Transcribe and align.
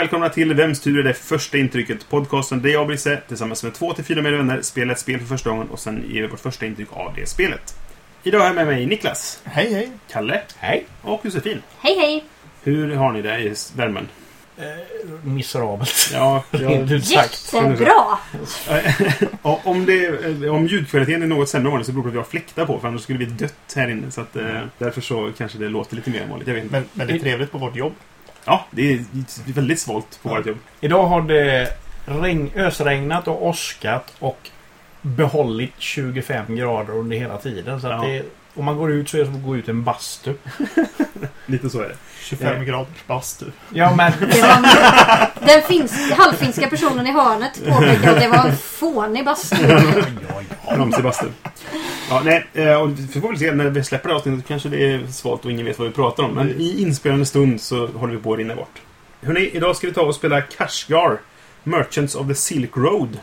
Välkomna 0.00 0.28
till 0.28 0.54
Vems 0.54 0.80
tur 0.80 0.98
är 0.98 1.02
det 1.02 1.14
första 1.14 1.58
intrycket? 1.58 2.08
Podcasten 2.08 2.62
där 2.62 2.70
jag 2.70 2.80
och 2.80 2.86
Brisse 2.86 3.22
tillsammans 3.28 3.62
med 3.62 3.74
två 3.74 3.92
till 3.92 4.04
fyra 4.04 4.22
med 4.22 4.32
vänner 4.32 4.62
spelar 4.62 4.92
ett 4.92 5.00
spel 5.00 5.20
för 5.20 5.26
första 5.26 5.50
gången 5.50 5.68
och 5.68 5.78
sen 5.78 6.04
ger 6.08 6.22
vi 6.22 6.28
vårt 6.28 6.40
första 6.40 6.66
intryck 6.66 6.88
av 6.92 7.14
det 7.16 7.28
spelet. 7.28 7.74
Idag 8.22 8.38
har 8.38 8.46
jag 8.46 8.54
med 8.54 8.66
mig 8.66 8.86
Niklas, 8.86 9.40
Hej, 9.44 9.74
hej. 9.74 9.90
Kalle 10.10 10.42
Hej. 10.56 10.86
och 11.02 11.20
Josefin. 11.24 11.62
Hej 11.78 11.98
hej! 11.98 12.24
Hur 12.62 12.94
har 12.94 13.12
ni 13.12 13.22
det 13.22 13.38
i 13.38 13.54
värmen? 13.76 14.08
Miserabelt. 15.24 16.10
Ja, 16.12 16.44
jag. 16.50 16.90
Jättebra! 16.90 18.18
Ja, 19.42 19.60
om, 19.64 19.86
det, 19.86 20.48
om 20.50 20.66
ljudkvaliteten 20.66 21.22
är 21.22 21.26
något 21.26 21.48
sämre 21.48 21.66
än 21.66 21.70
vanligt 21.70 21.86
så 21.86 21.92
beror 21.92 22.02
det 22.02 22.04
på 22.04 22.08
att 22.08 22.14
vi 22.14 22.18
har 22.18 22.24
fläktar 22.24 22.66
på 22.66 22.78
för 22.78 22.88
annars 22.88 23.02
skulle 23.02 23.18
vi 23.18 23.24
dött 23.24 23.72
här 23.76 23.88
inne. 23.90 24.10
Så 24.10 24.20
att, 24.20 24.36
eh, 24.36 24.60
därför 24.78 25.00
så 25.00 25.32
kanske 25.38 25.58
det 25.58 25.68
låter 25.68 25.96
lite 25.96 26.10
mer 26.10 26.20
än 26.20 26.28
vanligt. 26.30 26.48
Jag 26.48 26.54
vet 26.54 26.64
inte. 26.64 26.76
Men, 26.76 26.88
men 26.92 27.06
det 27.06 27.12
är 27.12 27.18
trevligt 27.18 27.52
på 27.52 27.58
vårt 27.58 27.76
jobb. 27.76 27.92
Ja, 28.44 28.64
det 28.70 28.92
är 28.92 29.04
väldigt 29.52 29.80
svalt 29.80 30.18
på 30.22 30.28
Ja. 30.28 30.34
vårt 30.36 30.46
jobb. 30.46 30.58
Idag 30.80 31.06
har 31.06 31.22
det 31.22 31.68
regn, 32.06 32.50
ösregnat 32.56 33.28
och 33.28 33.46
åskat 33.46 34.12
och 34.18 34.38
behållit 35.02 35.72
25 35.78 36.56
grader 36.56 36.92
under 36.92 37.16
hela 37.16 37.36
tiden. 37.36 37.80
Så 37.80 37.86
att 37.86 38.02
Ja. 38.02 38.08
det, 38.08 38.22
om 38.54 38.64
man 38.64 38.76
går 38.76 38.92
ut 38.92 39.08
så 39.08 39.16
är 39.16 39.20
det 39.20 39.26
som 39.26 39.36
att 39.36 39.42
gå 39.44 39.56
ut 39.56 39.68
i 39.68 39.70
en 39.70 39.84
bastu. 39.84 40.34
Lite 41.46 41.70
så 41.70 41.80
är 41.80 41.88
det. 41.88 41.96
25 42.22 42.64
graders 42.64 43.06
bastu. 43.06 43.44
Ja, 43.74 43.94
men... 43.96 44.12
Var 44.20 45.46
den 45.46 45.62
finsk, 45.62 46.12
halvfinska 46.12 46.68
personen 46.68 47.06
i 47.06 47.12
hörnet 47.12 47.60
påpekade 47.68 48.10
att 48.10 48.20
det 48.20 48.28
var 48.28 48.48
en 48.48 48.56
fånig 48.56 49.24
bastu. 49.24 49.56
ja, 49.68 50.42
ja. 50.68 50.74
Bromsig 50.74 51.02
bastu. 51.04 51.26
Ja, 52.10 52.22
nej, 52.24 52.46
eh, 52.54 52.82
och 52.82 52.98
vi 52.98 53.20
får 53.20 53.28
väl 53.28 53.38
se 53.38 53.52
när 53.52 53.70
vi 53.70 53.84
släpper 53.84 54.08
det 54.08 54.14
avsnittet 54.14 54.48
kanske 54.48 54.68
det 54.68 54.92
är 54.92 55.06
svalt 55.06 55.44
och 55.44 55.50
ingen 55.50 55.66
vet 55.66 55.78
vad 55.78 55.88
vi 55.88 55.94
pratar 55.94 56.22
om. 56.22 56.34
Men 56.34 56.60
i 56.60 56.82
inspelande 56.82 57.26
stund 57.26 57.60
så 57.60 57.86
håller 57.86 58.14
vi 58.14 58.22
på 58.22 58.32
att 58.32 58.38
rinna 58.38 58.54
bort. 58.54 58.80
Hörrni, 59.22 59.50
idag 59.52 59.76
ska 59.76 59.86
vi 59.86 59.92
ta 59.92 60.02
och 60.02 60.14
spela 60.14 60.40
Kashgar, 60.40 61.20
Merchants 61.64 62.14
of 62.14 62.28
the 62.28 62.34
Silk 62.34 62.76
Road. 62.76 63.18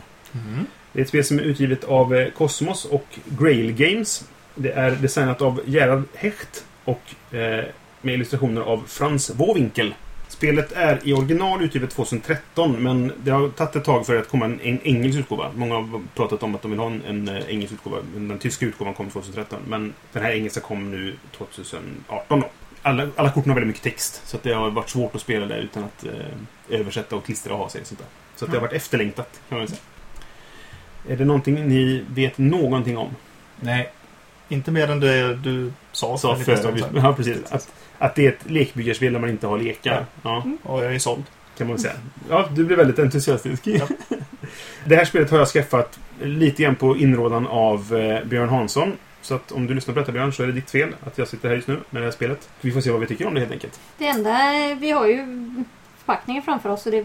Det 0.92 1.00
är 1.00 1.02
ett 1.02 1.08
spel 1.08 1.24
som 1.24 1.38
är 1.38 1.42
utgivet 1.42 1.84
av 1.84 2.14
eh, 2.14 2.30
Cosmos 2.30 2.84
och 2.84 3.06
Grail 3.24 3.72
Games. 3.72 4.24
Det 4.54 4.70
är 4.70 4.90
designat 4.90 5.42
av 5.42 5.60
Gerhard 5.66 6.02
Hecht 6.14 6.64
och 6.84 7.34
eh, 7.34 7.64
med 8.02 8.14
illustrationer 8.14 8.60
av 8.60 8.84
Frans 8.86 9.30
Wåwinkel. 9.30 9.94
Spelet 10.38 10.72
är 10.72 11.00
i 11.04 11.12
original 11.12 11.62
utgivet 11.62 11.90
2013 11.90 12.82
men 12.82 13.12
det 13.24 13.30
har 13.30 13.48
tagit 13.48 13.76
ett 13.76 13.84
tag 13.84 14.06
för 14.06 14.16
att 14.16 14.28
komma 14.28 14.44
en, 14.44 14.60
en 14.60 14.80
engelsk 14.82 15.18
utgåva. 15.18 15.50
Många 15.54 15.74
har 15.74 16.02
pratat 16.14 16.42
om 16.42 16.54
att 16.54 16.62
de 16.62 16.70
vill 16.70 16.80
ha 16.80 16.86
en, 16.86 17.02
en 17.06 17.28
eh, 17.28 17.48
engelsk 17.48 17.74
utgåva. 17.74 17.96
Men 18.14 18.28
Den 18.28 18.38
tyska 18.38 18.66
utgåvan 18.66 18.94
kom 18.94 19.10
2013 19.10 19.58
men 19.68 19.94
den 20.12 20.22
här 20.22 20.32
engelska 20.32 20.60
kom 20.60 20.90
nu 20.90 21.16
2018 21.36 22.40
då. 22.40 22.48
Alla, 22.82 23.08
alla 23.16 23.30
korten 23.30 23.50
har 23.50 23.54
väldigt 23.54 23.68
mycket 23.68 23.82
text 23.82 24.22
så 24.24 24.36
att 24.36 24.42
det 24.42 24.52
har 24.52 24.70
varit 24.70 24.88
svårt 24.88 25.14
att 25.14 25.20
spela 25.20 25.46
det 25.46 25.58
utan 25.58 25.84
att 25.84 26.04
eh, 26.04 26.80
översätta 26.80 27.16
och 27.16 27.24
klistra 27.24 27.52
och 27.52 27.58
ha 27.58 27.68
sig. 27.68 27.80
och 27.80 27.86
Sånt 27.86 28.00
där. 28.00 28.08
Så 28.36 28.46
det 28.46 28.52
har 28.52 28.60
varit 28.60 28.72
efterlängtat 28.72 29.40
kan 29.48 29.58
man 29.58 29.68
säga. 29.68 29.80
Är 31.08 31.16
det 31.16 31.24
någonting 31.24 31.68
ni 31.68 32.04
vet 32.14 32.38
någonting 32.38 32.98
om? 32.98 33.10
Nej. 33.60 33.92
Inte 34.48 34.70
mer 34.70 34.90
än 34.90 35.00
det 35.00 35.34
du 35.34 35.72
sa 35.92 36.18
Sa 36.18 36.36
för 36.36 36.68
en 36.68 36.74
liten 36.74 36.96
ja, 36.96 37.14
precis. 37.16 37.52
Att, 37.52 37.72
att 37.98 38.14
det 38.14 38.26
är 38.26 38.28
ett 38.28 38.50
lekbyggarspel 38.50 39.12
där 39.12 39.20
man 39.20 39.30
inte 39.30 39.46
har 39.46 39.58
lekar. 39.58 40.06
Ja. 40.22 40.42
Och 40.62 40.84
jag 40.84 40.94
är 40.94 40.98
såld. 40.98 41.24
kan 41.58 41.68
man 41.68 41.78
säga. 41.78 41.94
Ja, 42.28 42.48
du 42.54 42.64
blir 42.64 42.76
väldigt 42.76 42.98
entusiastisk. 42.98 43.64
det 44.84 44.96
här 44.96 45.04
spelet 45.04 45.30
har 45.30 45.38
jag 45.38 45.48
skaffat 45.48 45.98
lite 46.22 46.62
grann 46.62 46.74
på 46.74 46.96
inrådan 46.96 47.46
av 47.46 47.96
eh, 47.96 48.24
Björn 48.24 48.48
Hansson. 48.48 48.92
Så 49.22 49.34
att 49.34 49.52
om 49.52 49.66
du 49.66 49.74
lyssnar 49.74 49.94
på 49.94 50.00
detta 50.00 50.12
Björn 50.12 50.32
så 50.32 50.42
är 50.42 50.46
det 50.46 50.52
ditt 50.52 50.70
fel 50.70 50.94
att 51.06 51.18
jag 51.18 51.28
sitter 51.28 51.48
här 51.48 51.56
just 51.56 51.68
nu 51.68 51.80
med 51.90 52.02
det 52.02 52.06
här 52.06 52.12
spelet. 52.12 52.48
Vi 52.60 52.72
får 52.72 52.80
se 52.80 52.90
vad 52.90 53.00
vi 53.00 53.06
tycker 53.06 53.26
om 53.26 53.34
det 53.34 53.40
helt 53.40 53.52
enkelt. 53.52 53.80
Det 53.98 54.06
enda, 54.06 54.38
vi 54.80 54.90
har 54.90 55.06
ju 55.06 55.24
förpackningen 55.98 56.42
framför 56.42 56.68
oss 56.68 56.86
och 56.86 56.92
det 56.92 57.04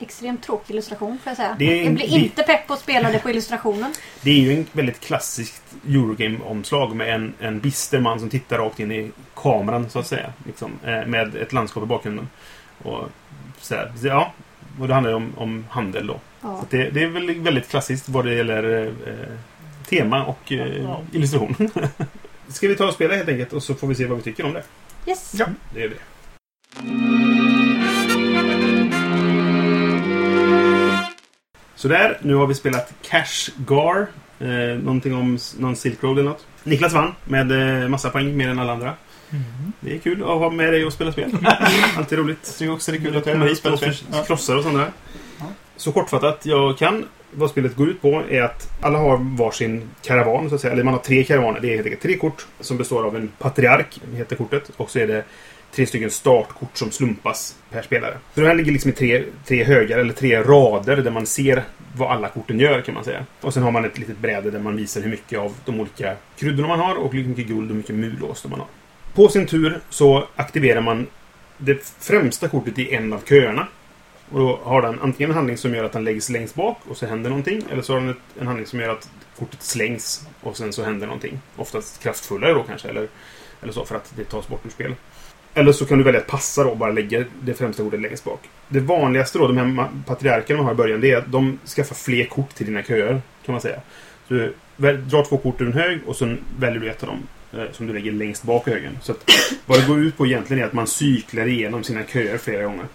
extremt 0.00 0.42
tråkig 0.42 0.74
illustration 0.74 1.18
får 1.24 1.30
jag 1.30 1.36
säga. 1.36 1.56
Det 1.58 1.80
är 1.80 1.84
jag 1.84 1.94
blir 1.94 2.08
det- 2.08 2.14
inte 2.14 2.42
pepp 2.42 2.66
på 2.66 2.72
att 2.72 2.80
spela 2.80 3.10
det 3.12 3.18
på 3.18 3.30
illustrationen. 3.30 3.92
Det 4.22 4.30
är 4.30 4.34
ju 4.34 4.52
en 4.56 4.66
väldigt 4.72 5.00
klassiskt 5.00 5.62
Eurogame-omslag 5.88 6.96
med 6.96 7.14
en, 7.14 7.34
en 7.40 7.60
bister 7.60 8.00
man 8.00 8.20
som 8.20 8.30
tittar 8.30 8.58
rakt 8.58 8.80
in 8.80 8.92
i 8.92 9.10
kameran 9.34 9.90
så 9.90 9.98
att 9.98 10.06
säga. 10.06 10.32
Liksom, 10.46 10.72
eh, 10.84 11.06
med 11.06 11.36
ett 11.36 11.52
landskap 11.52 11.82
i 11.82 11.86
bakgrunden. 11.86 12.28
Och, 12.82 13.08
så 13.60 13.74
här. 13.74 13.92
Så, 14.00 14.06
ja, 14.06 14.32
och 14.80 14.88
det 14.88 14.94
handlar 14.94 15.10
ju 15.10 15.16
om, 15.16 15.32
om 15.36 15.66
handel 15.70 16.06
då. 16.06 16.20
Ja. 16.40 16.60
Så 16.60 16.66
det, 16.76 16.90
det 16.90 17.02
är 17.02 17.06
väl 17.08 17.40
väldigt 17.40 17.68
klassiskt 17.68 18.08
vad 18.08 18.24
det 18.24 18.34
gäller 18.34 18.86
eh, 18.86 19.24
tema 19.88 20.24
och 20.24 20.52
eh, 20.52 20.82
Ja. 20.82 21.00
illustration. 21.12 21.56
Ska 22.48 22.68
vi 22.68 22.76
ta 22.76 22.86
och 22.86 22.94
spela 22.94 23.14
helt 23.14 23.28
enkelt 23.28 23.52
och 23.52 23.62
så 23.62 23.74
får 23.74 23.86
vi 23.86 23.94
se 23.94 24.06
vad 24.06 24.16
vi 24.18 24.24
tycker 24.24 24.44
om 24.46 24.52
det. 24.52 24.62
Yes. 25.06 25.32
Ja. 25.38 25.46
Det 25.74 25.82
är 25.82 25.88
det. 25.88 27.47
Sådär, 31.78 32.18
nu 32.22 32.34
har 32.34 32.46
vi 32.46 32.54
spelat 32.54 32.92
Cash 33.02 33.50
Gar. 33.66 34.06
Eh, 34.40 34.48
någonting 34.82 35.14
om 35.14 35.38
någon 35.58 35.76
Silk 35.76 36.02
Road 36.02 36.18
eller 36.18 36.30
något. 36.30 36.46
Niklas 36.64 36.92
vann 36.92 37.14
med 37.24 37.82
eh, 37.82 37.88
massa 37.88 38.10
poäng, 38.10 38.36
mer 38.36 38.48
än 38.48 38.58
alla 38.58 38.72
andra. 38.72 38.92
Det 39.80 39.94
är 39.94 39.98
kul 39.98 40.22
att 40.22 40.28
ha 40.28 40.50
med 40.50 40.72
dig 40.72 40.84
och 40.84 40.92
spela 40.92 41.12
spel. 41.12 41.30
Alltid 41.96 42.18
roligt. 42.18 42.38
Jag 42.44 42.54
tycker 42.58 42.72
också 42.72 42.92
det 42.92 42.98
är 42.98 43.00
kul 43.00 43.16
att 43.16 43.24
Komma 43.24 43.44
är 43.44 43.48
hit 43.48 43.66
och 43.66 43.78
spel. 43.78 43.94
för- 43.94 44.24
krossar 44.24 44.56
och 44.56 44.62
sånt 44.62 44.74
där. 44.76 44.90
Ja. 45.38 45.44
Så 45.76 45.92
kortfattat 45.92 46.46
jag 46.46 46.78
kan. 46.78 47.04
Vad 47.32 47.50
spelet 47.50 47.76
går 47.76 47.88
ut 47.88 48.02
på 48.02 48.22
är 48.30 48.42
att 48.42 48.68
alla 48.82 48.98
har 48.98 49.36
varsin 49.36 49.82
karavan, 50.02 50.48
så 50.48 50.54
att 50.54 50.60
säga. 50.60 50.72
Eller 50.72 50.82
man 50.84 50.94
har 50.94 51.00
tre 51.00 51.24
karavaner. 51.24 51.60
Det 51.60 51.68
är 51.68 51.74
helt 51.74 51.86
enkelt 51.86 52.02
tre 52.02 52.16
kort 52.16 52.46
som 52.60 52.76
består 52.76 53.06
av 53.06 53.16
en 53.16 53.28
patriark, 53.38 54.00
heter 54.16 54.36
kortet. 54.36 54.70
Och 54.76 54.90
så 54.90 54.98
är 54.98 55.06
det 55.06 55.24
tre 55.72 55.86
stycken 55.86 56.10
startkort 56.10 56.76
som 56.76 56.90
slumpas 56.90 57.56
per 57.70 57.82
spelare. 57.82 58.18
Så 58.34 58.40
det 58.40 58.46
här 58.46 58.54
ligger 58.54 58.72
liksom 58.72 58.90
i 58.90 58.94
tre, 58.94 59.24
tre 59.46 59.64
högar, 59.64 59.98
eller 59.98 60.12
tre 60.12 60.42
rader, 60.42 60.96
där 60.96 61.10
man 61.10 61.26
ser 61.26 61.64
vad 61.96 62.10
alla 62.10 62.28
korten 62.28 62.60
gör, 62.60 62.80
kan 62.80 62.94
man 62.94 63.04
säga. 63.04 63.26
Och 63.40 63.54
sen 63.54 63.62
har 63.62 63.70
man 63.70 63.84
ett 63.84 63.98
litet 63.98 64.18
bräde 64.18 64.50
där 64.50 64.58
man 64.58 64.76
visar 64.76 65.00
hur 65.00 65.10
mycket 65.10 65.38
av 65.38 65.54
de 65.64 65.80
olika 65.80 66.16
kryddorna 66.38 66.68
man 66.68 66.78
har 66.80 66.94
och 66.94 67.12
hur 67.12 67.24
mycket 67.24 67.46
guld 67.46 67.62
och 67.62 67.68
hur 67.68 67.74
mycket 67.74 67.94
mulås 67.94 68.44
man 68.44 68.60
har. 68.60 68.68
På 69.14 69.28
sin 69.28 69.46
tur 69.46 69.80
så 69.88 70.28
aktiverar 70.36 70.80
man 70.80 71.06
det 71.58 71.94
främsta 72.00 72.48
kortet 72.48 72.78
i 72.78 72.94
en 72.94 73.12
av 73.12 73.20
köerna. 73.28 73.68
Och 74.30 74.38
då 74.38 74.60
har 74.62 74.82
den 74.82 75.00
antingen 75.00 75.30
en 75.30 75.36
handling 75.36 75.56
som 75.56 75.74
gör 75.74 75.84
att 75.84 75.92
den 75.92 76.04
läggs 76.04 76.30
längst 76.30 76.54
bak 76.54 76.78
och 76.88 76.96
så 76.96 77.06
händer 77.06 77.30
någonting. 77.30 77.62
Eller 77.70 77.82
så 77.82 77.92
har 77.92 78.00
den 78.00 78.14
en 78.40 78.46
handling 78.46 78.66
som 78.66 78.80
gör 78.80 78.88
att 78.88 79.10
kortet 79.38 79.62
slängs 79.62 80.26
och 80.40 80.56
sen 80.56 80.72
så 80.72 80.84
händer 80.84 81.06
någonting. 81.06 81.40
Oftast 81.56 82.02
kraftfullare 82.02 82.52
då 82.52 82.62
kanske, 82.62 82.88
eller, 82.88 83.08
eller 83.62 83.72
så 83.72 83.84
för 83.84 83.96
att 83.96 84.12
det 84.16 84.24
tas 84.24 84.48
bort 84.48 84.66
ur 84.66 84.70
spel. 84.70 84.94
Eller 85.58 85.72
så 85.72 85.86
kan 85.86 85.98
du 85.98 86.04
välja 86.04 86.20
att 86.20 86.26
passa 86.26 86.64
då 86.64 86.70
och 86.70 86.76
bara 86.76 86.92
lägga 86.92 87.24
det 87.42 87.54
främsta 87.54 87.82
kortet 87.82 88.00
längst 88.00 88.24
bak. 88.24 88.40
Det 88.68 88.80
vanligaste 88.80 89.38
då, 89.38 89.46
de 89.46 89.58
här 89.58 89.88
patriarkerna 90.06 90.56
man 90.56 90.66
har 90.66 90.72
i 90.72 90.76
början, 90.76 91.00
det 91.00 91.10
är 91.10 91.16
att 91.18 91.32
de 91.32 91.58
skaffar 91.76 91.94
fler 91.94 92.24
kort 92.24 92.54
till 92.54 92.66
dina 92.66 92.82
köer, 92.82 93.20
kan 93.44 93.52
man 93.52 93.60
säga. 93.60 93.80
Så 94.28 94.34
du 94.34 94.54
drar 94.76 95.24
två 95.24 95.36
kort 95.36 95.60
ur 95.60 95.66
en 95.66 95.72
hög 95.72 96.00
och 96.06 96.16
sen 96.16 96.38
väljer 96.58 96.80
du 96.80 96.90
ett 96.90 97.02
av 97.02 97.08
dem 97.08 97.22
eh, 97.52 97.72
som 97.72 97.86
du 97.86 97.92
lägger 97.92 98.12
längst 98.12 98.42
bak 98.42 98.68
i 98.68 98.70
högen. 98.70 98.98
Så 99.02 99.12
att 99.12 99.30
vad 99.66 99.80
det 99.80 99.86
går 99.86 99.98
ut 99.98 100.16
på 100.16 100.26
egentligen 100.26 100.62
är 100.62 100.66
att 100.66 100.72
man 100.72 100.86
cyklar 100.86 101.46
igenom 101.46 101.84
sina 101.84 102.02
köer 102.04 102.38
flera 102.38 102.62
gånger. 102.62 102.86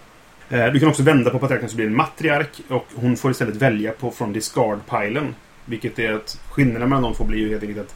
Eh, 0.50 0.66
Du 0.66 0.80
kan 0.80 0.90
också 0.90 1.04
vända 1.04 1.30
på 1.30 1.40
patriarken 1.40 1.70
så 1.70 1.76
blir 1.76 1.86
det 1.86 1.92
en 1.92 1.98
matriark 1.98 2.62
och 2.70 2.88
hon 2.96 3.18
får 3.18 3.32
istället 3.32 3.56
välja 3.56 3.92
på 3.92 4.12
från 4.12 4.34
discard-pilen. 4.34 5.36
Vilket 5.66 6.00
är 6.00 6.14
att 6.14 6.40
skillnaden 6.50 6.90
mellan 6.90 7.04
de 7.04 7.14
två 7.14 7.24
blir 7.24 7.40
ju 7.40 7.50
helt 7.50 7.64
enkelt 7.64 7.88
att 7.88 7.96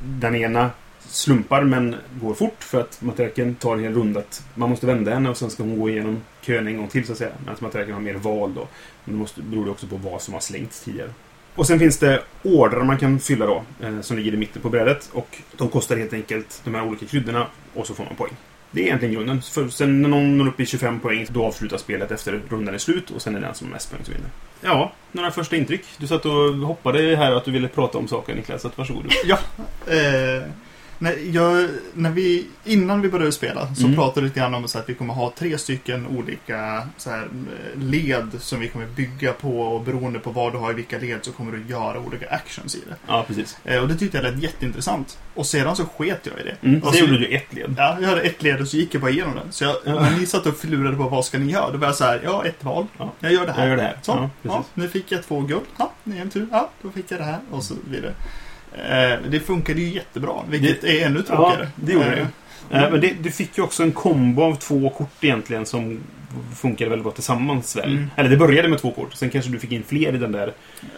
den 0.00 0.34
ena 0.34 0.70
slumpar 1.00 1.64
men 1.64 1.96
går 2.20 2.34
fort 2.34 2.64
för 2.64 2.80
att 2.80 3.02
matriarken 3.02 3.54
tar 3.54 3.76
en 3.76 3.82
hel 3.82 3.94
runda 3.94 4.20
att 4.20 4.44
man 4.54 4.70
måste 4.70 4.86
vända 4.86 5.14
henne 5.14 5.30
och 5.30 5.36
sen 5.36 5.50
ska 5.50 5.62
hon 5.62 5.80
gå 5.80 5.90
igenom 5.90 6.22
kön 6.40 6.66
en 6.66 6.76
gång 6.76 6.88
till 6.88 7.06
så 7.06 7.12
att 7.12 7.18
säga. 7.18 7.32
Medan 7.40 7.56
matriarken 7.60 7.94
har 7.94 8.00
mer 8.00 8.14
val 8.14 8.54
då. 8.54 8.68
Men 9.04 9.14
det 9.14 9.20
måste, 9.20 9.42
beror 9.42 9.64
det 9.64 9.70
också 9.70 9.86
på 9.86 9.96
vad 9.96 10.22
som 10.22 10.34
har 10.34 10.40
slängts 10.40 10.80
tidigare. 10.80 11.10
Och 11.54 11.66
sen 11.66 11.78
finns 11.78 11.98
det 11.98 12.22
ordrar 12.42 12.84
man 12.84 12.98
kan 12.98 13.20
fylla 13.20 13.46
då, 13.46 13.64
eh, 13.82 14.00
som 14.00 14.16
ligger 14.16 14.34
i 14.34 14.36
mitten 14.36 14.62
på 14.62 14.68
brädet. 14.68 15.10
Och 15.12 15.36
de 15.56 15.68
kostar 15.68 15.96
helt 15.96 16.12
enkelt 16.12 16.60
de 16.64 16.74
här 16.74 16.86
olika 16.86 17.06
kryddorna 17.06 17.46
och 17.74 17.86
så 17.86 17.94
får 17.94 18.04
man 18.04 18.16
poäng. 18.16 18.32
Det 18.70 18.80
är 18.80 18.84
egentligen 18.84 19.14
grunden. 19.14 19.42
För 19.42 19.68
sen 19.68 20.02
när 20.02 20.08
någon 20.08 20.38
når 20.38 20.48
upp 20.48 20.60
i 20.60 20.66
25 20.66 21.00
poäng, 21.00 21.26
då 21.30 21.44
avslutas 21.44 21.80
spelet 21.80 22.10
efter 22.10 22.40
rundan 22.48 22.74
är 22.74 22.78
slut 22.78 23.10
och 23.10 23.22
sen 23.22 23.36
är 23.36 23.40
det 23.40 23.46
den 23.46 23.54
som 23.54 23.66
har 23.66 23.72
mest 23.72 23.90
poäng 23.90 24.04
som 24.04 24.14
vinner. 24.14 24.30
Ja, 24.60 24.92
några 25.12 25.30
första 25.30 25.56
intryck. 25.56 25.84
Du 25.98 26.06
satt 26.06 26.26
och 26.26 26.54
hoppade 26.54 27.16
här 27.16 27.32
att 27.32 27.44
du 27.44 27.50
ville 27.50 27.68
prata 27.68 27.98
om 27.98 28.08
saker 28.08 28.34
Niklas, 28.34 28.62
så 28.62 28.68
att 28.68 28.78
varsågod. 28.78 29.12
Ja. 29.24 29.38
Eh, 29.86 30.42
Nej, 31.00 31.30
jag, 31.34 31.68
när 31.94 32.10
vi, 32.10 32.46
innan 32.64 33.00
vi 33.00 33.08
började 33.08 33.32
spela 33.32 33.74
så 33.74 33.84
Mm. 33.84 33.96
pratade 33.96 34.20
vi 34.20 34.26
lite 34.28 34.40
grann 34.40 34.54
om 34.54 34.68
så 34.68 34.78
att 34.78 34.88
vi 34.88 34.94
kommer 34.94 35.14
ha 35.14 35.32
tre 35.38 35.58
stycken 35.58 36.06
olika 36.06 36.56
här, 37.06 37.28
led 37.74 38.28
som 38.40 38.60
vi 38.60 38.68
kommer 38.68 38.86
bygga 38.86 39.32
på 39.32 39.60
och 39.60 39.82
beroende 39.82 40.18
på 40.18 40.30
vad 40.30 40.52
du 40.52 40.58
har 40.58 40.70
i 40.70 40.74
vilka 40.74 40.98
led 40.98 41.18
så 41.22 41.32
kommer 41.32 41.52
du 41.52 41.64
göra 41.68 41.98
olika 42.00 42.28
actions 42.28 42.74
i 42.74 42.78
det. 42.88 42.96
Ja, 43.06 43.24
precis. 43.28 43.58
Eh, 43.64 43.82
och 43.82 43.88
det 43.88 43.96
tyckte 43.96 44.18
jag 44.18 44.24
lät 44.34 44.42
jätteintressant. 44.42 45.18
Och 45.34 45.46
sedan 45.46 45.76
så 45.76 45.84
sket 45.84 46.20
jag 46.32 46.40
i 46.40 46.42
det. 46.44 46.68
Mm. 46.68 46.82
Så- 46.82 46.98
gjorde 46.98 47.18
du 47.18 47.26
ett 47.26 47.52
led. 47.54 47.74
Ja, 47.78 47.96
jag 48.00 48.08
hade 48.08 48.20
ett 48.20 48.42
led 48.42 48.60
och 48.60 48.68
så 48.68 48.76
gick 48.76 48.94
jag 48.94 49.00
bara 49.02 49.10
igenom 49.10 49.34
den. 49.34 49.52
Så 49.52 49.64
jag, 49.64 49.76
Ja. 49.84 50.00
när 50.00 50.18
ni 50.18 50.26
satt 50.26 50.46
och 50.46 50.56
förlurade 50.56 50.96
på 50.96 51.02
vad 51.08 51.24
ska 51.24 51.38
ni 51.38 51.52
göra, 51.52 51.70
då 51.70 51.78
var 51.78 51.86
jag 51.86 51.96
så 51.96 52.04
här, 52.04 52.20
ja, 52.24 52.44
ett 52.44 52.64
val. 52.64 52.86
Ja. 52.98 53.12
Jag 53.20 53.32
gör 53.32 53.46
det 53.46 53.52
här. 53.52 53.60
Jag 53.62 53.68
gör 53.70 53.76
det 53.76 53.82
här. 53.82 53.96
Så, 54.02 54.12
Ja, 54.12 54.30
ja, 54.42 54.64
nu 54.74 54.88
fick 54.88 55.12
jag 55.12 55.22
två 55.24 55.40
guld. 55.40 55.64
Ja, 55.78 55.92
nu 56.04 56.16
är 56.16 56.20
en 56.20 56.30
tur. 56.30 56.46
Ja, 56.52 56.70
då 56.82 56.90
fick 56.90 57.10
jag 57.10 57.20
det 57.20 57.24
här 57.24 57.38
och 57.50 57.62
så 57.62 57.74
vidare. 57.90 58.14
Eh, 58.74 59.18
det 59.30 59.40
funkade 59.40 59.80
ju 59.80 59.94
jättebra, 59.94 60.34
vilket 60.48 60.84
är 60.84 61.06
ännu 61.06 61.22
tråkigare. 61.22 61.68
Ja, 61.74 61.82
det 61.84 61.92
gjorde 61.92 62.10
det. 62.10 62.26
Eh, 62.76 62.90
men 62.90 63.00
det, 63.00 63.12
du 63.22 63.30
fick 63.30 63.58
ju 63.58 63.64
också 63.64 63.82
en 63.82 63.92
kombo 63.92 64.42
av 64.42 64.54
två 64.54 64.90
kort 64.90 65.24
egentligen 65.24 65.66
som 65.66 66.00
funkade 66.56 66.90
väldigt 66.90 67.04
bra 67.04 67.12
tillsammans 67.12 67.76
väl? 67.76 67.92
Mm. 67.92 68.10
Eller 68.16 68.30
det 68.30 68.36
började 68.36 68.68
med 68.68 68.78
två 68.78 68.90
kort, 68.90 69.14
sen 69.14 69.30
kanske 69.30 69.50
du 69.50 69.58
fick 69.58 69.72
in 69.72 69.82
fler 69.82 70.14
i 70.14 70.18
den 70.18 70.32
där. 70.32 70.52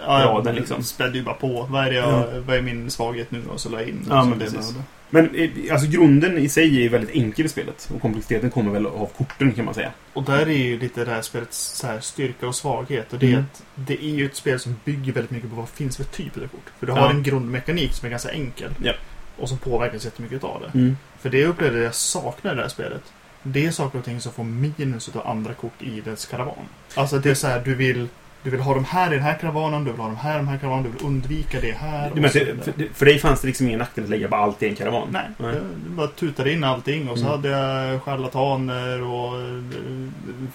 Ja, 0.06 0.12
raden, 0.24 0.54
liksom. 0.54 0.82
spädde 0.82 1.18
ju 1.18 1.24
bara 1.24 1.34
på. 1.34 1.66
Vad 1.70 1.86
är, 1.86 1.92
jag, 1.92 2.40
vad 2.46 2.56
är 2.56 2.62
min 2.62 2.90
svaghet 2.90 3.30
nu? 3.30 3.42
Och 3.48 3.60
så 3.60 3.68
la 3.68 3.80
jag 3.80 3.88
in. 3.88 4.06
Ja, 4.08 4.24
men 4.24 4.38
det 4.38 4.44
precis. 4.44 4.74
Men 5.12 5.34
eh, 5.34 5.50
alltså 5.72 5.90
grunden 5.90 6.38
i 6.38 6.48
sig 6.48 6.84
är 6.84 6.88
väldigt 6.88 7.10
enkel 7.16 7.46
i 7.46 7.48
spelet. 7.48 7.90
Och 7.94 8.00
komplexiteten 8.02 8.50
kommer 8.50 8.70
väl 8.72 8.86
av 8.86 9.10
korten 9.16 9.52
kan 9.52 9.64
man 9.64 9.74
säga. 9.74 9.90
Och 10.12 10.22
där 10.22 10.48
är 10.48 10.56
ju 10.56 10.78
lite 10.78 11.04
det 11.04 11.10
här 11.10 11.22
spelets 11.22 11.58
så 11.58 11.86
här 11.86 12.00
styrka 12.00 12.48
och 12.48 12.54
svaghet. 12.54 13.12
Och 13.12 13.18
det 13.18 13.26
är 13.26 13.30
Mm. 13.32 13.44
att 13.52 13.62
det 13.74 14.04
är 14.04 14.10
ju 14.10 14.26
ett 14.26 14.36
spel 14.36 14.60
som 14.60 14.76
bygger 14.84 15.12
väldigt 15.12 15.30
mycket 15.30 15.50
på 15.50 15.56
vad 15.56 15.68
finns 15.68 15.96
för 15.96 16.04
typ 16.04 16.36
av 16.36 16.40
kort. 16.40 16.70
För 16.78 16.86
du 16.86 16.92
Ja. 16.92 16.98
har 16.98 17.10
en 17.10 17.22
grundmekanik 17.22 17.92
som 17.92 18.06
är 18.06 18.10
ganska 18.10 18.30
enkel. 18.30 18.70
Ja. 18.82 18.92
Och 19.38 19.48
som 19.48 19.58
påverkas 19.58 20.04
jättemycket 20.04 20.44
av 20.44 20.60
det. 20.72 20.78
Mm. 20.78 20.96
För 21.20 21.30
det 21.30 21.44
upplevde 21.46 21.78
jag 21.82 21.94
saknar 21.94 22.52
i 22.52 22.56
det 22.56 22.62
här 22.62 22.68
spelet. 22.68 23.02
Det 23.42 23.66
är 23.66 23.70
saker 23.70 23.98
och 23.98 24.04
ting 24.04 24.20
som 24.20 24.32
får 24.32 24.44
minus 24.44 25.16
av 25.16 25.26
andra 25.26 25.54
kort 25.54 25.82
i 25.82 26.00
dess 26.00 26.26
karavan. 26.26 26.54
Alltså 26.94 27.18
det 27.18 27.30
är 27.30 27.34
så 27.34 27.46
här, 27.46 27.62
du 27.64 27.74
vill, 27.74 28.08
du 28.42 28.50
vill 28.50 28.60
ha 28.60 28.74
de 28.74 28.84
här 28.84 29.12
i 29.12 29.14
den 29.14 29.24
här 29.24 29.38
karavanen, 29.38 29.84
du 29.84 29.90
vill 29.90 30.00
ha 30.00 30.06
de 30.08 30.16
här 30.16 30.34
i 30.34 30.36
den 30.36 30.48
här 30.48 30.58
karavanen, 30.58 30.84
du 30.84 30.90
vill 30.90 31.06
undvika 31.06 31.60
det 31.60 31.72
här. 31.72 32.04
Du 32.04 32.10
och 32.10 32.16
menar, 32.16 32.28
så 32.28 32.38
för, 32.38 32.94
för, 32.94 33.06
dig 33.06 33.18
fanns 33.18 33.40
det 33.40 33.46
liksom 33.46 33.66
ingen 33.66 33.78
nackdel 33.78 34.04
att 34.04 34.10
lägga 34.10 34.28
bara 34.28 34.40
allt 34.40 34.62
i 34.62 34.68
en 34.68 34.76
karavan? 34.76 35.08
Nej, 35.10 35.26
Nej. 35.38 35.54
jag 35.54 35.62
bara 35.90 36.06
tutade 36.06 36.52
in 36.52 36.64
allting 36.64 37.08
och 37.08 37.18
så 37.18 37.24
Mm. 37.24 37.36
hade 37.36 37.48
jag 37.48 38.02
charlataner 38.02 39.02
och 39.02 39.40
eh, 39.40 39.62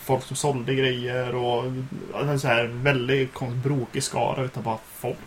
folk 0.03 0.23
som 0.23 0.35
sålde 0.35 0.75
grejer 0.75 1.35
och 1.35 1.63
en 2.21 2.39
så 2.39 2.47
här 2.47 2.63
väldigt 2.65 3.39
brokig 3.63 4.03
skara 4.03 4.43
utav 4.43 4.63
bara 4.63 4.77
folk. 4.95 5.17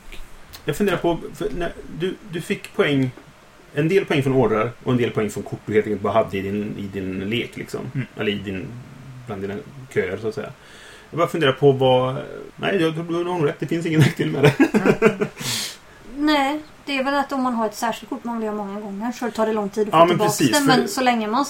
Jag 0.64 0.76
funderar 0.76 0.96
på, 0.96 1.18
när 1.56 1.72
du, 1.98 2.14
du 2.30 2.40
fick 2.40 2.76
poäng 2.76 3.10
en 3.74 3.88
del 3.88 4.04
poäng 4.04 4.22
från 4.22 4.32
ordrar 4.32 4.70
och 4.84 4.92
en 4.92 4.98
del 4.98 5.10
poäng 5.10 5.30
från 5.30 5.42
kort 5.42 5.60
du 5.66 5.72
helt 5.72 5.86
enkelt 5.86 6.02
bara 6.02 6.12
hade 6.12 6.38
i 6.38 6.40
din, 6.40 6.74
i 6.78 6.82
din 6.82 7.20
lek. 7.30 7.56
Liksom. 7.56 7.80
Mm. 7.94 8.06
Eller 8.16 8.32
i 8.32 8.34
din, 8.34 8.66
bland 9.26 9.42
dina 9.42 9.54
köer 9.94 10.16
så 10.16 10.28
att 10.28 10.34
säga. 10.34 10.50
Jag 11.10 11.18
bara 11.18 11.28
funderar 11.28 11.52
på 11.52 11.72
vad... 11.72 12.16
Nej, 12.56 12.76
jag, 12.82 12.94
du 12.94 13.14
har 13.14 13.24
nog 13.24 13.46
rätt. 13.48 13.60
Det 13.60 13.66
finns 13.66 13.86
ingen 13.86 14.00
nackdel 14.00 14.30
med 14.30 14.42
det. 14.42 14.54
Nej, 16.16 16.60
det 16.84 16.98
är 16.98 17.04
väl 17.04 17.14
att 17.14 17.32
om 17.32 17.42
man 17.42 17.54
har 17.54 17.66
ett 17.66 17.74
särskilt 17.74 18.10
kort 18.10 18.24
man 18.24 18.40
vill 18.40 18.48
ha 18.48 18.56
många 18.56 18.80
gånger 18.80 19.12
så 19.12 19.30
tar 19.30 19.46
det 19.46 19.52
lång 19.52 19.68
tid 19.68 19.88
att 19.88 19.90
få 19.92 19.96
Ja, 19.96 20.00
men 20.04 20.08
tillbaka 20.08 20.28
precis, 20.30 20.48
det. 20.50 20.54
för- 20.54 20.66
Men 20.66 20.88
så 20.88 21.00
länge 21.00 21.26
man 21.26 21.44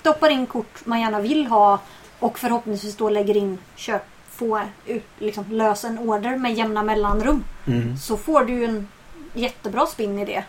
stoppar 0.00 0.30
in 0.30 0.46
kort 0.46 0.86
man 0.86 1.00
gärna 1.00 1.20
vill 1.20 1.46
ha 1.46 1.80
och 2.18 2.38
förhoppningsvis 2.38 2.96
då 2.96 3.10
lägger 3.10 3.36
in 3.36 3.58
köp, 3.76 4.02
få 4.30 4.60
ut, 4.86 5.04
liksom, 5.18 5.44
lös 5.50 5.84
en 5.84 5.98
order 5.98 6.36
med 6.36 6.54
jämna 6.54 6.82
mellanrum. 6.82 7.44
Mm. 7.66 7.96
Så 7.96 8.16
får 8.16 8.44
du 8.44 8.64
en 8.64 8.88
jättebra 9.34 9.86
spinn 9.86 10.18
i 10.18 10.24
det. 10.24 10.44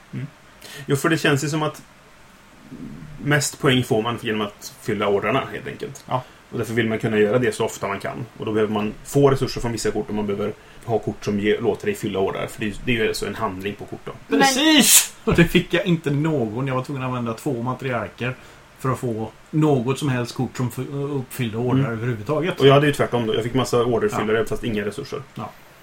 Jo, 0.86 0.96
för 0.96 1.10
det 1.10 1.18
känns 1.18 1.44
ju 1.44 1.50
som 1.50 1.64
att 1.64 1.82
mest 3.24 3.60
poäng 3.60 3.84
får 3.84 4.02
man 4.02 4.18
genom 4.22 4.42
att 4.42 4.74
fylla 4.82 5.08
ordrarna 5.08 5.44
helt 5.54 5.68
enkelt. 5.68 6.04
Ja. 6.08 6.24
Och 6.52 6.58
därför 6.58 6.74
vill 6.74 6.90
man 6.90 7.00
kunna 7.00 7.18
göra 7.18 7.40
det 7.40 7.56
så 7.56 7.66
ofta 7.66 7.88
man 7.88 8.00
kan. 8.00 8.26
Och 8.38 8.46
då 8.46 8.52
behöver 8.52 8.74
man 8.74 8.94
få 9.06 9.30
resurser 9.30 9.62
från 9.62 9.72
vissa 9.72 9.92
kort 9.92 10.10
och 10.10 10.16
man 10.16 10.28
behöver 10.28 10.54
ha 10.86 11.00
kort 11.00 11.26
som 11.26 11.40
ger, 11.40 11.62
låter 11.62 11.86
dig 11.86 11.96
fylla 11.96 12.20
ordrar. 12.20 12.48
För 12.48 12.60
det 12.60 12.68
är, 12.68 12.74
det 12.86 12.92
är 12.92 12.96
ju 13.04 13.08
alltså 13.08 13.28
en 13.28 13.36
handling 13.36 13.76
på 13.76 13.86
kort 13.86 14.00
då. 14.06 14.12
Precis! 14.38 15.14
Och 15.24 15.36
det 15.36 15.46
fick 15.46 15.74
jag 15.74 15.86
inte 15.86 16.12
någon. 16.12 16.68
Jag 16.68 16.76
var 16.76 16.84
tvungen 16.84 17.04
att 17.04 17.08
använda 17.10 17.34
två 17.34 17.62
matriarker 17.64 18.36
för 18.80 18.90
att 18.90 19.00
få 19.00 19.32
något 19.52 20.00
som 20.00 20.10
helst 20.10 20.36
kort 20.36 20.58
som 20.58 20.72
uppfyllde 21.20 21.58
ordrar 21.58 21.80
Mm. 21.80 21.92
överhuvudtaget. 21.92 22.60
Och 22.60 22.68
jag 22.68 22.74
hade 22.74 22.88
ju 22.88 22.94
tvärtom 22.94 23.28
då. 23.28 23.36
Jag 23.36 23.44
fick 23.44 23.54
massa 23.54 23.84
orderfyllare 23.86 24.46
fast 24.46 24.64
inga 24.64 24.86
resurser. 24.86 25.22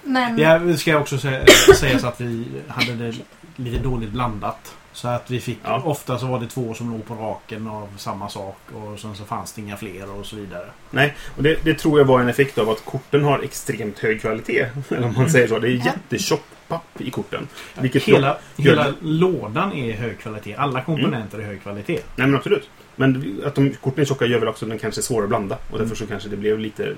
Men 0.03 0.37
Det 0.67 0.77
ska 0.77 0.97
också 0.97 1.15
sä- 1.15 1.45
sägas 1.75 2.03
att 2.03 2.21
vi 2.21 2.45
hade 2.67 2.93
det 2.95 3.13
lite 3.55 3.79
dåligt 3.83 4.09
blandat. 4.11 4.75
Så 4.93 5.07
att 5.07 5.31
vi 5.31 5.39
fick, 5.39 5.57
Ja. 5.63 5.81
ofta 5.85 6.17
så 6.19 6.25
var 6.25 6.39
det 6.39 6.47
två 6.47 6.73
som 6.73 6.91
låg 6.91 7.05
på 7.05 7.15
raken 7.15 7.67
av 7.67 7.89
samma 7.97 8.29
sak 8.29 8.57
och 8.73 8.99
sen 8.99 9.15
så 9.15 9.23
fanns 9.25 9.53
det 9.53 9.61
inga 9.61 9.77
fler 9.77 10.11
och 10.19 10.25
så 10.25 10.35
vidare. 10.35 10.65
Nej, 10.89 11.15
och 11.37 11.43
det, 11.43 11.63
det 11.63 11.73
tror 11.73 11.99
jag 11.99 12.05
var 12.05 12.19
en 12.21 12.29
effekt 12.29 12.57
av 12.57 12.69
att 12.69 12.85
korten 12.85 13.23
har 13.23 13.39
extremt 13.39 13.99
hög 13.99 14.21
kvalitet. 14.21 14.65
Eller 14.89 15.07
om 15.07 15.13
man 15.13 15.29
säger 15.29 15.47
så. 15.47 15.59
Det 15.59 15.67
är 15.67 15.71
Ja. 15.71 15.85
jättetjock 15.85 16.43
papp 16.67 17.01
i 17.01 17.11
korten. 17.11 17.47
Vilket 17.81 18.03
Hela, 18.03 18.37
gör 18.55 18.71
hela 18.71 18.93
lådan 19.01 19.73
är 19.73 19.93
hög 19.93 20.19
kvalitet. 20.19 20.55
Alla 20.55 20.81
komponenter 20.83 21.39
är 21.39 21.43
hög 21.43 21.61
kvalitet. 21.61 21.99
Nej 22.15 22.27
men 22.27 22.35
absolut. 22.35 22.69
Men 22.95 23.41
att 23.45 23.55
de 23.55 23.73
korten 23.73 24.01
är 24.01 24.05
tjocka 24.05 24.25
gör 24.25 24.39
väl 24.39 24.47
också 24.49 24.65
att 24.65 24.69
den 24.69 24.79
kanske 24.79 25.01
är 25.01 25.03
svårare 25.03 25.23
att 25.23 25.29
blanda. 25.29 25.57
Och 25.71 25.79
därför 25.79 25.95
så 25.95 26.07
kanske 26.07 26.29
det 26.29 26.37
blev 26.37 26.59
lite 26.59 26.95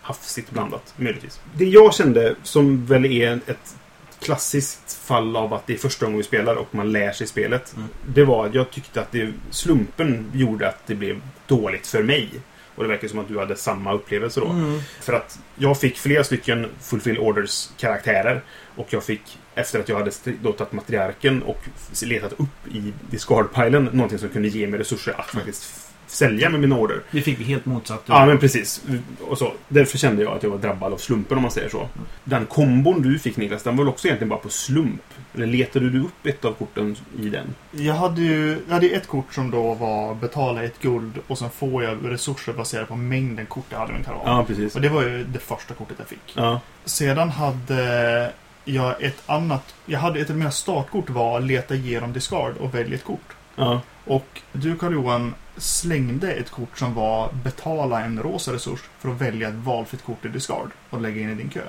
hafsigt 0.00 0.50
blandat. 0.50 0.94
Möjligtvis. 0.96 1.40
Det 1.54 1.64
jag 1.64 1.94
kände 1.94 2.34
som 2.42 2.86
väl 2.86 3.04
är 3.04 3.40
ett 3.46 3.76
klassiskt 4.24 4.92
fall 4.92 5.36
av 5.36 5.54
att 5.54 5.66
det 5.66 5.74
är 5.74 5.78
första 5.78 6.04
gången 6.06 6.18
vi 6.18 6.24
spelar 6.24 6.54
och 6.54 6.74
man 6.74 6.92
lär 6.92 7.12
sig 7.12 7.26
spelet. 7.26 7.74
Mm. 7.76 7.88
Det 8.06 8.24
var 8.24 8.46
att 8.46 8.54
jag 8.54 8.70
tyckte 8.70 9.00
att 9.00 9.12
det, 9.12 9.32
slumpen 9.50 10.30
gjorde 10.34 10.68
att 10.68 10.86
det 10.86 10.94
blev 10.94 11.20
dåligt 11.46 11.86
för 11.86 12.02
mig. 12.02 12.30
Och 12.76 12.82
det 12.82 12.88
verkar 12.88 13.08
som 13.08 13.18
att 13.18 13.28
du 13.28 13.38
hade 13.38 13.56
samma 13.56 13.92
upplevelse 13.92 14.40
då. 14.40 14.46
Mm. 14.46 14.80
För 15.00 15.12
att 15.12 15.38
jag 15.56 15.80
fick 15.80 15.98
flera 15.98 16.24
stycken 16.24 16.66
Fulfill 16.80 17.18
Orders 17.18 17.68
karaktärer. 17.78 18.42
Och 18.76 18.86
jag 18.90 19.04
fick, 19.04 19.38
efter 19.54 19.80
att 19.80 19.88
jag 19.88 19.96
hade 19.96 20.10
då 20.42 20.52
tagit 20.52 20.72
matriarken 20.72 21.42
och 21.42 21.60
letat 22.02 22.32
upp 22.32 22.74
i 22.74 22.92
discardpilen 23.10 23.84
någonting 23.92 24.18
som 24.18 24.28
kunde 24.28 24.48
ge 24.48 24.66
mig 24.66 24.80
resurser 24.80 25.14
att 25.20 25.26
faktiskt 25.26 25.62
f- 25.62 25.93
sälja 26.06 26.50
med 26.50 26.60
mina 26.60 26.76
order. 26.76 27.02
Vi 27.10 27.22
fick 27.22 27.38
helt 27.38 27.66
motsatt. 27.66 28.02
Ja, 28.06 28.26
men 28.26 28.38
precis. 28.38 28.84
Och 29.20 29.38
så. 29.38 29.52
Därför 29.68 29.98
kände 29.98 30.22
jag 30.22 30.36
att 30.36 30.42
jag 30.42 30.50
var 30.50 30.58
drabbad 30.58 30.92
av 30.92 30.96
slumpen 30.96 31.36
om 31.36 31.42
man 31.42 31.50
säger 31.50 31.68
så. 31.68 31.88
Den 32.24 32.46
kombon 32.46 33.02
du 33.02 33.18
fick 33.18 33.36
Niklas, 33.36 33.62
den 33.62 33.76
var 33.76 33.84
väl 33.84 33.92
också 33.92 34.06
egentligen 34.06 34.28
bara 34.28 34.38
på 34.38 34.48
slump? 34.48 35.02
Eller 35.34 35.46
letade 35.46 35.90
du 35.90 36.00
upp 36.00 36.26
ett 36.26 36.44
av 36.44 36.52
korten 36.52 36.96
i 37.18 37.28
den? 37.28 37.54
Jag 37.70 37.94
hade 37.94 38.20
ju 38.20 38.58
jag 38.66 38.74
hade 38.74 38.86
ett 38.86 39.06
kort 39.06 39.34
som 39.34 39.50
då 39.50 39.74
var 39.74 40.14
betala 40.14 40.64
ett 40.64 40.80
guld 40.80 41.12
och 41.26 41.38
sen 41.38 41.50
får 41.50 41.84
jag 41.84 41.98
resurser 42.02 42.52
baserat 42.52 42.88
på 42.88 42.96
mängden 42.96 43.46
kort 43.46 43.64
jag 43.68 43.78
hade 43.78 43.92
i 43.92 43.94
min 43.94 44.04
karavan. 44.04 44.36
Ja, 44.36 44.44
precis. 44.44 44.74
Och 44.74 44.80
det 44.80 44.88
var 44.88 45.02
ju 45.02 45.24
det 45.24 45.38
första 45.38 45.74
kortet 45.74 45.96
jag 45.98 46.08
fick. 46.08 46.32
Ja. 46.34 46.60
Sedan 46.84 47.30
hade 47.30 48.32
jag 48.64 49.02
ett 49.02 49.22
annat... 49.26 49.74
Jag 49.86 49.98
hade 49.98 50.20
ett 50.20 50.30
av 50.30 50.36
mina 50.36 50.50
startkort 50.50 51.10
var 51.10 51.40
leta 51.40 51.74
igenom 51.74 52.12
discard 52.12 52.56
och 52.60 52.74
välja 52.74 52.94
ett 52.94 53.04
kort. 53.04 53.36
Ja. 53.56 53.80
Och 54.04 54.40
du 54.52 54.76
Karl-Johan 54.76 55.34
slängde 55.56 56.32
ett 56.32 56.50
kort 56.50 56.78
som 56.78 56.94
var 56.94 57.32
betala 57.44 58.00
en 58.00 58.22
rosa 58.22 58.52
resurs 58.52 58.80
för 58.98 59.08
att 59.08 59.20
välja 59.20 59.48
ett 59.48 59.54
valfritt 59.54 60.04
kort 60.04 60.24
i 60.24 60.28
discard 60.28 60.70
och 60.90 61.00
lägga 61.00 61.20
in 61.20 61.30
i 61.30 61.34
din 61.34 61.48
kö. 61.48 61.60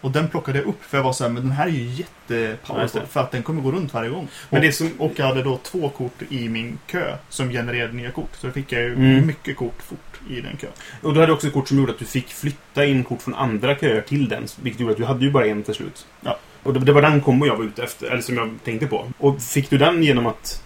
Och 0.00 0.10
den 0.10 0.28
plockade 0.28 0.58
jag 0.58 0.66
upp 0.66 0.84
för 0.84 0.96
jag 0.98 1.04
var 1.04 1.12
så 1.12 1.24
här, 1.24 1.30
men 1.30 1.42
den 1.42 1.52
här 1.52 1.66
är 1.66 1.70
ju 1.70 1.84
jättepowerful 1.84 3.02
för 3.06 3.20
att 3.20 3.30
den 3.30 3.42
kommer 3.42 3.62
gå 3.62 3.72
runt 3.72 3.94
varje 3.94 4.10
gång. 4.10 4.28
Men 4.50 4.58
och, 4.58 4.66
det 4.66 4.72
som- 4.72 4.92
och 4.98 5.12
jag 5.16 5.26
hade 5.26 5.42
då 5.42 5.56
två 5.62 5.88
kort 5.88 6.22
i 6.28 6.48
min 6.48 6.78
kö 6.86 7.16
som 7.28 7.50
genererade 7.50 7.92
nya 7.92 8.10
kort. 8.10 8.30
Så 8.40 8.46
då 8.46 8.52
fick 8.52 8.72
jag 8.72 8.82
ju 8.82 8.92
Mm. 8.94 9.26
mycket 9.26 9.56
kort 9.56 9.82
fort 9.82 10.20
i 10.30 10.40
den 10.40 10.56
kön. 10.56 10.70
Och 11.02 11.14
du 11.14 11.20
hade 11.20 11.32
också 11.32 11.46
ett 11.46 11.52
kort 11.52 11.68
som 11.68 11.78
gjorde 11.78 11.92
att 11.92 11.98
du 11.98 12.04
fick 12.04 12.28
flytta 12.28 12.84
in 12.84 13.04
kort 13.04 13.22
från 13.22 13.34
andra 13.34 13.76
köer 13.76 14.00
till 14.00 14.28
den. 14.28 14.46
Vilket 14.62 14.80
gjorde 14.80 14.92
att 14.92 14.98
du 14.98 15.04
hade 15.04 15.24
ju 15.24 15.30
bara 15.30 15.46
en 15.46 15.62
till 15.62 15.74
slut. 15.74 16.06
Ja. 16.20 16.38
Och 16.62 16.72
det, 16.74 16.80
det 16.80 16.92
var 16.92 17.02
den 17.02 17.20
kombo 17.20 17.46
jag 17.46 17.56
var 17.56 17.64
ute 17.64 17.82
efter, 17.82 18.06
eller 18.06 18.22
som 18.22 18.36
jag 18.36 18.50
tänkte 18.64 18.86
på. 18.86 19.12
Och 19.18 19.42
fick 19.42 19.70
du 19.70 19.78
den 19.78 20.02
genom 20.02 20.26
att 20.26 20.62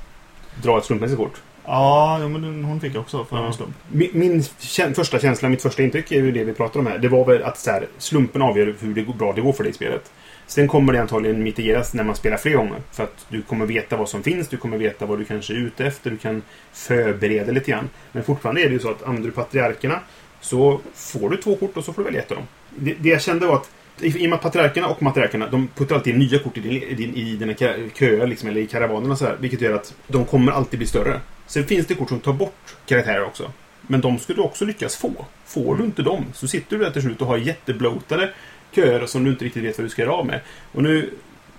dra 0.63 0.79
ett 0.79 0.85
slumpmässigt 0.85 1.19
kort? 1.21 1.41
Ja, 1.67 2.19
men 2.29 2.65
hon 2.65 2.81
fick 2.81 2.95
jag 2.95 3.01
också 3.01 3.25
för 3.25 3.37
Ja. 3.37 3.47
en 3.47 3.53
slump. 3.53 3.75
Min, 3.93 4.11
min 4.13 4.41
kä- 4.41 4.95
första 4.95 5.19
känsla, 5.19 5.49
mitt 5.49 5.63
första 5.63 5.83
intryck 5.83 6.13
är 6.13 6.17
ju 6.23 6.33
det 6.33 6.45
vi 6.45 6.53
pratar 6.53 6.81
om 6.81 6.87
här. 6.87 6.99
Det 6.99 7.09
var 7.09 7.25
väl 7.25 7.43
att 7.43 7.59
så 7.59 7.71
här, 7.71 7.87
slumpen 7.99 8.43
avgör 8.43 8.75
hur 8.81 8.95
det 8.95 9.03
går, 9.03 9.15
bra 9.15 9.33
det 9.33 9.41
går 9.41 9.53
för 9.53 9.63
dig 9.65 9.71
i 9.71 9.75
spelet. 9.75 10.13
Sen 10.47 10.69
kommer 10.69 10.93
det 10.93 11.01
antagligen 11.01 11.43
mitigeras 11.43 11.95
när 11.95 12.05
man 12.05 12.15
spelar 12.15 12.37
fler 12.37 12.55
gånger. 12.57 12.77
För 12.93 13.03
att 13.05 13.27
du 13.29 13.43
kommer 13.43 13.67
veta 13.67 13.97
vad 13.97 14.09
som 14.09 14.23
finns, 14.23 14.49
du 14.49 14.57
kommer 14.57 14.79
veta 14.79 15.07
vad 15.07 15.19
du 15.19 15.25
kanske 15.25 15.53
är 15.53 15.57
ute 15.57 15.87
efter, 15.87 16.11
du 16.11 16.17
kan 16.17 16.43
förbereda 16.73 17.53
lite 17.53 17.71
grann. 17.71 17.89
Men 18.13 18.23
fortfarande 18.25 18.61
är 18.63 18.67
det 18.67 18.73
ju 18.73 18.79
så 18.79 18.91
att 18.91 19.03
använder 19.03 19.29
du 19.31 19.35
patriarkerna 19.35 20.01
så 20.41 20.81
får 20.95 21.31
du 21.31 21.37
två 21.37 21.57
kort 21.57 21.77
och 21.77 21.85
så 21.85 21.93
får 21.93 22.03
du 22.03 22.07
välja 22.07 22.21
ett 22.23 22.31
av 22.31 22.37
dem. 22.37 22.47
Det, 22.77 22.95
det 23.01 23.09
jag 23.09 23.23
kände 23.23 23.47
var 23.47 23.55
att 23.57 23.71
i 24.01 24.27
och 24.27 24.31
med 24.31 24.33
att 24.33 24.43
patriarkerna 24.43 24.89
och 24.89 25.03
matriarkerna, 25.03 25.49
de 25.51 25.69
puttar 25.77 25.95
alltid 25.95 26.19
nya 26.19 26.39
kort 26.39 26.57
i, 26.57 26.61
din, 26.61 26.73
i, 26.83 26.95
din, 26.95 27.15
i 27.15 27.37
dina 27.37 27.55
köer, 27.95 28.27
liksom, 28.27 28.49
eller 28.49 28.61
i 28.61 28.67
karavanerna 28.67 29.17
så 29.17 29.25
här, 29.25 29.37
vilket 29.41 29.61
gör 29.61 29.73
att 29.75 29.95
de 30.07 30.25
kommer 30.25 30.53
alltid 30.53 30.79
bli 30.79 30.87
större. 30.87 31.21
Sen 31.51 31.67
finns 31.67 31.87
det 31.87 31.95
kort 31.95 32.09
som 32.09 32.21
tar 32.21 32.33
bort 32.33 32.77
karaktärer 32.87 33.25
också. 33.25 33.53
Men 33.83 34.01
de 34.01 34.19
skulle 34.19 34.39
du 34.39 34.43
också 34.43 34.65
lyckas 34.65 34.97
få. 34.97 35.27
Får 35.47 35.77
du 35.77 35.85
inte 35.85 36.03
dem 36.03 36.25
så 36.35 36.49
sitter 36.49 36.79
du 36.79 36.85
där 36.85 36.91
till 36.91 37.03
slut 37.03 37.21
och 37.21 37.27
har 37.27 37.37
jättebloatade 37.37 38.33
köer 38.73 39.07
som 39.07 39.25
du 39.25 39.31
inte 39.31 39.45
riktigt 39.45 39.65
vet 39.65 39.79
vad 39.79 39.85
du 39.85 39.91
ska 39.91 40.03
göra 40.03 40.13
av 40.13 40.27
med. 40.27 40.41
Och 40.73 40.83
nu 40.83 41.11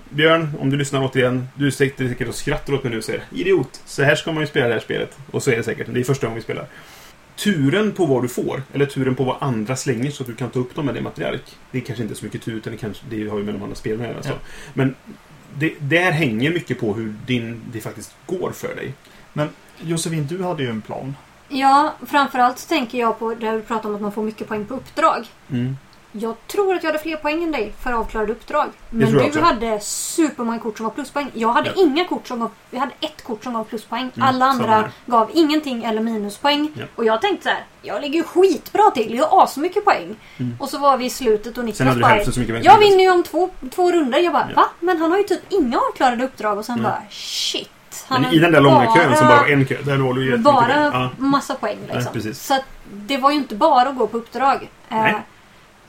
Björn, 0.09 0.53
om 0.59 0.69
du 0.69 0.77
lyssnar 0.77 1.05
återigen. 1.05 1.47
Du 1.55 1.71
sitter 1.71 2.07
säkert 2.07 2.27
och 2.27 2.35
skrattar 2.35 2.73
åt 2.73 2.83
mig 2.83 2.91
nu 2.91 2.97
och 2.97 3.03
säger 3.03 3.23
Idiot! 3.31 3.81
Så 3.85 4.03
här 4.03 4.15
ska 4.15 4.31
man 4.31 4.43
ju 4.43 4.47
spela 4.47 4.67
det 4.67 4.73
här 4.73 4.81
spelet. 4.81 5.17
Och 5.31 5.43
så 5.43 5.51
är 5.51 5.57
det 5.57 5.63
säkert. 5.63 5.87
Det 5.93 5.99
är 5.99 6.03
första 6.03 6.27
gången 6.27 6.35
vi 6.35 6.43
spelar. 6.43 6.67
Turen 7.35 7.91
på 7.91 8.05
vad 8.05 8.23
du 8.23 8.27
får, 8.27 8.63
eller 8.73 8.85
turen 8.85 9.15
på 9.15 9.23
vad 9.23 9.37
andra 9.39 9.75
slänger 9.75 10.11
så 10.11 10.23
att 10.23 10.27
du 10.27 10.35
kan 10.35 10.49
ta 10.49 10.59
upp 10.59 10.75
dem 10.75 10.85
med 10.85 10.95
din 10.95 11.03
matriark. 11.03 11.57
Det 11.71 11.77
är 11.77 11.81
kanske 11.81 12.03
inte 12.03 12.15
så 12.15 12.25
mycket 12.25 12.41
tur, 12.41 12.55
utan 12.55 12.73
det, 12.73 12.77
kanske, 12.79 13.03
det 13.09 13.27
har 13.27 13.37
ju 13.37 13.43
med 13.43 13.53
de 13.53 13.63
andra 13.63 13.75
spelen 13.75 14.01
att 14.01 14.07
göra. 14.07 14.23
Så. 14.23 14.29
Ja. 14.29 14.35
Men 14.73 14.95
det, 15.57 15.73
där 15.79 16.11
hänger 16.11 16.51
mycket 16.51 16.79
på 16.79 16.93
hur 16.93 17.15
din, 17.25 17.61
det 17.73 17.81
faktiskt 17.81 18.15
går 18.25 18.51
för 18.51 18.75
dig. 18.75 18.93
Josefin, 19.83 20.27
du 20.27 20.43
hade 20.43 20.63
ju 20.63 20.69
en 20.69 20.81
plan. 20.81 21.15
Ja, 21.49 21.93
framförallt 22.05 22.59
så 22.59 22.67
tänker 22.67 22.97
jag 22.99 23.19
på 23.19 23.33
det 23.33 23.51
du 23.51 23.61
pratar 23.61 23.89
om 23.89 23.95
att 23.95 24.01
man 24.01 24.11
får 24.11 24.23
mycket 24.23 24.47
poäng 24.47 24.65
på 24.65 24.73
uppdrag. 24.73 25.27
Mm. 25.51 25.77
Jag 26.13 26.35
tror 26.47 26.75
att 26.75 26.83
jag 26.83 26.89
hade 26.91 27.03
fler 27.03 27.15
poäng 27.17 27.43
än 27.43 27.51
dig 27.51 27.73
för 27.83 27.91
avklarade 27.93 28.31
uppdrag. 28.31 28.67
Men 28.89 29.11
du 29.11 29.23
också. 29.25 29.39
hade 29.41 29.79
supermånga 29.79 30.59
kort 30.59 30.77
som 30.77 30.83
var 30.83 30.91
pluspoäng. 30.93 31.31
Jag 31.33 31.49
hade 31.53 31.69
Ja. 31.75 31.81
inga 31.83 32.05
kort 32.05 32.27
som 32.27 32.39
gav... 32.39 32.49
Jag 32.71 32.79
hade 32.79 32.91
ett 32.99 33.23
kort 33.23 33.43
som 33.43 33.53
gav 33.53 33.63
pluspoäng. 33.63 34.11
Mm, 34.15 34.27
Alla 34.27 34.45
andra 34.45 34.91
gav 35.05 35.29
ingenting 35.33 35.83
eller 35.83 36.01
minuspoäng. 36.01 36.71
Ja. 36.75 36.85
Och 36.95 37.05
jag 37.05 37.21
tänkte 37.21 37.43
så 37.43 37.49
här. 37.49 37.65
Jag 37.81 38.01
ligger 38.01 38.15
ju 38.19 38.23
skitbra 38.23 38.91
till. 38.91 39.13
Jag 39.15 39.27
har 39.27 39.43
asmycket 39.43 39.85
poäng. 39.85 40.15
Mm. 40.37 40.55
Och 40.59 40.69
så 40.69 40.77
var 40.77 40.97
vi 40.97 41.05
i 41.05 41.09
slutet 41.09 41.57
och 41.57 41.65
Niklas 41.65 41.97
bara... 41.99 42.17
Jag 42.61 42.79
vinner 42.79 43.03
ju 43.03 43.11
om 43.11 43.23
två, 43.23 43.49
två 43.75 43.91
runder. 43.91 44.19
Jag 44.19 44.33
bara, 44.33 44.47
Ja. 44.49 44.55
va? 44.55 44.65
Men 44.79 44.97
han 45.01 45.11
har 45.11 45.17
ju 45.17 45.23
typ 45.23 45.41
inga 45.49 45.77
avklarade 45.89 46.23
uppdrag. 46.23 46.57
Och 46.57 46.65
sen 46.65 46.75
Mm. 46.79 46.83
bara, 46.91 47.01
shit. 47.09 47.69
Han 48.07 48.21
Men 48.21 48.33
i 48.33 48.39
den 48.39 48.51
där 48.51 48.61
långa 48.61 48.95
kön 48.95 49.15
som 49.17 49.27
bara 49.27 49.37
var 49.41 49.47
en 49.47 49.65
kö, 49.65 49.77
där 49.83 49.97
du 50.15 50.25
ju 50.25 50.37
bara. 50.37 50.83
Ja. 50.93 51.09
massa 51.17 51.55
poäng 51.55 51.77
liksom. 51.93 52.21
Ja, 52.25 52.33
så 52.33 52.57
det 52.93 53.17
var 53.17 53.31
ju 53.31 53.37
inte 53.37 53.55
bara 53.55 53.89
att 53.89 53.97
gå 53.97 54.07
på 54.07 54.17
uppdrag. 54.17 54.69
Eh, 54.89 54.97
Nej. 54.97 55.15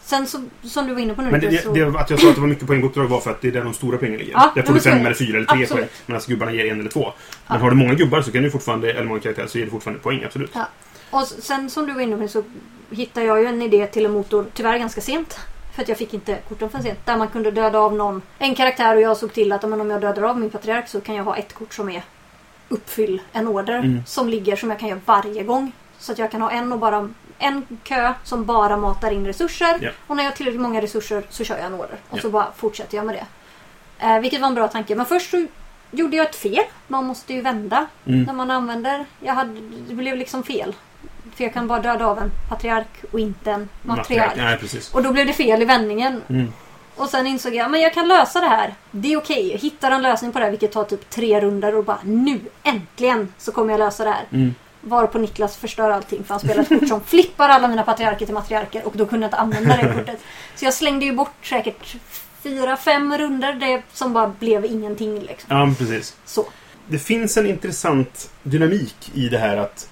sen 0.05 0.27
så, 0.27 0.45
som 0.63 0.87
du 0.87 0.95
var 0.95 1.01
inne 1.01 1.15
på 1.15 1.23
nu. 1.23 1.31
Men 1.31 1.41
det, 1.41 1.63
så... 1.63 1.73
det, 1.73 1.83
att 2.01 2.11
jag 2.11 2.21
sa 2.21 2.29
att 2.29 2.35
det 2.35 2.41
var 2.41 2.49
mycket 2.49 2.67
poäng 2.67 2.81
på 2.81 2.87
uppdrag 2.87 3.07
var 3.09 3.21
för 3.21 3.31
att 3.31 3.41
det 3.41 3.49
är 3.49 3.53
där 3.53 3.65
de 3.65 3.75
stora 3.75 3.99
poängen 3.99 4.19
ligger. 4.19 4.33
Ja, 4.33 4.53
där 4.55 4.63
ja, 4.63 4.67
får 4.67 4.75
du 4.75 4.81
fem 4.81 4.99
eller 5.07 5.15
fyra 5.15 5.37
eller 5.37 5.47
tre 5.47 5.63
Absolut. 5.63 5.69
poäng. 5.71 5.89
Medan 6.07 6.23
gubbarna 6.27 6.53
ger 6.53 6.73
en 6.73 6.81
eller 6.81 6.91
två. 6.91 7.13
Men 7.47 7.57
Ja. 7.57 7.63
har 7.65 7.71
du 7.71 7.77
många 7.77 7.95
gubbar 7.95 8.23
så 8.23 8.33
kan 8.33 8.43
du 8.43 8.51
fortfarande, 8.51 8.91
eller 8.93 9.05
många 9.05 9.21
karaktärer, 9.21 9.47
så 9.47 9.59
ger 9.59 9.65
det 9.65 9.71
fortfarande 9.71 10.03
poäng. 10.03 10.25
Absolut. 10.25 10.53
Och 11.11 11.23
s- 11.23 11.45
sen 11.47 11.71
som 11.71 11.87
du 11.87 11.93
var 11.93 12.01
inne 12.01 12.17
på 12.17 12.29
så 12.29 12.43
hittade 12.91 13.27
jag 13.27 13.41
ju 13.41 13.47
en 13.47 13.63
idé 13.63 13.87
till 13.87 14.05
en 14.07 14.13
motor, 14.13 14.47
tyvärr 14.55 14.79
ganska 14.79 15.01
sent. 15.01 15.39
För 15.73 15.83
att 15.83 15.89
jag 15.89 15.99
fick 15.99 16.15
inte 16.15 16.39
korten 16.49 16.71
för 16.71 16.79
sent. 16.79 17.07
Där 17.07 17.17
man 17.17 17.29
kunde 17.29 17.51
döda 17.51 17.79
av 17.79 17.95
någon, 17.95 18.23
en 18.39 18.55
karaktär 18.55 18.97
och 18.97 19.03
jag 19.03 19.17
såg 19.17 19.33
till 19.33 19.53
att 19.53 19.63
men 19.69 19.81
om 19.81 19.91
jag 19.91 20.01
dödar 20.01 20.23
av 20.23 20.39
min 20.41 20.51
patriark 20.51 20.89
så 20.89 21.01
kan 21.01 21.15
jag 21.15 21.25
ha 21.25 21.37
ett 21.37 21.53
kort 21.53 21.75
som 21.75 21.89
är 21.91 22.03
uppfyll 22.69 23.21
en 23.33 23.49
order. 23.49 23.79
Mm. 23.79 24.03
Som 24.07 24.29
ligger 24.29 24.57
som 24.57 24.71
jag 24.71 24.79
kan 24.79 24.89
göra 24.89 25.01
varje 25.05 25.43
gång. 25.43 25.73
Så 25.99 26.13
att 26.13 26.19
jag 26.19 26.31
kan 26.31 26.43
ha 26.43 26.51
en 26.51 26.73
och 26.73 26.79
bara 26.79 27.09
en 27.39 27.67
kö 27.85 28.15
som 28.25 28.45
bara 28.45 28.77
matar 28.77 29.11
in 29.11 29.27
resurser. 29.27 29.79
Ja. 29.81 29.91
Och 30.07 30.17
när 30.17 30.23
jag 30.25 30.31
har 30.31 30.37
tillräckligt 30.37 30.63
många 30.63 30.83
resurser 30.83 31.23
så 31.29 31.45
kör 31.45 31.57
jag 31.57 31.67
en 31.67 31.75
order. 31.75 31.99
Och 32.11 32.19
Ja. 32.19 32.23
så 32.23 32.31
bara 32.31 32.49
fortsätter 32.57 32.97
jag 32.97 33.07
med 33.07 33.15
det. 33.15 33.27
Eh, 34.07 34.19
vilket 34.21 34.41
var 34.41 34.49
en 34.49 34.55
bra 34.55 34.69
tanke. 34.69 34.95
Men 34.95 35.07
först 35.07 35.31
så 35.31 35.47
gjorde 35.91 36.17
jag 36.17 36.27
ett 36.29 36.37
fel. 36.37 36.65
Man 36.89 37.05
måste 37.05 37.35
ju 37.35 37.41
vända 37.41 37.87
Mm. 38.07 38.23
när 38.23 38.33
man 38.33 38.51
använder. 38.51 39.07
Jag 39.21 39.35
hade, 39.35 39.61
det 39.89 39.95
blev 39.95 40.17
liksom 40.17 40.43
fel. 40.43 40.75
För 41.35 41.45
jag 41.45 41.53
kan 41.53 41.69
bara 41.69 41.81
döda 41.81 42.07
av 42.07 42.19
en 42.19 42.31
patriark 42.49 43.05
och 43.13 43.21
inte 43.21 43.51
en 43.51 43.69
matriark. 43.83 44.37
Nej, 44.37 44.59
precis. 44.59 44.95
Och 44.95 45.03
då 45.03 45.13
blev 45.13 45.27
det 45.27 45.33
fel 45.33 45.63
i 45.63 45.65
vändningen. 45.65 46.23
Mm. 46.29 46.53
Och 46.97 47.09
sen 47.09 47.27
insåg 47.27 47.55
jag 47.55 47.71
men 47.71 47.81
jag 47.81 47.95
kan 47.95 48.09
lösa 48.09 48.41
det 48.41 48.49
här. 48.49 48.75
Det 48.91 49.13
är 49.13 49.17
okej. 49.17 49.53
Jag 49.53 49.59
hittar 49.59 49.91
en 49.91 50.03
lösning 50.03 50.33
på 50.33 50.39
det 50.39 50.45
här 50.45 50.51
vilket 50.51 50.73
tar 50.73 50.85
typ 50.85 51.11
tre 51.11 51.41
runder 51.41 51.75
och 51.75 51.85
bara 51.85 51.99
nu 52.05 52.41
äntligen 52.63 53.33
så 53.39 53.53
kommer 53.53 53.71
jag 53.71 53.79
lösa 53.79 54.05
det 54.05 54.11
här. 54.11 54.25
Mm. 54.33 54.55
Varpå 54.81 55.19
Niklas 55.19 55.57
förstör 55.57 55.91
allting 55.91 56.25
för 56.25 56.35
han 56.35 56.41
spelar 56.41 56.63
ett 56.63 56.69
kort 56.69 56.89
som 56.89 57.01
flippar 57.01 57.49
alla 57.49 57.69
mina 57.69 57.83
patriarker 57.83 58.27
till 58.27 58.35
matriarker 58.35 58.87
och 58.87 58.93
då 58.97 59.07
kunde 59.07 59.25
jag 59.25 59.29
inte 59.29 59.37
använda 59.37 59.77
det 59.77 59.95
kortet. 59.95 60.21
Så 60.57 60.65
jag 60.65 60.75
slängde 60.75 61.05
ju 61.05 61.13
bort 61.13 61.47
säkert 61.47 61.97
fyra, 62.43 62.77
fem 62.77 63.19
runder 63.19 63.53
det 63.53 63.83
som 63.93 64.13
bara 64.13 64.29
blev 64.29 64.65
ingenting 64.65 65.21
liksom. 65.21 65.57
Ja, 65.57 65.75
precis. 65.79 66.17
Så. 66.25 66.47
Det 66.89 66.99
finns 66.99 67.37
en 67.37 67.47
intressant 67.47 68.31
dynamik 68.43 69.11
i 69.15 69.29
det 69.29 69.39
här 69.39 69.57
att 69.57 69.89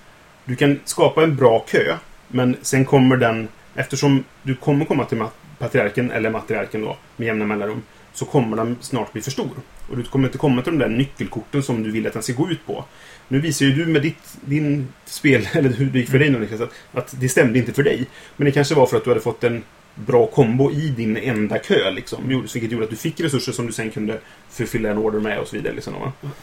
du 0.50 0.56
kan 0.56 0.80
skapa 0.84 1.22
en 1.22 1.36
bra 1.36 1.58
kö, 1.68 1.96
men 2.28 2.56
sen 2.62 2.84
kommer 2.84 3.16
den, 3.16 3.48
eftersom 3.74 4.24
du 4.42 4.54
kommer 4.54 4.84
komma 4.84 5.04
till 5.04 5.24
patriarken, 5.58 6.10
eller 6.10 6.30
matriarken 6.30 6.80
då, 6.80 6.96
med 7.16 7.26
jämna 7.26 7.46
mellanrum, 7.46 7.82
så 8.12 8.24
kommer 8.24 8.56
den 8.56 8.76
snart 8.80 9.12
bli 9.12 9.22
för 9.22 9.30
stor. 9.30 9.50
Och 9.88 9.96
du 9.96 10.02
kommer 10.02 10.28
inte 10.28 10.38
komma 10.38 10.62
till 10.62 10.72
de 10.72 10.78
där 10.78 10.88
nyckelkorten 10.88 11.62
som 11.62 11.82
du 11.82 11.90
vill 11.90 12.06
att 12.06 12.12
den 12.12 12.22
ska 12.22 12.32
gå 12.32 12.50
ut 12.50 12.66
på. 12.66 12.84
Nu 13.28 13.40
visar 13.40 13.66
ju 13.66 13.72
du 13.72 13.86
med 13.86 14.02
ditt 14.02 14.36
din 14.40 14.88
spel, 15.04 15.48
eller 15.52 15.70
hur 15.70 15.86
det 15.86 15.98
gick 15.98 16.10
för 16.10 16.18
dig 16.18 16.30
nu 16.30 16.38
Niklas, 16.38 16.60
att, 16.60 16.72
att 16.92 17.14
det 17.20 17.28
stämde 17.28 17.58
inte 17.58 17.72
för 17.72 17.82
dig. 17.82 18.06
Men 18.36 18.44
det 18.44 18.52
kanske 18.52 18.74
var 18.74 18.86
för 18.86 18.96
att 18.96 19.04
du 19.04 19.10
hade 19.10 19.20
fått 19.20 19.44
en 19.44 19.62
bra 19.94 20.26
kombo 20.26 20.70
i 20.70 20.88
din 20.88 21.16
enda 21.16 21.58
kö, 21.58 21.90
liksom. 21.90 22.28
Vilket 22.28 22.72
gjorde 22.72 22.84
att 22.84 22.90
du 22.90 22.96
fick 22.96 23.20
resurser 23.20 23.52
som 23.52 23.66
du 23.66 23.72
sen 23.72 23.90
kunde 23.90 24.18
förfylla 24.50 24.90
en 24.90 24.98
order 24.98 25.20
med 25.20 25.38
och 25.38 25.48
så 25.48 25.56
vidare. 25.56 25.74
Liksom? 25.74 25.94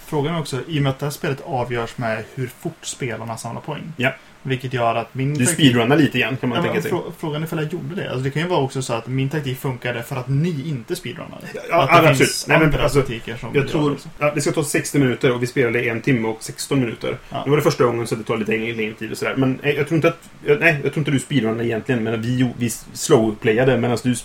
Frågan 0.05 0.35
är 0.35 0.39
också, 0.39 0.59
i 0.67 0.79
och 0.79 0.83
med 0.83 0.89
att 0.89 0.99
det 0.99 1.05
här 1.05 1.11
spelet 1.11 1.41
avgörs 1.45 1.97
med 1.97 2.23
hur 2.35 2.47
fort 2.47 2.85
spelarna 2.85 3.37
samlar 3.37 3.61
poäng. 3.61 3.93
Ja. 3.97 4.13
Vilket 4.47 4.73
gör 4.73 4.95
att 4.95 5.13
min 5.15 5.33
Du 5.33 5.45
speedrunnar 5.45 5.97
lite 5.97 6.17
igen, 6.17 6.37
kan 6.37 6.49
man 6.49 6.57
Ja, 6.57 6.63
tänka 6.63 6.81
sig. 6.81 6.91
frå- 6.91 7.11
Frågan 7.19 7.41
är 7.41 7.45
ifall 7.45 7.59
jag 7.63 7.73
gjorde 7.73 7.95
det. 7.95 8.09
Alltså, 8.09 8.23
det 8.23 8.29
kan 8.29 8.41
ju 8.41 8.47
vara 8.47 8.59
också 8.59 8.81
så 8.81 8.93
att 8.93 9.07
min 9.07 9.29
taktik 9.29 9.59
funkade 9.59 10.03
för 10.03 10.15
att 10.15 10.27
ni 10.27 10.69
inte 10.69 10.95
speedrunnade. 10.95 11.43
Ja, 11.53 11.59
att 11.59 11.69
ja, 11.71 12.01
det 12.01 12.09
absolut. 12.09 12.17
finns 12.17 12.47
Nej, 12.47 12.59
men 12.59 12.79
alltså, 12.81 12.99
taktiker 12.99 13.35
som 13.37 13.49
Jag 13.53 13.67
tror 13.67 13.89
det 13.89 13.97
ja, 14.19 14.31
det 14.35 14.41
ska 14.41 14.51
ta 14.51 14.63
60 14.63 14.99
minuter 14.99 15.31
och 15.33 15.43
vi 15.43 15.47
spelade 15.47 15.79
en 15.81 16.01
timme 16.01 16.27
och 16.27 16.37
16 16.43 16.79
minuter. 16.79 17.17
Ja. 17.29 17.41
Nu 17.45 17.49
var 17.49 17.57
det 17.57 17.63
första 17.63 17.83
gången 17.85 18.07
så 18.07 18.15
det 18.15 18.23
tar 18.23 18.37
lite 18.37 18.51
längre 18.51 18.93
tid 18.93 19.11
och 19.11 19.17
sådär. 19.17 19.35
Men 19.37 19.59
eh, 19.63 19.71
jag 19.71 19.87
tror 19.87 19.95
inte 19.95 20.07
att... 20.07 20.29
jag- 20.45 20.59
Nej, 20.59 20.73
jag 20.83 20.93
tror 20.93 20.97
inte 21.01 21.11
du 21.11 21.19
speedrunnade 21.19 21.65
egentligen. 21.65 22.03
Men 22.03 22.21
vi, 22.21 22.49
vi 22.57 22.69
slowplayade 22.93 23.77
medan 23.77 23.97
du 24.03 24.15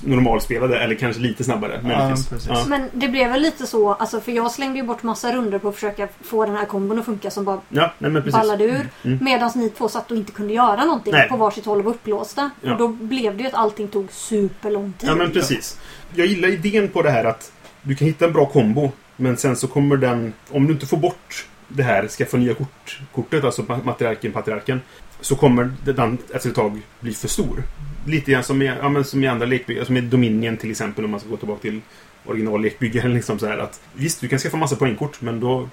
normalspelade. 0.00 0.78
Eller 0.78 0.94
kanske 0.94 1.22
lite 1.22 1.44
snabbare. 1.44 1.80
precis. 2.30 2.48
Ja. 2.48 2.64
Men 2.68 2.88
det 2.92 3.08
blev 3.08 3.30
väl 3.30 3.42
lite 3.42 3.66
så, 3.66 3.92
alltså 3.94 4.20
för 4.20 4.32
jag 4.32 4.50
slängde 4.50 4.78
ju 4.78 4.84
bort 4.84 5.02
massa 5.02 5.32
runder 5.32 5.58
på 5.58 5.68
att 5.68 5.74
försöka 5.74 6.08
få 6.24 6.44
den 6.46 6.54
här 6.56 6.64
kombon 6.64 6.98
att 6.98 7.04
funka 7.04 7.30
som 7.30 7.44
bara 7.44 7.60
ja, 7.68 7.92
nej 7.98 8.10
men 8.10 8.22
precis. 8.22 8.40
ballade 8.40 8.64
ur. 8.64 8.88
Mm. 9.04 9.18
Medan 9.22 9.50
ni 9.54 9.70
två 9.70 9.88
satt 9.88 10.10
och 10.10 10.16
inte 10.16 10.32
kunde 10.32 10.54
göra 10.54 10.84
någonting 10.84 11.12
Nej. 11.12 11.28
på 11.28 11.36
varsitt 11.36 11.66
håll 11.66 11.78
och 11.78 11.84
var 11.84 11.92
upplåsta. 11.92 12.50
Ja. 12.60 12.72
Och 12.72 12.78
då 12.78 12.88
blev 12.88 13.36
det 13.36 13.42
ju 13.42 13.48
att 13.48 13.54
allting 13.54 13.88
tog 13.88 14.12
superlång 14.12 14.92
tid. 14.98 15.08
Ja, 15.08 15.14
men 15.14 15.30
precis. 15.30 15.80
Jag 16.14 16.26
gillar 16.26 16.48
idén 16.48 16.88
på 16.88 17.02
det 17.02 17.10
här 17.10 17.24
att 17.24 17.52
du 17.82 17.94
kan 17.94 18.06
hitta 18.06 18.24
en 18.24 18.32
bra 18.32 18.46
kombo. 18.46 18.92
Men 19.16 19.36
sen 19.36 19.56
så 19.56 19.66
kommer 19.66 19.96
den... 19.96 20.32
Om 20.50 20.66
du 20.66 20.72
inte 20.72 20.86
får 20.86 20.96
bort 20.96 21.46
det 21.68 21.82
här 21.82 22.08
skaffa 22.08 22.36
nya 22.36 22.54
kort, 22.54 23.00
kortet, 23.14 23.44
alltså 23.44 23.62
ma- 23.62 23.84
matriarken, 23.84 24.32
patriarken. 24.32 24.80
Så 25.20 25.36
kommer 25.36 25.72
den 25.84 26.18
efter 26.34 26.48
ett 26.48 26.54
tag 26.54 26.80
bli 27.00 27.14
för 27.14 27.28
stor. 27.28 27.62
Lite 28.06 28.30
grann 28.30 28.44
som 28.44 28.62
i, 28.62 28.66
ja, 28.66 29.04
som 29.04 29.24
i 29.24 29.28
andra 29.28 29.46
lekbyggare, 29.46 29.84
som 29.84 29.96
i 29.96 30.00
Dominion 30.00 30.56
till 30.56 30.70
exempel 30.70 31.04
om 31.04 31.10
man 31.10 31.20
ska 31.20 31.28
gå 31.28 31.36
tillbaka 31.36 31.60
till 31.60 31.80
originallekbyggaren. 32.26 33.14
Liksom 33.14 33.38
så 33.38 33.46
här 33.46 33.58
att, 33.58 33.80
visst, 33.92 34.20
du 34.20 34.28
kan 34.28 34.38
skaffa 34.38 34.56
massa 34.56 34.76
poängkort 34.76 35.20
men 35.20 35.40
då, 35.40 35.68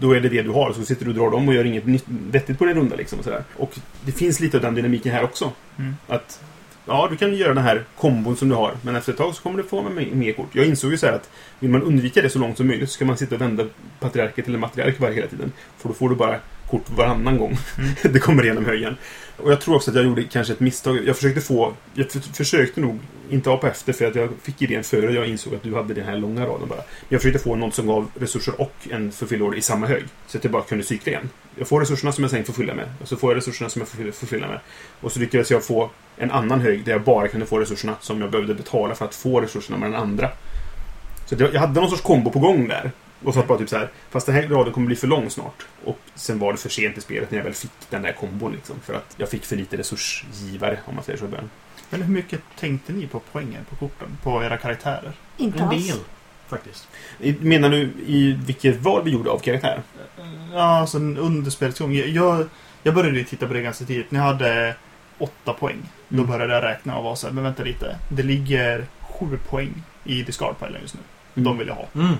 då 0.00 0.12
är 0.12 0.20
det 0.20 0.28
det 0.28 0.42
du 0.42 0.50
har. 0.50 0.72
Så 0.72 0.82
sitter 0.84 1.04
du 1.04 1.10
och 1.10 1.16
drar 1.16 1.30
dem 1.30 1.48
och 1.48 1.54
gör 1.54 1.64
inget 1.64 1.86
nytt, 1.86 2.04
vettigt 2.30 2.58
på 2.58 2.64
din 2.64 2.74
runda. 2.74 2.96
Liksom, 2.96 3.18
och, 3.18 3.24
så 3.24 3.30
där. 3.30 3.44
och 3.56 3.78
det 4.04 4.12
finns 4.12 4.40
lite 4.40 4.56
av 4.56 4.62
den 4.62 4.74
dynamiken 4.74 5.12
här 5.12 5.24
också. 5.24 5.52
Mm. 5.78 5.96
Att 6.08 6.40
Ja, 6.88 7.06
du 7.10 7.16
kan 7.16 7.34
göra 7.34 7.54
den 7.54 7.62
här 7.64 7.84
kombon 7.96 8.36
som 8.36 8.48
du 8.48 8.54
har. 8.54 8.72
Men 8.82 8.96
efter 8.96 9.12
ett 9.12 9.18
tag 9.18 9.34
så 9.34 9.42
kommer 9.42 9.56
du 9.62 9.68
få 9.68 9.82
med 9.82 10.16
mer- 10.16 10.32
kort. 10.32 10.46
Jag 10.52 10.66
insåg 10.66 10.90
ju 10.90 10.98
så 10.98 11.06
här 11.06 11.12
att 11.12 11.30
vill 11.58 11.70
man 11.70 11.82
undvika 11.82 12.22
det 12.22 12.30
så 12.30 12.38
långt 12.38 12.56
som 12.56 12.66
möjligt 12.66 12.88
så 12.88 12.92
ska 12.94 13.04
man 13.04 13.16
sitta 13.16 13.34
och 13.34 13.40
vända 13.40 13.64
patriarker 14.00 14.42
till 14.42 14.54
en 14.54 14.60
matriark 14.60 15.00
varje 15.00 15.14
hela 15.14 15.26
tiden. 15.26 15.52
För 15.78 15.88
då 15.88 15.94
får 15.94 16.08
du 16.08 16.14
bara 16.14 16.40
kort 16.70 16.90
varannan 16.90 17.38
gång. 17.38 17.58
Mm. 17.78 17.90
det 18.12 18.18
kommer 18.18 18.44
igenom 18.44 18.64
högen. 18.64 18.96
Och 19.36 19.52
jag 19.52 19.60
tror 19.60 19.76
också 19.76 19.90
att 19.90 19.96
jag 19.96 20.04
gjorde 20.04 20.24
kanske 20.24 20.52
ett 20.52 20.60
misstag. 20.60 20.98
Jag 21.06 21.16
försökte 21.16 21.40
få... 21.40 21.72
Jag 21.94 22.10
för, 22.10 22.20
försökte 22.20 22.80
nog 22.80 22.98
inte 23.30 23.50
apa 23.50 23.68
efter 23.68 23.92
för 23.92 24.04
att 24.04 24.14
jag 24.14 24.28
fick 24.42 24.62
idén 24.62 24.84
före 24.84 25.12
jag 25.12 25.28
insåg 25.28 25.54
att 25.54 25.62
du 25.62 25.74
hade 25.74 25.94
den 25.94 26.04
här 26.04 26.16
långa 26.16 26.46
raden 26.46 26.68
bara. 26.68 26.80
Jag 27.08 27.20
försökte 27.20 27.38
få 27.38 27.56
något 27.56 27.74
som 27.74 27.86
gav 27.86 28.10
resurser 28.14 28.60
och 28.60 28.74
en 28.90 29.12
förfyllord 29.12 29.54
i 29.54 29.62
samma 29.62 29.86
hög. 29.86 30.04
Så 30.26 30.38
att 30.38 30.44
jag 30.44 30.52
bara 30.52 30.62
kunde 30.62 30.84
cykla 30.84 31.12
igen. 31.12 31.30
Jag 31.56 31.68
får 31.68 31.80
resurserna 31.80 32.12
som 32.12 32.24
jag 32.24 32.30
sen 32.30 32.44
får 32.44 32.52
fylla 32.52 32.74
med. 32.74 32.88
Och 33.02 33.08
så 33.08 33.16
får 33.16 33.30
jag 33.30 33.36
resurserna 33.36 33.70
som 33.70 33.80
jag 33.80 33.88
får 34.14 34.26
fylla- 34.26 34.48
med. 34.48 34.60
Och 35.00 35.12
så 35.12 35.20
lyckades 35.20 35.50
jag 35.50 35.64
få 35.64 35.90
en 36.16 36.30
annan 36.30 36.60
hög 36.60 36.84
där 36.84 36.92
jag 36.92 37.02
bara 37.02 37.28
kunde 37.28 37.46
få 37.46 37.58
resurserna 37.58 37.94
som 38.00 38.20
jag 38.20 38.30
behövde 38.30 38.54
betala 38.54 38.94
för 38.94 39.04
att 39.04 39.14
få 39.14 39.40
resurserna 39.40 39.78
med 39.78 39.90
den 39.90 40.00
andra. 40.00 40.30
Så 41.26 41.34
jag 41.38 41.60
hade 41.60 41.80
någon 41.80 41.90
sorts 41.90 42.02
kombo 42.02 42.30
på 42.30 42.38
gång 42.38 42.68
där. 42.68 42.90
Och 43.24 43.34
så 43.34 43.42
bara 43.42 43.58
typ 43.58 43.68
så 43.68 43.76
här, 43.76 43.90
fast 44.10 44.26
den 44.26 44.34
här 44.34 44.42
raden 44.48 44.72
kommer 44.72 44.86
bli 44.86 44.96
för 44.96 45.06
lång 45.06 45.30
snart. 45.30 45.66
Och 45.84 45.98
sen 46.14 46.38
var 46.38 46.52
det 46.52 46.58
för 46.58 46.68
sent 46.68 46.98
i 46.98 47.00
spelet 47.00 47.30
när 47.30 47.38
jag 47.38 47.44
väl 47.44 47.54
fick 47.54 47.70
den 47.90 48.02
där 48.02 48.12
kombon 48.12 48.52
liksom. 48.52 48.76
För 48.84 48.94
att 48.94 49.14
jag 49.16 49.28
fick 49.28 49.44
för 49.44 49.56
lite 49.56 49.76
resursgivare, 49.76 50.78
om 50.86 50.94
man 50.94 51.04
säger 51.04 51.18
så 51.18 51.24
i 51.24 51.28
början. 51.28 51.50
Men 51.90 52.02
hur 52.02 52.14
mycket 52.14 52.40
tänkte 52.58 52.92
ni 52.92 53.06
på 53.06 53.20
poängen 53.32 53.64
på 53.70 53.76
korten? 53.76 54.08
På 54.22 54.44
era 54.44 54.56
karaktärer? 54.56 55.12
Inte 55.36 55.58
En 55.58 55.68
alls. 55.68 55.86
del, 55.88 55.98
faktiskt. 56.48 56.88
Menar 57.40 57.70
du 57.70 57.82
i 58.06 58.38
vilket 58.46 58.80
val 58.80 59.02
vi 59.04 59.10
gjorde 59.10 59.30
av 59.30 59.38
karaktär? 59.38 59.82
Ja, 60.52 60.60
alltså 60.78 60.98
under 60.98 61.50
spelets 61.50 61.78
gång. 61.78 61.94
Jag, 61.94 62.48
jag 62.82 62.94
började 62.94 63.18
ju 63.18 63.24
titta 63.24 63.46
på 63.46 63.52
det 63.52 63.62
ganska 63.62 63.84
tidigt. 63.84 64.06
Jag 64.10 64.20
hade 64.20 64.74
åtta 65.18 65.52
poäng. 65.52 65.88
Då 66.08 66.16
Mm. 66.22 66.30
började 66.30 66.54
jag 66.54 66.64
räkna 66.64 66.96
och 66.98 67.04
vara 67.04 67.16
så 67.16 67.26
här, 67.26 67.34
men 67.34 67.44
vänta 67.44 67.62
lite. 67.62 67.96
Det 68.08 68.22
ligger 68.22 68.86
sju 69.00 69.38
poäng 69.48 69.82
i 70.04 70.18
just 70.18 70.40
nu. 70.40 71.00
Mm. 71.34 71.44
De 71.44 71.58
vill 71.58 71.68
jag 71.68 71.74
ha. 71.74 71.86
Mm. 71.94 72.14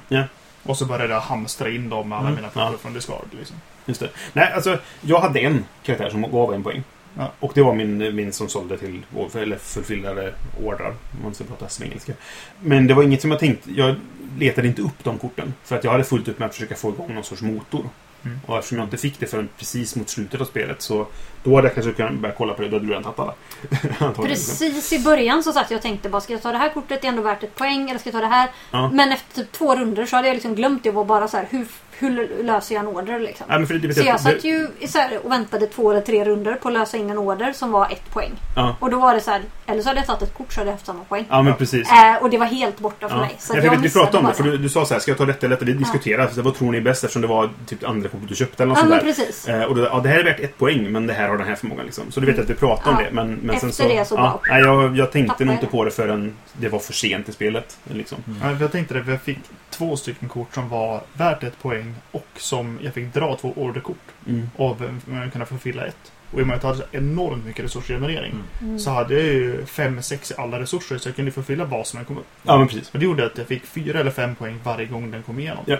Och 0.66 0.76
så 0.76 0.86
började 0.86 1.12
jag 1.12 1.20
hamstra 1.20 1.70
in 1.70 1.88
dem 1.88 2.08
med 2.08 2.18
alla 2.18 2.28
Mm, 2.28 2.36
mina 2.36 2.48
korten 2.48 2.72
ja. 2.72 2.78
från 2.78 2.92
discard. 2.92 3.26
Liksom. 3.30 3.56
Just 3.86 4.00
det. 4.00 4.10
Nej, 4.32 4.52
alltså 4.52 4.78
jag 5.00 5.20
hade 5.20 5.40
en 5.40 5.64
karaktär 5.82 6.10
som 6.10 6.22
gav 6.22 6.54
en 6.54 6.62
poäng. 6.62 6.82
Ja. 7.18 7.32
Och 7.40 7.52
det 7.54 7.62
var 7.62 7.74
min, 7.74 8.16
min 8.16 8.32
som 8.32 8.48
sålde 8.48 8.78
till, 8.78 9.02
eller 9.34 9.56
förfyllade 9.58 10.34
ordrar, 10.64 10.88
om 10.88 11.22
man 11.22 11.34
ska 11.34 11.44
prata 11.44 11.68
svengelska. 11.68 12.12
Men 12.60 12.86
det 12.86 12.94
var 12.94 13.02
inget 13.02 13.20
som 13.20 13.30
jag 13.30 13.40
tänkte, 13.40 13.70
jag 13.70 13.94
letade 14.38 14.68
inte 14.68 14.82
upp 14.82 15.04
de 15.04 15.18
korten. 15.18 15.54
För 15.64 15.76
att 15.76 15.84
jag 15.84 15.90
hade 15.90 16.04
fullt 16.04 16.28
upp 16.28 16.38
med 16.38 16.46
att 16.46 16.54
försöka 16.54 16.74
få 16.74 16.88
igång 16.88 17.14
någon 17.14 17.24
sorts 17.24 17.42
motor. 17.42 17.84
Mm. 18.26 18.40
Och 18.46 18.58
eftersom 18.58 18.78
jag 18.78 18.86
inte 18.86 18.96
fick 18.96 19.20
det 19.20 19.26
förrän 19.26 19.48
precis 19.58 19.96
mot 19.96 20.08
slutet 20.08 20.40
av 20.40 20.44
spelet 20.44 20.82
så 20.82 21.06
då 21.42 21.56
hade 21.56 21.68
jag 21.68 21.74
kanske 21.74 21.92
kunnat 21.92 22.14
börja 22.14 22.34
kolla 22.34 22.54
på 22.54 22.62
det. 22.62 22.68
Då 22.68 22.76
hade 22.76 22.86
du 22.86 22.92
redan 22.92 23.02
tagit 23.14 23.18
alla. 23.18 24.12
Precis 24.12 24.92
i 24.92 24.98
början 24.98 25.42
så 25.42 25.52
satt 25.52 25.70
jag 25.70 25.78
och 25.78 25.82
tänkte 25.82 26.08
bara 26.08 26.20
ska 26.20 26.32
jag 26.32 26.42
ta 26.42 26.52
det 26.52 26.58
här 26.58 26.68
kortet, 26.68 27.02
det 27.02 27.06
är 27.06 27.08
ändå 27.08 27.22
värt 27.22 27.42
ett 27.42 27.54
poäng, 27.54 27.90
eller 27.90 27.98
ska 28.00 28.08
jag 28.08 28.14
ta 28.14 28.20
det 28.20 28.34
här? 28.34 28.50
Ja. 28.70 28.90
Men 28.90 29.12
efter 29.12 29.42
typ 29.42 29.52
två 29.52 29.76
runder 29.76 30.06
så 30.06 30.16
hade 30.16 30.28
jag 30.28 30.34
liksom 30.34 30.54
glömt 30.54 30.82
det 30.82 30.88
och 30.88 30.94
var 30.94 31.04
bara 31.04 31.28
så 31.28 31.36
här, 31.36 31.46
hur, 31.50 31.66
hur 31.98 32.42
löser 32.44 32.74
jag 32.74 32.82
en 32.82 32.88
order 32.88 33.20
liksom? 33.20 33.46
Nej, 33.48 33.58
men 33.58 33.66
för 33.66 33.74
det, 33.74 33.88
det, 33.88 33.94
Så 33.94 34.00
jag 34.06 34.20
satt 34.20 34.44
ju 34.44 34.68
så 34.88 34.98
här 34.98 35.18
och 35.26 35.30
väntade 35.32 35.66
två 35.66 35.90
eller 35.90 36.00
tre 36.00 36.24
runder 36.24 36.54
på 36.54 36.68
att 36.68 36.74
lösa 36.74 36.96
in 36.96 37.10
en 37.10 37.18
order 37.18 37.52
som 37.52 37.72
var 37.72 37.86
ett 37.92 38.10
poäng. 38.12 38.32
Ja. 38.56 38.76
Och 38.80 38.90
då 38.90 38.98
var 38.98 39.14
det 39.14 39.20
så 39.20 39.30
här, 39.30 39.42
eller 39.66 39.82
så 39.82 39.88
hade 39.88 40.00
jag 40.00 40.06
tagit 40.06 40.22
ett 40.22 40.34
kort 40.34 40.52
så 40.52 40.60
hade 40.60 40.68
jag 40.70 40.74
haft 40.74 40.86
samma 40.86 41.04
poäng. 41.04 41.24
Ja, 41.30 41.42
men 41.42 41.54
precis. 41.54 41.92
Eh, 41.92 42.16
och 42.22 42.30
det 42.30 42.38
var 42.38 42.46
helt 42.46 42.78
borta 42.78 43.08
för 43.08 43.16
Ja. 43.16 43.20
mig. 43.20 43.34
Så 43.38 43.52
Ja, 43.56 43.60
för 43.60 43.64
jag 43.66 43.72
vi 43.76 43.78
missade 43.78 44.04
pratade 44.04 44.18
om 44.24 44.30
det, 44.30 44.34
för 44.36 44.42
du, 44.44 44.56
du 44.58 44.68
sa 44.68 44.86
så 44.86 44.94
här, 44.94 45.00
ska 45.00 45.10
jag 45.10 45.18
ta 45.18 45.24
detta 45.26 45.46
eller 45.46 45.56
detta? 45.56 45.64
Vi 45.66 45.72
diskuterade, 45.72 46.30
så 46.34 46.42
vad 46.42 46.54
tror 46.54 46.72
ni 46.72 46.78
är 46.78 46.82
bäst 46.82 47.04
eftersom 47.04 47.22
det 47.22 47.28
var 47.28 47.50
typ 47.66 47.84
andra 47.88 48.08
kortet 48.08 48.28
du 48.28 48.34
köpte 48.34 48.62
eller 48.62 48.68
något 48.74 48.78
Ja 48.78 48.88
sånt 48.88 48.94
där. 48.94 49.06
precis. 49.24 49.48
Eh, 49.48 49.62
och 49.64 49.76
då, 49.76 49.82
ja, 49.84 50.00
det 50.02 50.08
här 50.08 50.18
är 50.18 50.24
värt 50.24 50.40
ett 50.40 50.58
poäng, 50.58 50.92
men 50.92 51.06
det 51.06 51.12
här 51.14 51.28
har 51.28 51.36
den 51.38 51.46
här 51.46 51.54
förmågan. 51.54 51.84
Liksom. 51.86 52.04
Så 52.10 52.20
du 52.20 52.26
vet 52.26 52.38
att 52.38 52.50
vi 52.50 52.54
pratade 52.54 52.90
om 52.90 53.02
Ja. 53.02 53.08
det. 53.08 53.14
Men, 53.14 53.34
men 53.42 53.60
sen 53.60 53.68
Efter 53.70 53.82
så, 53.84 53.88
det 53.94 54.04
så 54.04 54.14
ja, 54.14 54.40
bara- 54.44 54.54
nej, 54.54 54.62
jag, 54.62 54.96
jag 54.96 55.12
tänkte 55.12 55.44
nog 55.44 55.54
jag 55.54 55.56
inte 55.62 55.66
på 55.72 55.84
det 55.84 55.90
förrän 55.90 56.34
det 56.52 56.68
var 56.68 56.78
för 56.78 56.92
sent 56.92 57.28
i 57.28 57.32
spelet. 57.32 57.78
Liksom. 57.84 58.18
Ja, 58.42 58.54
för 58.56 58.60
jag 58.64 58.72
tänkte 58.72 58.94
det, 58.94 59.04
för 59.04 59.10
jag 59.10 59.22
fick 59.22 59.38
två 59.70 59.96
stycken 59.96 60.28
kort 60.28 60.54
som 60.54 60.68
var 60.68 61.00
värt 61.12 61.42
ett 61.42 61.62
poäng 61.62 61.85
och 62.10 62.26
som 62.36 62.78
jag 62.82 62.94
fick 62.94 63.14
dra 63.14 63.36
två 63.36 63.52
orderkort 63.56 63.96
Mm. 64.28 64.50
av 64.56 64.84
eh, 65.24 65.30
kunna 65.30 65.46
förfylla 65.46 65.86
ett. 65.86 66.12
Och 66.32 66.40
i 66.40 66.42
och 66.42 66.46
med 66.46 66.56
att 66.56 66.62
jag 66.62 66.70
hade 66.70 66.84
enormt 66.92 67.46
mycket 67.46 67.64
resursgenerering 67.64 68.34
Mm. 68.62 68.78
så 68.78 68.90
hade 68.90 69.14
jag 69.14 69.24
ju 69.24 69.66
fem, 69.66 70.02
sex 70.02 70.30
i 70.30 70.34
alla 70.38 70.60
resurser 70.60 70.98
så 70.98 71.08
jag 71.08 71.16
kunde 71.16 71.30
förfylla 71.30 71.64
vad 71.64 71.86
som 71.86 71.98
än 71.98 72.04
kom 72.04 72.18
upp. 72.18 72.26
Ja, 72.42 72.58
men 72.58 72.68
precis. 72.68 72.90
Och 72.92 72.98
det 72.98 73.04
gjorde 73.04 73.26
att 73.26 73.38
jag 73.38 73.46
fick 73.46 73.66
fyra 73.66 74.00
eller 74.00 74.10
fem 74.10 74.34
poäng 74.34 74.58
varje 74.64 74.86
gång 74.86 75.10
den 75.10 75.22
kom 75.22 75.38
igenom. 75.40 75.64
Ja. 75.66 75.76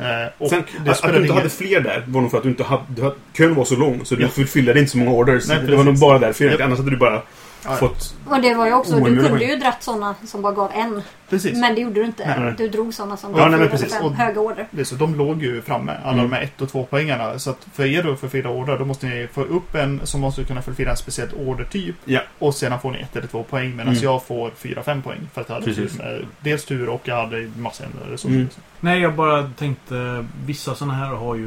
Eh, 0.00 0.28
och 0.38 0.48
Sen, 0.50 0.62
det 0.72 0.80
att, 0.82 0.88
att 0.88 0.96
spelade 0.96 1.18
du 1.18 1.22
inte 1.22 1.32
ingen... 1.32 1.36
hade 1.36 1.50
fler 1.50 1.80
där 1.80 2.04
var 2.06 2.20
nog 2.20 2.30
för 2.30 2.36
att 2.38 2.42
du 2.44 2.48
inte 2.48 2.64
hade... 2.64 2.82
Du 2.88 3.02
hade 3.02 3.14
kön 3.36 3.54
var 3.54 3.64
så 3.64 3.76
lång 3.76 4.04
så 4.04 4.14
du 4.14 4.22
Ja. 4.36 4.44
fyllde 4.46 4.78
inte 4.78 4.90
så 4.90 4.98
många 4.98 5.10
orders. 5.10 5.48
Nej, 5.48 5.58
det 5.66 5.76
var 5.76 5.84
nog 5.84 5.98
bara 5.98 6.18
därför. 6.18 6.44
Japp. 6.44 6.60
Annars 6.60 6.78
hade 6.78 6.90
du 6.90 6.96
bara 6.96 7.22
Ja, 7.64 7.70
ja. 7.70 7.76
fått... 7.76 8.14
Och 8.26 8.40
det 8.42 8.54
var 8.54 8.66
ju 8.66 8.72
också, 8.74 8.96
du 9.00 9.28
kunde 9.28 9.44
ju 9.44 9.56
dratt 9.56 9.82
sådana 9.82 10.14
som 10.26 10.42
bara 10.42 10.52
gav 10.52 10.70
en. 10.74 11.02
Precis. 11.30 11.60
Men 11.60 11.74
det 11.74 11.80
gjorde 11.80 12.00
du 12.00 12.06
inte. 12.06 12.34
Nej. 12.40 12.54
Du 12.58 12.68
drog 12.68 12.94
sådana 12.94 13.16
som 13.16 13.30
Ja, 13.32 13.38
gav 13.38 13.50
nej, 13.50 13.58
fyra 13.58 13.66
eller 13.68 13.78
precis. 13.78 13.94
fem 13.94 14.04
Och- 14.04 14.14
höga 14.14 14.40
order. 14.40 14.66
Det 14.70 14.80
är 14.80 14.84
så, 14.84 14.94
de 14.94 15.14
låg 15.14 15.42
ju 15.42 15.62
framme, 15.62 15.92
alla 16.04 16.12
Mm. 16.12 16.30
de 16.30 16.36
här 16.36 16.42
ett 16.42 16.62
och 16.62 16.68
två 16.70 16.84
poängarna. 16.84 17.38
Så 17.38 17.50
att 17.50 17.66
för 17.72 17.84
er 17.86 18.02
då 18.02 18.16
för 18.16 18.28
fyra 18.28 18.50
order, 18.50 18.78
då 18.78 18.84
måste 18.84 19.06
ni 19.06 19.28
få 19.32 19.42
upp 19.42 19.74
en 19.74 20.00
som 20.06 20.20
måste 20.20 20.44
kunna 20.44 20.62
förfylla 20.62 20.90
en 20.90 20.96
speciell 20.96 21.28
ordertyp. 21.46 21.94
Ja. 22.04 22.20
Och 22.38 22.54
sedan 22.54 22.80
får 22.80 22.90
ni 22.90 22.98
ett 23.00 23.16
eller 23.16 23.26
två 23.26 23.42
poäng, 23.42 23.70
medan 23.76 23.88
Mm. 23.92 24.02
jag 24.04 24.22
får 24.24 24.50
fyra, 24.56 24.82
fem 24.82 25.02
poäng. 25.02 25.28
För 25.34 25.40
att 25.40 25.48
jag 25.48 25.54
hade 25.54 25.66
Precis. 25.66 25.92
tur 25.96 25.98
med, 26.04 26.24
dels 26.40 26.64
tur 26.64 26.88
och 26.88 27.00
jag 27.04 27.16
hade 27.16 27.50
massa 27.56 27.84
resurser. 28.10 28.28
Mm. 28.34 28.48
Nej, 28.80 29.00
jag 29.00 29.14
bara 29.14 29.50
tänkte... 29.58 30.26
Vissa 30.46 30.74
sådana 30.74 30.94
här 30.94 31.06
har 31.14 31.34
ju 31.34 31.46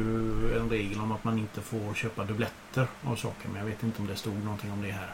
en 0.60 0.70
regel 0.70 1.00
om 1.00 1.12
att 1.12 1.24
man 1.24 1.38
inte 1.38 1.60
får 1.60 1.94
köpa 1.94 2.24
dubbletter 2.24 2.86
av 3.06 3.16
saker. 3.16 3.48
Men 3.48 3.58
jag 3.58 3.66
vet 3.66 3.82
inte 3.82 4.02
om 4.02 4.06
det 4.08 4.16
stod 4.16 4.44
någonting 4.44 4.72
om 4.72 4.82
det 4.82 4.90
här. 4.92 5.06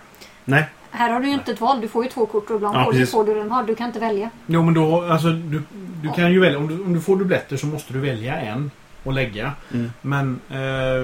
Nej. 0.44 0.64
Här 0.90 1.10
har 1.10 1.20
du 1.20 1.26
ju 1.28 1.34
inte 1.34 1.52
ett 1.52 1.60
val. 1.60 1.80
Du 1.80 1.88
får 1.88 2.04
ju 2.04 2.10
två 2.10 2.26
kort 2.26 2.50
och 2.50 2.56
ibland 2.56 2.76
Ja, 2.76 2.84
får, 2.84 2.92
du, 2.92 3.06
får 3.06 3.25
du 3.25 3.34
den 3.34 3.50
har. 3.50 3.62
Du 3.62 3.75
kan 3.75 3.87
inte 3.87 3.98
välja. 3.98 4.30
Jo, 4.46 4.62
men 4.62 4.75
då... 4.75 5.02
Alltså, 5.10 5.28
du, 5.28 5.62
du 6.02 6.12
kan 6.12 6.32
ju 6.32 6.40
välja... 6.40 6.58
Om 6.58 6.68
du, 6.68 6.82
om 6.84 6.94
du 6.94 7.00
får 7.00 7.16
dubbletter 7.16 7.56
så 7.56 7.66
måste 7.66 7.92
du 7.92 7.98
välja 8.00 8.40
en 8.40 8.70
och 9.04 9.12
lägga. 9.12 9.52
Mm. 9.75 9.92
Men... 10.02 10.40
Eh, 10.48 10.56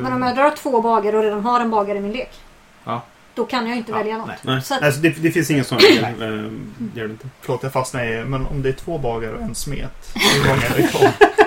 Men 0.02 0.12
om 0.12 0.22
jag 0.22 0.36
drar 0.36 0.50
två 0.50 0.80
bagare 0.80 1.16
och 1.16 1.22
redan 1.22 1.44
har 1.44 1.60
en 1.60 1.70
bagare 1.70 1.98
i 1.98 2.00
min 2.00 2.12
lek. 2.12 2.40
Ja. 2.84 3.02
Då 3.34 3.46
kan 3.46 3.66
jag 3.68 3.76
inte 3.76 3.92
Ja, 3.92 3.98
välja 3.98 4.18
något. 4.18 4.26
nej. 4.26 4.36
Nej. 4.42 4.62
Så 4.62 4.74
att- 4.74 4.82
Alltså, 4.82 5.00
det, 5.00 5.08
det 5.10 5.30
finns 5.30 5.50
ingen 5.50 5.64
sån 5.64 5.78
regel. 5.78 6.04
Eh, 6.04 6.50
det 6.78 7.00
gör 7.00 7.06
det 7.08 7.12
inte. 7.12 7.28
Förlåt, 7.40 7.62
jag 7.62 7.72
fastnade 7.72 8.20
i, 8.20 8.24
men 8.24 8.46
om 8.46 8.62
det 8.62 8.68
är 8.68 8.72
två 8.72 8.98
bagare 8.98 9.32
och 9.36 9.42
en 9.42 9.54
smet, 9.54 10.12
hur 10.14 10.48
många 10.48 10.62
är 10.62 10.76
det 10.76 10.88
kvar? 10.88 11.10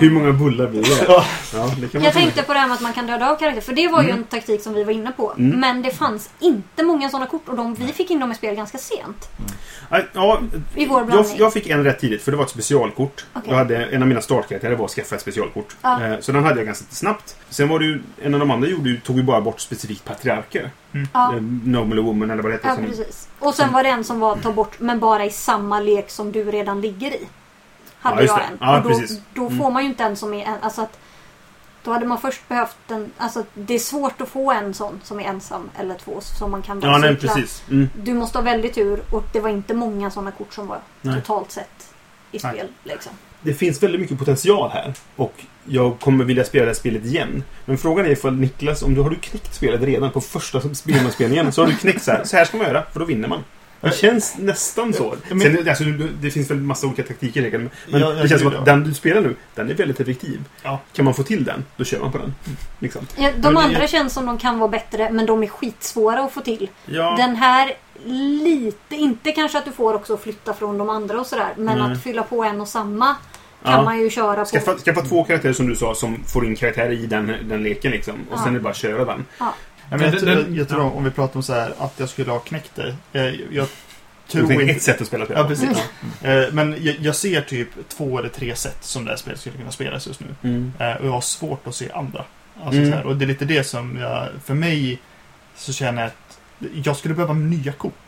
Hur 0.00 0.10
många 0.10 0.32
bullar 0.32 0.66
blir 0.66 0.82
det? 0.82 1.04
Ja. 1.08 1.24
Ja, 1.54 1.60
det 1.80 1.88
kan 1.88 2.00
man 2.00 2.02
Jag 2.04 2.12
tänkte 2.12 2.42
på 2.42 2.52
det 2.52 2.58
här 2.58 2.66
med 2.68 2.74
att 2.74 2.80
man 2.80 2.92
kan 2.92 3.06
döda 3.06 3.30
av 3.30 3.36
karaktär. 3.36 3.60
För 3.60 3.72
det 3.72 3.88
var 3.88 4.02
ju 4.02 4.08
Mm. 4.08 4.18
en 4.20 4.24
taktik 4.24 4.62
som 4.62 4.74
vi 4.74 4.84
var 4.84 4.92
inne 4.92 5.12
på. 5.12 5.32
Mm. 5.38 5.60
Men 5.60 5.82
det 5.82 5.90
fanns 5.90 6.30
inte 6.40 6.82
många 6.82 7.08
sådana 7.10 7.26
kort. 7.26 7.48
Och 7.48 7.56
de, 7.56 7.74
vi 7.74 7.86
fick 7.92 8.10
in 8.10 8.20
dem 8.20 8.32
i 8.32 8.34
spel 8.34 8.54
ganska 8.54 8.78
sent. 8.78 9.28
Nej, 9.90 10.06
Ja, 10.12 10.40
I 10.74 10.86
vår 10.86 11.06
jag, 11.10 11.26
jag 11.38 11.52
fick 11.52 11.66
en 11.70 11.84
rätt 11.84 11.98
tidigt 12.00 12.22
för 12.22 12.30
det 12.30 12.36
var 12.36 12.44
ett 12.44 12.50
specialkort. 12.50 13.24
Okej. 13.32 13.50
Jag 13.50 13.56
hade, 13.58 13.76
en 13.86 14.02
av 14.02 14.08
mina 14.08 14.20
startkaraktärer 14.20 14.76
var 14.76 14.84
att 14.84 14.90
skaffa 14.90 15.14
ett 15.14 15.20
specialkort. 15.22 15.76
Ja. 15.82 16.04
Eh, 16.04 16.20
Så 16.20 16.32
den 16.32 16.44
hade 16.44 16.56
jag 16.56 16.66
ganska 16.66 16.84
snabbt. 16.90 17.36
Sen 17.50 17.68
var 17.68 17.78
det 17.78 17.84
ju, 17.84 18.02
en 18.22 18.34
av 18.34 18.40
de 18.40 18.50
andra 18.50 18.68
gjorde, 18.68 18.96
tog 19.04 19.16
ju 19.16 19.22
bara 19.22 19.40
bort 19.40 19.60
specifikt 19.60 20.04
patriarker. 20.04 20.70
Ja, 21.12 21.34
Eh, 21.34 21.42
Noble 21.64 22.00
Woman 22.02 22.30
eller 22.30 22.42
vad 22.42 22.52
det 22.52 22.56
heter. 22.56 22.68
ja 22.68 22.76
precis. 22.88 23.28
Och 23.38 23.54
sen 23.54 23.72
var 23.72 23.82
det 23.82 23.88
en 23.88 24.04
som 24.04 24.20
var 24.20 24.36
ta 24.36 24.52
bort, 24.52 24.80
men 24.80 25.00
bara 25.00 25.24
i 25.24 25.30
samma 25.30 25.80
lek 25.80 26.10
som 26.10 26.32
du 26.32 26.44
redan 26.50 26.80
ligger 26.80 27.10
i. 27.10 27.26
Hade 28.04 28.24
Ja, 28.24 28.38
jag 28.40 28.50
en. 28.52 28.58
Ja, 28.60 28.76
och 28.76 28.82
då, 28.82 28.88
precis. 28.88 29.20
då 29.34 29.46
Mm. 29.46 29.58
får 29.58 29.70
man 29.70 29.82
ju 29.82 29.88
inte 29.88 30.04
en 30.04 30.16
som 30.16 30.34
är 30.34 30.44
en. 30.44 30.56
Alltså 30.62 30.82
att, 30.82 30.98
då 31.82 31.92
hade 31.92 32.06
man 32.06 32.20
först 32.20 32.48
behövt 32.48 32.76
en. 32.90 33.10
Alltså 33.18 33.44
det 33.54 33.74
är 33.74 33.78
svårt 33.78 34.20
att 34.20 34.28
få 34.28 34.52
en 34.52 34.74
sån 34.74 35.00
som 35.04 35.20
är 35.20 35.24
ensam 35.24 35.70
eller 35.78 35.94
två 35.94 36.20
som 36.20 36.50
man 36.50 36.62
kan 36.62 36.80
Ja, 36.82 36.98
nej, 36.98 37.16
precis. 37.16 37.62
Mm. 37.70 37.88
Du 38.02 38.14
måste 38.14 38.38
ha 38.38 38.42
väldigt 38.42 38.74
tur 38.74 39.02
och 39.12 39.24
det 39.32 39.40
var 39.40 39.50
inte 39.50 39.74
många 39.74 40.10
sådana 40.10 40.30
kort 40.30 40.52
som 40.54 40.66
var 40.66 40.78
Nej. 41.00 41.14
totalt 41.20 41.50
sett 41.50 41.94
i 42.32 42.38
Nej. 42.42 42.52
spel. 42.54 42.68
Liksom. 42.84 43.12
Det 43.42 43.54
finns 43.54 43.82
väldigt 43.82 44.00
mycket 44.00 44.18
potential 44.18 44.70
här. 44.70 44.94
Och 45.16 45.34
jag 45.64 46.00
kommer 46.00 46.24
vilja 46.24 46.44
spela 46.44 46.64
det 46.64 46.70
här 46.70 46.74
spelet 46.74 47.04
igen. 47.04 47.44
Men 47.64 47.78
frågan 47.78 48.06
är 48.06 48.10
ifall 48.10 48.32
Niklas, 48.34 48.82
om 48.82 48.94
du 48.94 49.00
har 49.00 49.10
du 49.10 49.16
knäckt 49.16 49.54
spelet 49.54 49.82
redan 49.82 50.10
på 50.10 50.20
första 50.20 50.74
spelmanspelningen 50.74 51.52
så 51.52 51.62
har 51.62 51.66
du 51.68 51.76
knäckt 51.76 52.02
så 52.02 52.10
här. 52.10 52.24
Så 52.24 52.36
här 52.36 52.44
ska 52.44 52.56
man 52.56 52.66
göra, 52.66 52.82
för 52.92 53.00
då 53.00 53.06
vinner 53.06 53.28
man. 53.28 53.44
Det 53.84 53.96
känns 53.96 54.38
nästan 54.38 54.92
så. 54.92 55.14
Men- 55.30 55.40
Sen, 55.40 55.68
alltså, 55.68 55.84
det 56.20 56.30
finns 56.30 56.50
väl 56.50 56.58
massa 56.60 56.86
olika 56.86 57.02
taktiker 57.02 57.46
i 57.46 57.50
det, 57.50 57.58
men 57.58 57.70
Ja, 57.86 58.10
det 58.10 58.28
känns 58.28 58.42
som 58.42 58.54
att 58.56 58.64
den 58.64 58.84
du 58.84 58.94
spelar 58.94 59.20
nu, 59.20 59.36
den 59.54 59.70
är 59.70 59.74
väldigt 59.74 60.00
effektiv. 60.00 60.40
Ja. 60.62 60.80
Kan 60.92 61.04
man 61.04 61.14
få 61.14 61.22
till 61.22 61.44
den, 61.44 61.64
då 61.76 61.84
kör 61.84 62.00
man 62.00 62.12
på 62.12 62.18
den. 62.18 62.34
Liksom. 62.78 63.06
Ja, 63.16 63.30
de 63.36 63.40
Men 63.42 63.54
det- 63.54 63.60
andra 63.60 63.86
känns 63.86 64.12
som 64.12 64.26
de 64.26 64.38
kan 64.38 64.58
vara 64.58 64.68
bättre 64.70 65.10
men 65.10 65.26
de 65.26 65.42
är 65.42 65.46
skitsvåra 65.46 66.20
att 66.24 66.32
få 66.32 66.40
till. 66.40 66.70
Ja. 66.86 67.14
Den 67.18 67.36
här 67.36 67.72
lite, 68.06 68.94
inte 68.96 69.32
kanske 69.32 69.58
att 69.58 69.64
du 69.64 69.72
får 69.72 69.94
också 69.94 70.16
flytta 70.16 70.54
från 70.54 70.78
de 70.78 70.90
andra 70.90 71.20
och 71.20 71.26
sådär. 71.26 71.48
Men 71.56 71.78
Nej. 71.78 71.92
att 71.92 72.02
fylla 72.02 72.22
på 72.22 72.44
en 72.44 72.60
och 72.60 72.68
samma 72.68 73.16
kan 73.64 73.72
Ja. 73.72 73.82
man 73.82 73.98
ju 74.00 74.10
köra 74.10 74.36
på. 74.44 74.50
Skaffa, 74.50 74.74
skaffa 74.78 75.00
två 75.02 75.24
karaktärer 75.24 75.52
som 75.52 75.66
du 75.68 75.76
sa 75.76 75.94
som 75.94 76.24
får 76.32 76.46
in 76.46 76.56
karaktärer 76.56 76.90
i 76.92 77.06
den, 77.06 77.32
den 77.48 77.62
leken 77.62 77.90
liksom. 77.92 78.14
Och 78.14 78.38
Ja. 78.38 78.44
sen 78.44 78.48
är 78.48 78.52
det 78.52 78.60
bara 78.60 78.70
att 78.70 78.76
köra 78.76 79.04
den. 79.04 79.24
Ja, 79.38 79.54
men 79.90 80.00
jag, 80.00 80.12
den- 80.12 80.28
jag, 80.28 80.56
jag 80.58 80.68
tror 80.68 80.96
om 80.96 81.04
vi 81.04 81.10
pratar 81.10 81.36
om 81.36 81.42
så 81.42 81.52
här 81.52 81.74
att 81.78 81.92
jag 81.96 82.08
skulle 82.08 82.30
ha 82.30 82.38
knäckt 82.38 82.72
det. 82.74 82.96
Eh, 83.12 83.22
jag 83.50 83.66
Det 84.26 84.32
tror 84.32 84.46
finns 84.48 84.60
inte... 84.62 84.72
ett 84.74 84.82
sätt 84.82 85.00
att 85.00 85.06
spela 85.06 85.24
spel 85.24 85.36
Ja, 85.40 85.48
precis. 85.48 85.78
Eh, 86.22 86.44
Men 86.52 86.76
jag, 86.84 86.96
jag 87.00 87.16
ser 87.16 87.40
typ 87.40 87.68
två 87.88 88.18
eller 88.18 88.28
tre 88.28 88.56
sätt 88.56 88.78
som 88.84 89.04
det 89.04 89.10
här 89.10 89.16
spelet 89.16 89.40
skulle 89.40 89.56
kunna 89.56 89.70
spelas 89.70 90.06
just 90.06 90.20
nu. 90.20 90.26
Mm. 90.42 90.72
Eh, 90.78 90.92
Och 90.96 91.06
jag 91.06 91.12
har 91.12 91.20
svårt 91.20 91.66
att 91.66 91.74
se 91.74 91.90
andra. 91.92 92.24
Alltså 92.64 92.78
Mm. 92.80 92.90
så 92.90 92.96
här, 92.96 93.06
och 93.06 93.16
det 93.16 93.24
är 93.24 93.26
lite 93.26 93.44
det 93.44 93.64
som 93.64 93.96
jag, 93.98 94.28
för 94.44 94.54
mig 94.54 94.98
så 95.56 95.72
känner 95.72 96.02
jag 96.02 96.06
att 96.08 96.38
jag 96.86 96.96
skulle 96.96 97.14
behöva 97.14 97.34
nya 97.34 97.72
kort. 97.72 98.03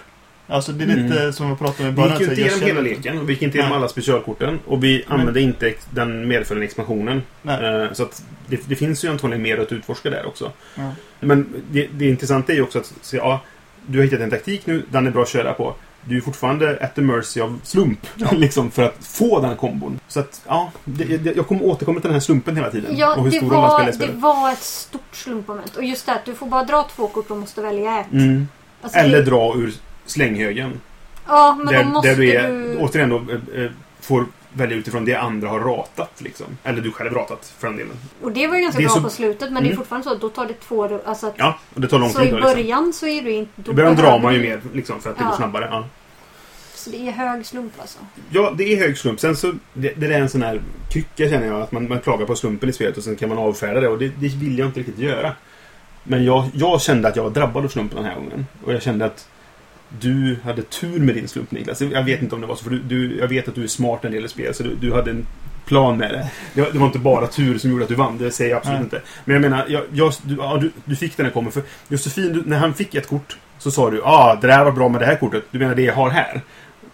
Alltså 0.49 0.73
det 0.73 0.85
är 0.85 0.89
lite 0.89 1.21
Mm. 1.21 1.33
som 1.33 1.51
vi 1.51 1.57
pratade 1.57 1.83
om 1.83 1.87
i 1.89 1.91
Vi 1.91 1.97
början. 1.97 2.19
gick 2.19 2.21
ju 2.21 2.27
så 2.27 2.31
inte 2.33 2.43
igenom 2.43 2.67
hela 2.67 2.81
leken 2.81 3.19
och 3.19 3.29
vi 3.29 3.33
gick 3.33 3.43
inte 3.43 3.59
igenom 3.59 3.77
alla 3.77 3.89
specialkorten. 3.89 4.59
Och 4.67 4.85
vi 4.85 5.05
använde 5.09 5.41
inte 5.41 5.75
den 5.91 6.29
medföljande 6.29 6.65
expansionen. 6.67 7.23
Nej. 7.43 7.83
Eh, 7.85 7.93
Så 7.93 8.03
att 8.03 8.23
det, 8.47 8.61
det 8.69 8.77
finns 8.77 9.05
ju 9.05 9.09
antagligen 9.09 9.43
mer 9.43 9.59
att 9.59 9.73
utforska 9.73 10.11
där 10.11 10.27
också. 10.27 10.53
Ja. 10.75 10.91
Men 11.21 11.47
det, 11.71 11.87
det 11.93 12.09
intressanta 12.09 12.53
är 12.53 12.57
ju 12.57 12.63
också 12.63 12.79
att 12.79 12.93
se, 13.03 13.17
ja, 13.17 13.41
du 13.87 13.99
har 13.99 14.05
hittat 14.05 14.21
en 14.21 14.31
taktik 14.31 14.67
nu, 14.67 14.83
den 14.91 15.07
är 15.07 15.11
bra 15.11 15.23
att 15.23 15.29
köra 15.29 15.53
på. 15.53 15.75
Du 16.09 16.17
är 16.17 16.21
fortfarande 16.21 16.79
at 16.81 16.95
the 16.95 17.01
mercy 17.01 17.41
av 17.41 17.61
slump. 17.63 17.99
liksom, 18.33 18.71
för 18.71 18.83
att 18.83 19.05
få 19.05 19.41
den 19.41 19.49
här 19.51 19.57
kombon. 19.57 20.01
Så 20.09 20.21
att, 20.21 20.43
ja, 20.47 20.73
det, 20.85 21.05
det, 21.17 21.37
jag 21.37 21.47
kommer 21.47 21.63
återkomma 21.65 22.01
till 22.01 22.09
den 22.09 22.15
här 22.15 22.21
slumpen 22.21 22.57
hela 22.57 22.71
tiden. 22.71 22.97
Ja, 22.97 23.15
och 23.17 23.25
hur 23.25 23.31
det 23.31 23.37
stor 23.37 23.49
var, 23.49 23.85
det 23.87 23.93
spelet. 23.93 24.15
var 24.17 24.53
ett 24.53 24.63
stort 24.63 25.01
slumpmoment. 25.17 25.77
Och 25.77 25.85
just 25.85 26.07
det 26.07 26.13
att 26.13 26.25
du 26.25 26.35
får 26.35 26.47
bara 26.47 26.65
dra 26.65 26.89
två 26.97 27.09
kort 27.09 27.31
och 27.31 27.37
måste 27.37 27.61
välja 27.63 28.01
ett. 28.01 28.13
Mm. 28.13 28.49
Alltså, 28.83 28.99
Eller 28.99 29.19
det, 29.19 29.25
dra 29.25 29.55
ur 29.57 29.73
slänghögen. 30.07 30.81
Ja, 31.27 31.55
men 31.59 31.67
där, 31.75 31.85
då 31.85 31.89
måste 31.91 32.09
där 32.09 32.17
du, 32.17 32.31
är, 32.35 32.49
du... 32.51 32.77
återigen 32.77 33.09
då, 33.09 33.17
eh, 33.17 33.65
eh, 33.65 33.71
får 34.01 34.27
välja 34.53 34.77
utifrån 34.77 35.05
det 35.05 35.15
andra 35.15 35.49
har 35.49 35.61
ratat. 35.61 36.11
Liksom. 36.19 36.47
Eller 36.65 36.81
du 36.83 36.93
själv 36.93 37.13
ratat, 37.15 37.53
för 37.59 37.67
den 37.69 37.77
delen. 37.77 37.93
Och 38.23 38.33
det 38.33 38.47
var 38.47 38.57
ju 38.57 38.63
ganska 38.63 38.81
Det 38.81 38.87
bra 38.87 38.95
så- 38.95 39.03
på 39.03 39.11
slutet. 39.11 39.53
Men 39.53 39.63
det 39.63 39.69
är 39.69 39.71
Mm. 39.73 39.77
fortfarande 39.77 40.05
så 40.09 40.15
att 40.15 40.21
då 40.21 40.29
tar 40.29 40.47
det 40.47 40.55
två... 40.61 41.01
Alltså 41.05 41.27
att, 41.27 41.35
Ja, 41.37 41.59
och 41.75 41.81
det 41.81 41.89
tar 41.89 41.99
lång 41.99 42.11
så 42.11 42.19
tid 42.19 42.29
i 42.29 42.31
då. 42.31 42.37
Liksom. 42.37 42.55
början 42.55 42.93
så 42.93 43.07
är 43.07 43.23
du 43.23 43.31
inte... 43.33 43.53
då 43.57 43.73
I 43.73 43.75
början 43.75 43.97
drar 43.97 44.19
man 44.19 44.35
ju 44.35 44.41
mer 44.41 44.61
liksom, 44.75 45.01
för 45.01 45.11
att 45.11 45.19
det 45.19 45.25
Ja. 45.25 45.29
går 45.31 45.37
snabbare. 45.37 45.69
Ja. 45.71 45.85
Så 46.75 46.91
det 46.91 47.09
är 47.09 47.13
hög 47.13 47.47
slump 47.47 47.73
alltså. 47.81 47.99
ja, 48.31 48.53
det 48.57 48.65
är 48.73 48.77
hög 48.77 48.99
slump. 48.99 49.21
Sen 49.21 49.37
så, 49.37 49.53
det, 49.73 49.93
det 49.97 50.07
är 50.07 50.21
en 50.21 50.29
sån 50.29 50.43
här 50.43 50.61
krycka 50.93 51.29
känner 51.29 51.47
jag. 51.47 51.61
Att 51.63 51.73
man, 51.73 51.89
man 51.89 52.01
klagar 52.01 52.27
på 52.27 52.37
slumpen 52.37 52.69
i 52.69 52.73
spelet 52.73 52.97
och 52.97 53.03
sen 53.05 53.17
kan 53.17 53.29
man 53.29 53.39
avfärda 53.39 53.81
det. 53.81 53.89
Och 53.89 53.99
det, 53.99 54.09
det 54.09 54.29
vill 54.29 54.59
jag 54.59 54.69
inte 54.69 54.81
riktigt 54.81 54.99
göra. 54.99 55.33
Men 56.05 56.25
jag, 56.25 56.49
jag 56.55 56.81
kände 56.81 57.09
att 57.09 57.17
jag 57.17 57.23
var 57.23 57.31
drabbad 57.31 57.65
av 57.65 57.69
slumpen 57.69 57.97
den 57.97 58.05
här 58.07 58.15
gången. 58.15 58.47
Och 58.65 58.73
jag 58.73 58.83
kände 58.83 59.05
att 59.05 59.29
du 59.89 60.37
hade 60.45 60.63
tur 60.63 60.99
med 61.01 61.15
din 61.15 61.29
slump 61.29 61.51
Niklas. 61.51 61.81
Jag 61.81 62.03
vet 62.05 62.23
inte 62.23 62.35
om 62.35 62.41
det 62.41 62.47
var 62.47 62.57
så. 62.57 62.65
För 62.65 62.71
du, 62.71 62.79
du, 62.79 63.19
jag 63.19 63.29
vet 63.29 63.49
att 63.49 63.55
du 63.55 63.63
är 63.65 63.69
smart 63.69 64.03
när 64.03 64.11
det 64.11 64.17
gäller 64.17 64.29
spel. 64.29 64.55
Så 64.55 64.63
du, 64.63 64.75
du 64.75 64.93
hade 64.93 65.11
en 65.11 65.27
plan 65.67 65.99
med 65.99 66.11
det. 66.11 66.31
Det 66.55 66.61
var, 66.61 66.71
det 66.73 66.79
var 66.79 66.87
inte 66.87 66.99
bara 66.99 67.27
tur 67.27 67.59
som 67.59 67.71
gjorde 67.71 67.83
att 67.83 67.89
du 67.89 67.95
vann. 67.95 68.19
Det 68.19 68.31
säger 68.31 68.51
jag 68.51 68.57
absolut 68.59 68.79
Nej. 68.79 68.85
inte. 68.85 69.03
Men 69.25 69.35
jag 69.35 69.43
menar, 69.43 69.65
jag, 69.69 69.83
jag, 69.93 70.13
du, 70.23 70.37
ja, 70.37 70.57
du, 70.61 70.71
du 70.85 70.97
fick 70.97 71.17
den 71.17 71.27
här 71.27 71.33
kommen. 71.33 71.53
För 71.53 71.63
Josefin, 71.89 72.33
du, 72.33 72.43
när 72.47 72.59
han 72.59 72.75
fick 72.75 72.95
ett 72.95 73.09
kort 73.09 73.37
så 73.59 73.71
sa 73.71 73.91
du 73.91 74.03
ah, 74.05 74.35
det 74.41 74.47
där 74.47 74.65
var 74.65 74.73
bra 74.73 74.89
med 74.89 75.01
det 75.01 75.07
här 75.07 75.17
kortet. 75.17 75.45
Du 75.51 75.59
menar 75.59 75.75
det 75.75 75.83
jag 75.83 75.95
har 75.95 76.11
här. 76.11 76.41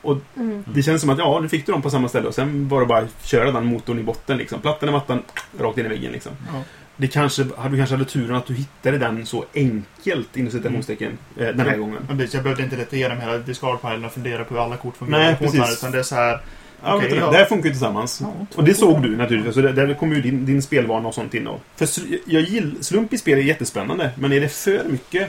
Och 0.02 0.18
Mm. 0.37 0.64
det 0.74 0.83
känns 0.83 1.00
som 1.00 1.11
att 1.11 1.18
ja, 1.18 1.38
nu 1.42 1.48
fick 1.48 1.66
du 1.66 1.72
dem 1.72 1.83
på 1.83 1.90
samma 1.90 2.09
ställe 2.09 2.28
och 2.28 2.35
sen 2.35 2.68
var 2.68 2.81
det 2.81 2.87
bara 2.87 2.98
att 2.98 3.24
köra 3.26 3.52
den 3.52 3.66
motorn 3.66 3.98
i 3.98 4.02
botten 4.02 4.37
liksom. 4.38 4.61
Plattan 4.61 4.88
i 4.88 4.92
mattan, 4.92 5.22
rakt 5.61 5.78
in 5.78 5.87
i 5.87 5.88
väggen 5.88 6.12
liksom. 6.12 6.33
Ja. 6.52 6.62
Det 6.96 7.09
kanske, 7.09 7.44
du 7.44 7.76
kanske 7.76 7.94
hade 7.94 8.05
turen 8.05 8.37
att 8.37 8.46
du 8.46 8.55
hittade 8.55 8.98
den 8.98 9.26
så 9.26 9.44
enkelt 9.55 10.37
inom 10.37 10.50
citationstecken 10.50 11.18
eh, 11.37 11.46
den 11.46 11.61
här 11.61 11.76
gången. 11.76 11.98
Ja, 12.09 12.14
precis. 12.16 12.35
Jag 12.35 12.42
behövde 12.42 12.62
inte 12.62 12.76
leta 12.76 12.96
igenom 12.96 13.20
hela 13.20 13.38
discardpilen 13.38 14.05
och 14.05 14.12
fundera 14.12 14.44
på 14.44 14.55
hur 14.55 14.64
alla 14.64 14.76
kort 14.76 14.96
fungerar. 14.96 15.24
Nej, 15.24 15.37
precis. 15.37 15.78
Utan 15.78 15.92
det 15.92 15.98
är 15.98 16.02
så 16.02 16.14
här... 16.14 16.40
Ja, 16.85 17.02
du, 17.11 17.16
ja. 17.16 17.31
Det 17.31 17.37
här 17.37 17.44
funkar 17.44 17.64
ju 17.64 17.70
tillsammans. 17.70 18.20
Ja, 18.20 18.46
Och 18.55 18.64
det 18.64 18.74
såg 18.74 19.02
du 19.02 19.16
naturligtvis. 19.16 19.55
Så 19.55 19.61
där, 19.61 19.72
där 19.72 19.94
kommer 19.94 20.16
ju 20.16 20.22
din, 20.22 20.46
din 20.46 20.62
spelvana 20.62 21.09
och 21.09 21.14
sånt 21.14 21.35
in. 21.35 21.48
För 21.76 21.88
jag 22.26 22.42
gill, 22.42 22.76
slump 22.81 23.12
i 23.12 23.18
spel 23.18 23.38
är 23.38 23.42
jättespännande. 23.42 24.11
Men 24.16 24.33
är 24.33 24.40
det 24.40 24.48
för 24.48 24.85
mycket 24.88 25.28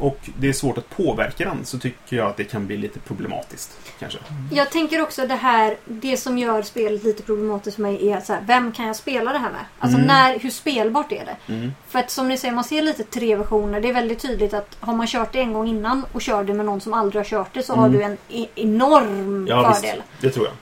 och 0.00 0.18
det 0.38 0.48
är 0.48 0.52
svårt 0.52 0.78
att 0.78 0.90
påverka 0.90 1.44
den 1.44 1.64
så 1.64 1.78
tycker 1.78 2.16
jag 2.16 2.26
att 2.26 2.36
det 2.36 2.44
kan 2.44 2.66
bli 2.66 2.76
lite 2.76 2.98
problematiskt. 3.00 3.78
Kanske. 3.98 4.18
Jag 4.52 4.70
tänker 4.70 5.02
också 5.02 5.26
det 5.26 5.34
här, 5.34 5.76
det 5.84 6.16
som 6.16 6.38
gör 6.38 6.62
spelet 6.62 7.04
lite 7.04 7.22
problematiskt 7.22 7.74
för 7.76 7.82
mig 7.82 8.08
är 8.10 8.20
så 8.20 8.32
här, 8.32 8.42
vem 8.46 8.72
kan 8.72 8.86
jag 8.86 8.96
spela 8.96 9.32
det 9.32 9.38
här 9.38 9.50
med? 9.50 9.64
Alltså 9.78 9.96
Mm. 9.98 10.06
när, 10.08 10.38
hur 10.38 10.50
spelbart 10.50 11.12
är 11.12 11.24
det? 11.24 11.52
Mm. 11.54 11.72
För 11.88 11.98
att 11.98 12.10
som 12.10 12.28
ni 12.28 12.38
säger, 12.38 12.54
man 12.54 12.64
ser 12.64 12.82
lite 12.82 13.04
tre 13.04 13.36
versioner. 13.36 13.80
Det 13.80 13.88
är 13.88 13.94
väldigt 13.94 14.20
tydligt 14.20 14.54
att 14.54 14.76
har 14.80 14.94
man 14.94 15.06
kört 15.06 15.32
det 15.32 15.40
en 15.40 15.52
gång 15.52 15.68
innan 15.68 16.04
och 16.12 16.22
kör 16.22 16.44
det 16.44 16.54
med 16.54 16.66
någon 16.66 16.80
som 16.80 16.94
aldrig 16.94 17.18
har 17.20 17.24
kört 17.28 17.54
det 17.54 17.62
så 17.62 17.74
har 17.74 17.86
Mm. 17.86 17.98
du 17.98 18.04
en 18.04 18.16
e- 18.28 18.48
enorm 18.54 19.46
Ja, 19.48 19.74
fördel. 19.74 19.96
visst. 19.96 20.20
Det 20.20 20.30
tror 20.30 20.46
jag. 20.46 20.54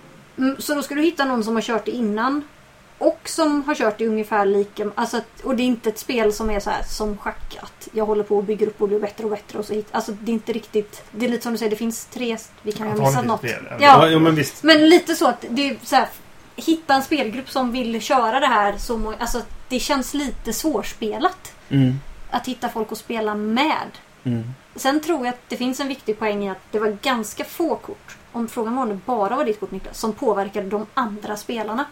Mm, 0.44 0.56
så 0.60 0.74
då 0.74 0.82
ska 0.82 0.94
du 0.94 1.02
hitta 1.02 1.24
någon 1.24 1.44
som 1.44 1.54
har 1.54 1.62
kört 1.62 1.84
det 1.84 1.90
innan 1.90 2.42
och 2.98 3.20
som 3.24 3.64
har 3.64 3.74
kört 3.74 3.98
det 3.98 4.06
ungefär 4.06 4.44
lika. 4.44 4.90
Alltså, 4.94 5.16
att- 5.16 5.40
och 5.44 5.56
det 5.56 5.62
är 5.62 5.66
inte 5.66 5.88
ett 5.88 5.98
spel 5.98 6.32
som 6.32 6.50
är 6.50 6.60
så 6.60 6.70
här 6.70 6.82
som 6.82 7.18
schack. 7.18 7.56
Att 7.62 7.88
jag 7.92 8.06
håller 8.06 8.24
på 8.24 8.36
och 8.36 8.44
bygger 8.44 8.66
upp 8.66 8.82
och 8.82 8.88
blir 8.88 9.00
bättre 9.00 9.24
och 9.24 9.30
bättre. 9.30 9.58
Och 9.58 9.64
så 9.64 9.72
hit. 9.74 9.88
Alltså 9.90 10.12
det 10.12 10.30
är 10.30 10.34
inte 10.34 10.52
riktigt. 10.52 11.02
Det 11.10 11.26
är 11.26 11.30
lite 11.30 11.42
som 11.42 11.52
du 11.52 11.58
säger, 11.58 11.70
det 11.70 11.76
finns 11.76 12.04
tre. 12.04 12.36
Vi 12.62 12.72
kan 12.72 12.86
ju 12.86 12.92
ha 12.92 13.08
missat 13.08 13.26
något. 13.26 13.40
Spel. 13.40 13.66
Ja. 13.80 14.08
Ja, 14.08 14.18
men 14.18 14.34
visst. 14.34 14.62
Men 14.62 14.88
lite 14.88 15.14
så 15.14 15.26
att 15.28 15.44
det 15.50 15.68
är 15.70 15.76
så 15.82 15.96
här, 15.96 16.08
hitta 16.56 16.94
en 16.94 17.02
spelgrupp 17.02 17.50
som 17.50 17.72
vill 17.72 18.00
köra 18.02 18.40
det 18.40 18.46
här. 18.46 18.76
Så 18.78 19.14
alltså, 19.18 19.42
det 19.68 19.80
känns 19.80 20.14
lite 20.14 20.52
svårspelat. 20.52 21.52
Mm. 21.68 22.00
Att 22.30 22.46
hitta 22.48 22.68
folk 22.68 22.92
att 22.92 22.98
spela 22.98 23.34
med. 23.34 23.86
Mm. 24.24 24.44
Sen 24.76 25.00
tror 25.00 25.26
jag 25.26 25.32
att 25.34 25.40
det 25.48 25.56
finns 25.56 25.80
en 25.80 25.88
viktig 25.88 26.18
poäng 26.18 26.44
i 26.44 26.50
att 26.50 26.58
det 26.70 26.78
var 26.78 26.96
ganska 27.02 27.44
få 27.44 27.74
kort. 27.76 28.16
Om 28.32 28.48
frågan 28.48 28.76
var 28.76 28.82
om 28.82 28.88
det 28.88 28.98
bara 29.06 29.36
var 29.36 29.44
ditt 29.44 29.60
kort 29.60 29.70
Niklas, 29.70 29.98
som 29.98 30.12
påverkade 30.12 30.68
de 30.68 30.86
andra 30.94 31.36
spelarna. 31.36 31.84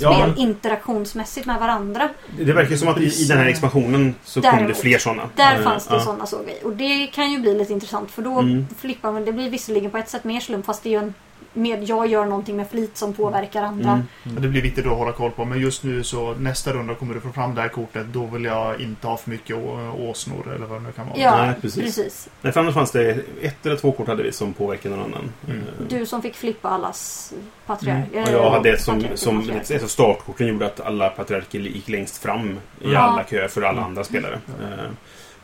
Ja. 0.00 0.12
Spel 0.32 0.32
interaktionsmässigt 0.42 1.46
med 1.46 1.60
varandra. 1.60 2.08
Det 2.38 2.52
verkar 2.52 2.76
som 2.76 2.88
att 2.88 3.00
i, 3.00 3.22
i 3.22 3.24
den 3.24 3.38
här 3.38 3.46
expansionen 3.46 4.14
så 4.24 4.40
kom 4.42 4.50
det 4.50 4.56
Däremot. 4.56 4.76
fler 4.76 4.98
sådana. 4.98 5.22
Där 5.36 5.62
fanns 5.62 5.86
det 5.86 5.94
ja. 5.94 6.00
sådana 6.00 6.26
såg 6.26 6.40
vi. 6.46 6.58
Och 6.68 6.72
det 6.76 7.06
kan 7.06 7.32
ju 7.32 7.38
bli 7.38 7.54
lite 7.58 7.72
intressant 7.72 8.10
för 8.10 8.22
då 8.22 8.38
Mm. 8.38 8.66
flippar 8.78 9.12
man. 9.12 9.24
Det 9.24 9.32
blir 9.32 9.50
visserligen 9.50 9.90
på 9.90 9.98
ett 9.98 10.08
sätt 10.08 10.24
mer 10.24 10.40
slump 10.40 10.66
fast 10.66 10.82
det 10.82 10.88
är 10.88 10.90
ju 10.90 10.98
en 10.98 11.14
med 11.54 11.84
jag 11.84 12.06
gör 12.06 12.24
någonting 12.24 12.56
med 12.56 12.68
flit 12.70 12.96
som 12.96 13.12
påverkar 13.12 13.62
andra. 13.62 13.90
Mm. 13.90 14.06
Ja, 14.22 14.30
Det 14.40 14.48
blir 14.48 14.62
viktigt 14.62 14.86
att 14.86 14.92
hålla 14.96 15.12
koll 15.12 15.30
på. 15.30 15.44
Men 15.44 15.60
just 15.60 15.82
nu 15.84 16.04
så 16.04 16.34
nästa 16.34 16.72
runda 16.72 16.94
kommer 16.94 17.14
du 17.14 17.20
få 17.20 17.32
fram 17.32 17.54
det 17.54 17.60
här 17.60 17.68
kortet. 17.68 18.06
Då 18.12 18.26
vill 18.26 18.44
jag 18.44 18.80
inte 18.80 19.06
ha 19.06 19.16
för 19.16 19.30
mycket 19.30 19.56
åsnor 19.98 20.52
eller 20.56 20.66
vad 20.66 20.80
det 20.80 20.86
nu 20.86 20.92
kan 20.92 21.06
vara. 21.08 21.18
Ja, 21.18 21.36
Nej, 21.46 21.54
precis. 21.60 21.82
precis. 21.84 22.28
Nej, 22.42 22.52
för 22.52 22.60
annars 22.60 22.74
fanns 22.74 22.90
det 22.90 23.10
ett 23.42 23.66
eller 23.66 23.76
två 23.76 23.92
kort 23.92 24.06
hade 24.08 24.22
vi 24.22 24.32
som 24.32 24.52
påverkade 24.52 24.96
någon 24.96 25.04
annan. 25.14 25.32
Mm. 25.48 25.58
Eh, 25.58 25.64
Du 25.88 26.06
som 26.06 26.22
fick 26.22 26.34
flippa 26.36 26.68
allas 26.68 27.32
patriark. 27.66 28.04
Och 28.12 28.32
jag 28.32 28.50
hade 28.50 28.70
ett 28.70 28.80
som, 28.82 28.94
patriarker, 28.94 29.16
som 29.16 29.38
patriarker. 29.40 29.74
alltså 29.74 29.88
startkorten 29.88 30.46
gjorde 30.46 30.66
att 30.66 30.80
alla 30.80 31.08
patriarker 31.08 31.58
gick 31.58 31.88
längst 31.88 32.16
fram 32.22 32.50
i 32.80 32.92
Ja. 32.92 32.98
alla 32.98 33.24
köer 33.24 33.48
för 33.48 33.62
alla 33.62 33.82
andra 33.82 34.04
spelare. 34.04 34.40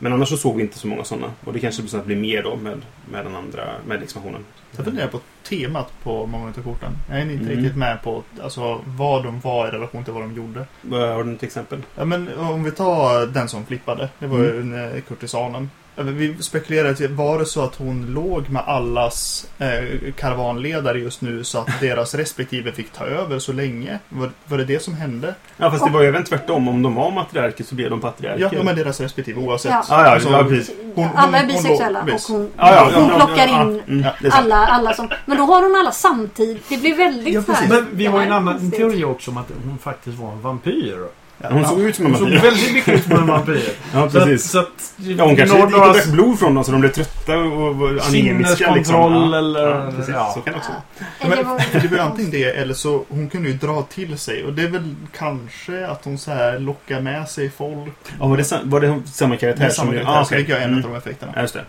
Men 0.03 0.13
annars 0.13 0.29
så 0.29 0.37
såg 0.37 0.55
vi 0.55 0.61
inte 0.61 0.77
så 0.77 0.87
många 0.87 1.03
sådana. 1.03 1.27
Och 1.45 1.53
det 1.53 1.59
kanske 1.59 1.81
blir 1.81 1.99
att 1.99 2.07
mer 2.07 2.43
då 2.43 2.55
med, 2.55 2.81
med 3.11 3.25
den 3.25 3.35
andra, 3.35 3.63
med 3.87 4.03
expansionen. 4.03 4.45
Jag 4.75 4.85
funderar 4.85 5.07
på 5.07 5.19
temat 5.49 5.93
på 6.03 6.25
många 6.25 6.47
av 6.47 6.63
korten. 6.63 6.91
Jag 7.09 7.17
är 7.17 7.21
inte 7.21 7.33
Mm. 7.45 7.47
riktigt 7.57 7.77
med 7.77 8.03
på 8.03 8.23
alltså, 8.43 8.81
vad 8.85 9.23
de 9.23 9.39
var 9.39 9.67
i 9.67 9.71
relation 9.71 10.03
till 10.03 10.13
vad 10.13 10.23
de 10.23 10.33
gjorde. 10.35 10.65
Har 11.13 11.23
du 11.23 11.29
något 11.31 11.43
exempel? 11.43 11.81
Ja, 11.95 12.05
men 12.05 12.37
om 12.37 12.63
vi 12.63 12.71
tar 12.71 13.25
den 13.27 13.47
som 13.49 13.65
flippade. 13.65 14.09
Det 14.19 14.27
var 14.27 14.37
ju 14.37 14.61
Mm. 14.61 14.95
eh, 14.95 15.01
kurtisanen. 15.01 15.69
Ja, 15.95 16.03
Vi 16.03 16.35
spekulerade 16.39 16.95
till, 16.95 17.07
var 17.13 17.39
det 17.39 17.45
så 17.45 17.61
att 17.63 17.75
hon 17.75 18.05
låg 18.13 18.49
med 18.49 18.61
allas 18.65 19.47
eh, 19.59 20.11
karavanledare 20.17 20.99
just 20.99 21.21
nu 21.21 21.43
så 21.43 21.57
att 21.57 21.67
deras 21.81 22.15
respektive 22.15 22.71
fick 22.71 22.91
ta 22.91 23.05
över 23.05 23.39
så 23.39 23.53
länge? 23.53 23.99
Var, 24.09 24.29
var 24.47 24.57
det 24.57 24.65
det 24.65 24.83
som 24.83 24.93
hände? 24.93 25.35
Ja, 25.57 25.71
fast 25.71 25.85
det 25.85 25.91
var 25.91 26.01
ju 26.01 26.07
även 26.07 26.23
tvärtom. 26.23 26.67
Om 26.67 26.81
de 26.81 26.95
var 26.95 27.11
matriarker 27.11 27.63
så 27.63 27.75
blev 27.75 27.89
de 27.89 28.01
patriarker. 28.01 28.41
Ja, 28.41 28.49
ja 28.53 28.63
men 28.63 28.75
deras 28.75 29.01
respektive 29.01 29.39
oavsett. 29.41 29.71
Ja. 29.71 29.83
Ja, 29.89 30.03
ja, 30.05 30.09
Alltså, 30.11 30.29
ja, 30.29 30.43
precis. 30.43 30.75
Hon- 30.95 31.09
alla 31.15 31.37
är 31.37 31.41
hon- 31.41 31.51
hon 31.51 31.63
bisexuella 31.63 31.99
låg- 32.05 32.13
visst. 32.13 32.29
och 32.29 32.35
hon, 32.35 32.49
Ja, 32.57 32.75
ja, 32.75 32.99
hon 32.99 33.09
ja, 33.09 33.25
plockar 33.25 33.47
ja, 33.47 33.61
in 33.63 33.81
mm, 33.87 33.99
är 34.05 34.29
sant. 34.29 34.33
alla, 34.33 34.55
alla 34.55 34.93
som... 34.93 35.09
Men 35.25 35.37
då 35.37 35.43
har 35.43 35.61
hon 35.61 35.75
alla 35.75 35.91
samtidigt. 35.91 36.69
Det 36.69 36.77
blir 36.77 36.95
väldigt 36.95 37.33
Ja, 37.33 37.41
precis. 37.41 37.69
Men 37.69 37.87
vi 37.91 38.05
har 38.05 38.19
ju 38.19 38.25
en 38.25 38.31
annan 38.33 38.71
teori 38.71 39.03
också 39.03 39.31
om 39.31 39.37
att 39.37 39.51
hon 39.65 39.77
faktiskt 39.77 40.17
var 40.17 40.31
en 40.31 40.41
vampyr. 40.41 41.07
Hon 41.49 41.65
såg 41.65 41.79
ut 41.81 41.95
som 41.95 42.05
en 42.05 42.11
Hon 42.11 42.19
såg 42.19 42.29
vampyr. 42.29 42.49
väldigt 42.49 42.73
mycket 42.73 42.93
ut 42.93 43.03
som 43.03 43.11
en 43.11 43.27
vampyr. 43.27 43.61
Ja, 43.93 44.09
Så 44.09 44.17
att, 44.17 44.23
precis. 44.25 44.51
så 44.51 44.59
att, 44.59 44.93
Ja, 44.97 45.25
hon 45.25 45.35
kanske 45.35 45.57
några- 45.57 45.69
gick 45.69 45.77
och 45.87 45.93
drack 45.93 46.07
blod 46.07 46.39
från 46.39 46.55
dem 46.55 46.63
så 46.63 46.71
de 46.71 46.81
blev 46.81 46.91
trötta 46.91 47.37
och 47.37 47.75
var 47.75 47.87
anemiska. 47.89 48.09
Sinneskontroll 48.11 48.77
Liksom. 48.77 48.95
Ja, 49.31 49.37
eller- 49.37 49.69
Ja, 49.85 49.91
precis. 49.97 50.13
ja. 50.15 50.31
Så 50.33 50.41
kan 50.41 50.53
det 50.53 50.59
också 50.59 50.71
Ja, 50.99 51.35
det 51.35 51.43
var- 51.43 51.59
För 51.59 51.79
det 51.79 51.87
var 51.87 51.97
antingen 51.99 52.31
det 52.31 52.43
eller 52.43 52.73
så 52.73 53.05
hon 53.09 53.29
kunde 53.29 53.49
ju 53.49 53.55
dra 53.57 53.81
till 53.81 54.17
sig 54.17 54.43
och 54.45 54.53
det 54.53 54.63
är 54.63 54.67
väl 54.67 54.95
kanske 55.17 55.87
att 55.87 56.05
hon 56.05 56.17
så 56.17 56.31
här 56.31 56.59
lockar 56.59 57.01
med 57.01 57.29
sig 57.29 57.49
folk. 57.49 57.93
Ja, 58.19 58.27
var 58.27 58.37
det, 58.37 58.59
var 58.63 58.79
det 58.81 59.01
samma 59.05 59.33
Det 59.35 59.39
karaktär 59.39 59.65
är 59.65 59.69
samma 59.69 59.85
som... 59.85 59.93
karaktär, 59.93 60.13
Ja, 60.13 60.25
så 60.25 60.35
okej. 60.35 60.43
det 60.47 60.53
är 60.53 60.57
en 60.57 60.63
Mm. 60.73 60.85
av 60.85 60.91
de 60.91 60.97
effekterna. 60.97 61.31
Ja, 61.35 61.41
just 61.41 61.53
det. 61.53 61.63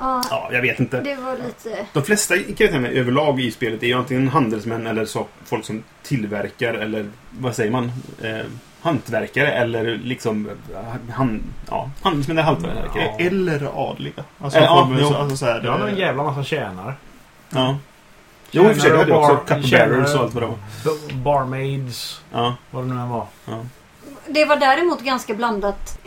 Ja, 0.00 0.22
Ja, 0.30 0.48
jag 0.52 0.62
vet 0.62 0.80
inte. 0.80 1.00
det 1.00 1.14
var 1.14 1.32
lite... 1.32 1.86
De 1.92 2.02
flesta 2.02 2.34
karaktärerna 2.56 2.88
överlag 2.88 3.40
i 3.40 3.50
spelet 3.50 3.82
är 3.82 3.86
ju 3.86 3.94
antingen 3.94 4.28
handelsmän 4.28 4.86
eller 4.86 5.04
så 5.04 5.26
folk 5.44 5.64
som 5.64 5.82
tillverkar 6.02 6.74
eller 6.74 7.06
vad 7.30 7.54
säger 7.54 7.70
man? 7.70 7.92
Eh, 8.22 8.30
hantverkare 8.84 9.52
eller 9.52 9.84
liksom 9.98 10.50
han, 11.10 11.42
ja, 11.70 11.90
handelsmän 12.02 12.38
eller 12.38 12.46
hantverkare. 12.46 12.88
Ja. 12.94 13.24
Eller 13.26 13.90
adliga. 13.90 14.24
Alltså, 14.40 14.58
Eh, 14.58 14.64
ja, 14.64 14.88
jo. 15.00 15.14
alltså 15.14 15.36
så 15.36 15.46
här, 15.46 15.60
Jag 15.64 15.72
hade 15.72 15.84
en 15.88 15.94
eh, 15.94 15.98
jävla 16.00 16.22
massa 16.22 16.44
tjänare. 16.44 16.94
Ja. 17.50 17.78
Jo, 18.50 18.62
i 18.62 18.66
och 18.66 18.74
för 18.74 18.80
sig. 18.80 18.90
Det 18.90 18.98
hade 18.98 19.10
jag 19.10 19.22
också. 19.32 19.54
Cupbearers 19.54 20.14
och 20.14 20.20
allt 20.20 20.34
vad 20.34 20.42
det 20.42 20.46
var. 20.46 21.12
Barmaids. 21.12 22.20
Ja. 22.32 22.54
Vad 22.70 22.84
det 22.84 22.94
nu 22.94 23.00
än 23.00 23.08
var. 23.08 23.26
Det 24.26 24.44
var 24.44 24.56
däremot 24.56 25.00
ganska 25.02 25.34
blandat 25.34 25.98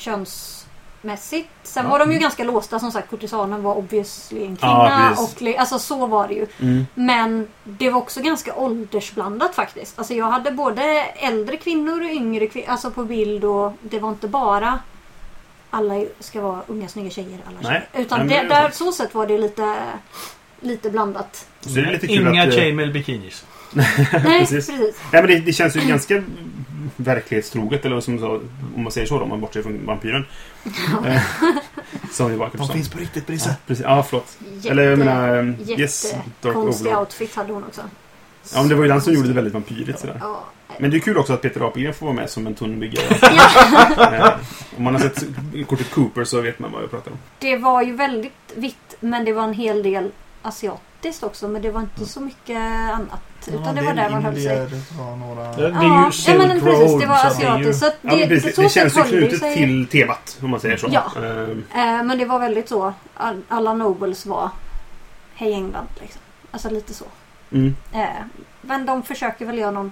könsmässigt. 1.08 1.50
Sen 1.64 1.86
Ja. 1.86 1.92
var 1.92 2.00
de 2.00 2.12
ju 2.12 2.20
ganska 2.20 2.44
låsta 2.44 2.80
som 2.80 2.92
sagt. 2.92 3.10
Kurtisanen 3.10 3.64
var 3.64 3.76
obviously 3.78 4.44
en 4.46 4.58
Ja, 4.62 4.68
kvinna. 4.68 5.10
precis. 5.16 5.56
och, 5.56 5.60
alltså 5.60 5.80
så 5.80 6.06
var 6.06 6.28
det 6.28 6.34
ju. 6.34 6.48
Mm. 6.62 6.88
Men 6.94 7.48
det 7.64 7.90
var 7.90 8.00
också 8.02 8.22
ganska 8.22 8.56
åldersblandat 8.56 9.56
faktiskt. 9.56 10.00
Alltså 10.00 10.14
jag 10.14 10.26
hade 10.26 10.52
både 10.52 10.84
äldre 11.16 11.58
kvinnor 11.58 12.02
och 12.04 12.10
yngre 12.12 12.48
kvinnor. 12.48 12.70
Alltså 12.70 12.92
på 12.92 13.04
bild 13.04 13.44
och 13.44 13.74
det 13.82 14.00
var 14.00 14.10
inte 14.10 14.28
bara 14.28 14.80
alla 15.70 16.06
ska 16.20 16.42
vara 16.42 16.62
unga 16.68 16.88
snygga 16.88 17.10
tjejer. 17.10 17.40
Alla 17.48 17.58
Nej. 17.62 17.88
tjejer. 17.92 18.06
Utan 18.06 18.20
Nej, 18.20 18.28
men 18.28 18.48
det, 18.48 18.54
det 18.54 18.60
är 18.60 18.64
där, 18.64 18.72
så 18.72 18.92
sätt 18.92 19.16
var 19.16 19.28
det 19.28 19.38
lite, 19.38 19.76
lite 20.62 20.90
blandat. 20.90 21.48
Så 21.62 21.70
det 21.70 21.82
är 21.82 21.92
lite 21.92 22.08
kul 22.08 22.28
Inga 22.28 22.44
att... 22.44 22.50
eh, 22.50 22.56
chainmail 22.56 22.92
bikinis. 22.94 23.46
Nej, 23.74 24.40
Precis. 24.40 24.68
precis. 24.68 24.96
Ja, 25.12 25.22
men 25.22 25.28
det, 25.28 25.40
det 25.40 25.54
känns 25.54 25.76
ju 25.76 25.80
ganska 25.80 26.24
verklighetstroget, 26.96 27.86
eller 27.86 28.00
som 28.00 28.40
om 28.76 28.84
man 28.84 28.92
säger 28.92 29.08
så 29.08 29.18
då, 29.18 29.24
om 29.24 29.30
man 29.30 29.42
bortser 29.42 29.62
från 29.62 29.86
vampyren. 29.86 30.26
Eh, 31.06 31.22
som 32.12 32.32
ju 32.32 32.38
De 32.38 32.68
finns 32.68 32.90
på 32.90 33.00
riktigt 33.00 33.28
Brisse. 33.28 33.50
Ja, 33.50 33.56
precis. 33.68 33.84
Ja, 33.84 34.04
förlåt. 34.10 34.38
Jätte, 34.56 34.70
Eller 34.70 34.84
jag 34.84 35.00
menar, 35.00 35.38
eh, 35.38 35.80
yes, 35.80 36.16
Dark 36.42 36.54
konstig 36.54 36.88
Overlord. 36.88 37.02
outfit 37.02 37.36
hade 37.36 37.54
hon 37.54 37.64
också. 37.64 37.82
Ja, 38.54 38.60
men 38.60 38.70
det 38.70 38.76
var 38.76 38.84
ju 38.84 38.90
den 38.90 39.02
som 39.02 39.14
gjorde 39.14 39.28
det 39.28 39.34
väldigt 39.34 39.54
vampyrigt 39.54 40.00
sådär. 40.00 40.18
Ja. 40.22 40.44
Men 40.80 40.92
det 40.92 40.98
är 40.98 41.00
kul 41.00 41.18
också 41.18 41.34
att 41.34 41.42
Peter 41.42 41.68
Apelgren 41.68 41.94
får 41.94 42.06
vara 42.06 42.16
med 42.16 42.30
som 42.30 42.48
en 42.48 42.56
tunnbyggare. 42.56 43.06
Ja, 43.22 44.16
eh, 44.16 44.36
om 44.78 44.84
man 44.84 44.94
har 44.96 45.02
sett 45.02 45.24
kortet 45.68 45.92
Cooper 45.92 46.24
så 46.24 46.42
vet 46.42 46.60
man 46.60 46.72
vad 46.72 46.84
jag 46.84 46.92
pratar 46.92 47.12
om. 47.12 47.18
det 47.40 47.58
var 47.58 47.82
ju 47.82 47.96
väldigt 47.96 48.34
vitt 48.56 48.96
men 49.00 49.26
det 49.26 49.34
var 49.34 49.44
en 49.44 49.54
hel 49.54 49.84
del 49.84 50.12
asiatiskt 51.00 51.24
också 51.24 51.48
men 51.48 51.62
det 51.62 51.72
var 51.72 51.82
inte 51.82 52.06
så 52.06 52.20
mycket 52.22 52.58
annat. 52.94 53.22
Utan 53.48 53.76
det 53.76 53.82
var 53.82 53.94
där 53.94 54.10
man 54.10 54.26
höll 54.26 54.34
sig. 54.36 54.44
Det 54.58 54.98
var 55.00 55.16
några... 55.16 55.44
Det, 55.56 55.62
det 55.62 55.78
är 55.78 55.84
Ja, 55.84 56.06
ju 56.06 56.12
Silk 56.12 56.42
ja 56.42 56.48
men 56.48 56.62
precis, 56.62 57.00
det 57.00 57.06
var 57.08 57.16
så 57.18 57.24
det 57.24 57.28
asiatiskt. 57.30 57.80
Så 57.80 57.88
att 57.88 57.96
Ja, 58.02 58.16
det, 58.16 58.56
det 58.56 58.70
känns 58.70 58.78
ju 58.98 59.02
höll 59.02 59.12
det 59.12 59.18
knutet 59.18 59.40
sig. 59.40 59.54
till 59.56 59.88
temat, 59.88 60.38
om 60.42 60.50
man 60.50 60.60
säger 60.60 60.78
så. 60.78 60.88
Ja. 60.92 61.12
Eh, 61.16 62.04
men 62.04 62.18
det 62.18 62.26
var 62.26 62.40
väldigt 62.40 62.70
så. 62.70 62.94
All- 63.16 63.44
Alla 63.48 63.74
Nobles 63.74 64.26
var 64.26 64.50
Hej 65.36 65.54
England 65.54 65.88
liksom. 66.02 66.22
Alltså 66.52 66.70
lite 66.70 66.94
så. 66.94 67.06
mm. 67.52 67.76
Eh, 67.94 68.02
men 68.62 68.86
de 68.86 69.04
försöker 69.04 69.46
väl 69.46 69.58
göra 69.58 69.72
någon 69.72 69.92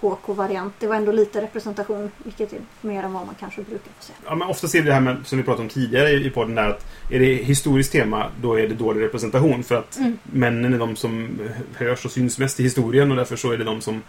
HK-variant. 0.00 0.74
Det 0.78 0.86
var 0.86 0.96
ändå 0.96 1.12
lite 1.12 1.42
representation. 1.42 2.10
Vilket 2.24 2.52
är 2.52 2.58
mer 2.80 3.02
än 3.02 3.12
vad 3.12 3.26
man 3.26 3.34
kanske 3.40 3.62
brukar 3.62 3.90
få 3.98 4.02
se. 4.04 4.12
Ja, 4.26 4.34
men 4.34 4.48
ofta 4.48 4.68
ser 4.68 4.80
vi 4.82 4.86
det 4.88 4.94
här 4.94 5.00
med, 5.00 5.16
som 5.24 5.38
vi 5.38 5.44
pratade 5.44 5.62
om 5.62 5.68
tidigare 5.68 6.10
i 6.10 6.30
podden 6.30 6.54
där 6.54 6.68
att 6.68 6.86
är 7.10 7.18
det 7.18 7.34
historiskt 7.34 7.92
tema 7.92 8.26
då 8.42 8.58
är 8.58 8.68
det 8.68 8.74
dålig 8.74 9.00
representation 9.02 9.62
för 9.64 9.74
att 9.74 9.98
Mm. 9.98 10.18
männen 10.22 10.74
är 10.74 10.78
de 10.78 10.96
som 10.96 11.38
hörs 11.76 12.04
och 12.04 12.10
syns 12.10 12.38
mest 12.38 12.60
i 12.60 12.62
historien 12.62 13.10
och 13.10 13.16
därför 13.16 13.36
så 13.36 13.52
är 13.52 13.58
det 13.58 13.64
de 13.64 13.80
som 13.80 14.02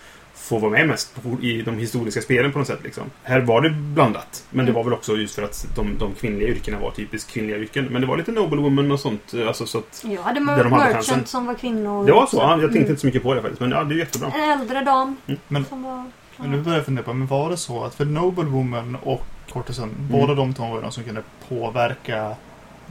få 0.49 0.59
vara 0.59 0.71
med 0.71 0.87
mest 0.87 1.15
i 1.41 1.61
de 1.61 1.77
historiska 1.77 2.21
spelen 2.21 2.51
på 2.51 2.59
något 2.59 2.67
sätt. 2.67 2.79
Liksom. 2.83 3.03
Här 3.23 3.39
var 3.41 3.61
det 3.61 3.69
blandat. 3.69 4.43
Men 4.49 4.65
det 4.65 4.71
Mm. 4.71 4.73
var 4.75 4.83
väl 4.83 4.93
också 4.93 5.15
just 5.17 5.35
för 5.35 5.43
att 5.43 5.67
de, 5.75 5.97
de 5.97 6.13
kvinnliga 6.13 6.47
yrkena 6.49 6.79
var 6.79 6.91
typiskt 6.91 7.31
kvinnliga 7.31 7.57
yrken. 7.57 7.85
Men 7.85 8.01
det 8.01 8.07
var 8.07 8.17
lite 8.17 8.31
Noble 8.31 8.61
Woman 8.61 8.91
och 8.91 8.99
sånt. 8.99 9.33
eh, 9.33 9.47
Alltså, 9.47 9.65
så 9.65 9.77
att, 9.77 10.05
Jag 10.07 10.21
hade 10.23 10.39
Där 10.39 10.45
de 10.45 10.55
hade 10.55 10.67
Merchant 10.69 10.93
chansen. 11.05 11.25
som 11.25 11.45
var 11.45 11.53
kvinnor. 11.53 12.05
det 12.05 12.11
var 12.11 12.25
så. 12.25 12.37
Ja, 12.37 12.49
jag 12.51 12.59
tänkte 12.59 12.77
Mm. 12.79 12.89
inte 12.89 13.01
så 13.01 13.07
mycket 13.07 13.23
på 13.23 13.33
det 13.33 13.41
faktiskt. 13.41 13.61
Men 13.61 13.71
ja, 13.71 13.83
det 13.83 13.95
är 13.95 13.97
jättebra. 13.97 14.31
En 14.35 14.59
äldre 14.59 14.81
dam 14.81 15.15
Men, 15.47 15.65
som 15.65 15.83
var... 15.83 16.03
men 16.37 16.51
nu 16.51 16.61
börjar 16.61 16.77
jag 16.77 16.85
fundera 16.85 17.05
på, 17.05 17.13
men 17.13 17.27
var 17.27 17.49
det 17.49 17.57
så 17.57 17.83
att 17.83 17.95
för 17.95 18.05
Noble 18.05 18.43
Woman 18.43 18.97
och 19.03 19.25
Cortison, 19.53 19.89
båda 20.11 20.35
de 20.35 20.53
två 20.53 20.63
var 20.67 20.81
de 20.81 20.91
som 20.91 21.03
kunde 21.03 21.21
påverka 21.49 22.35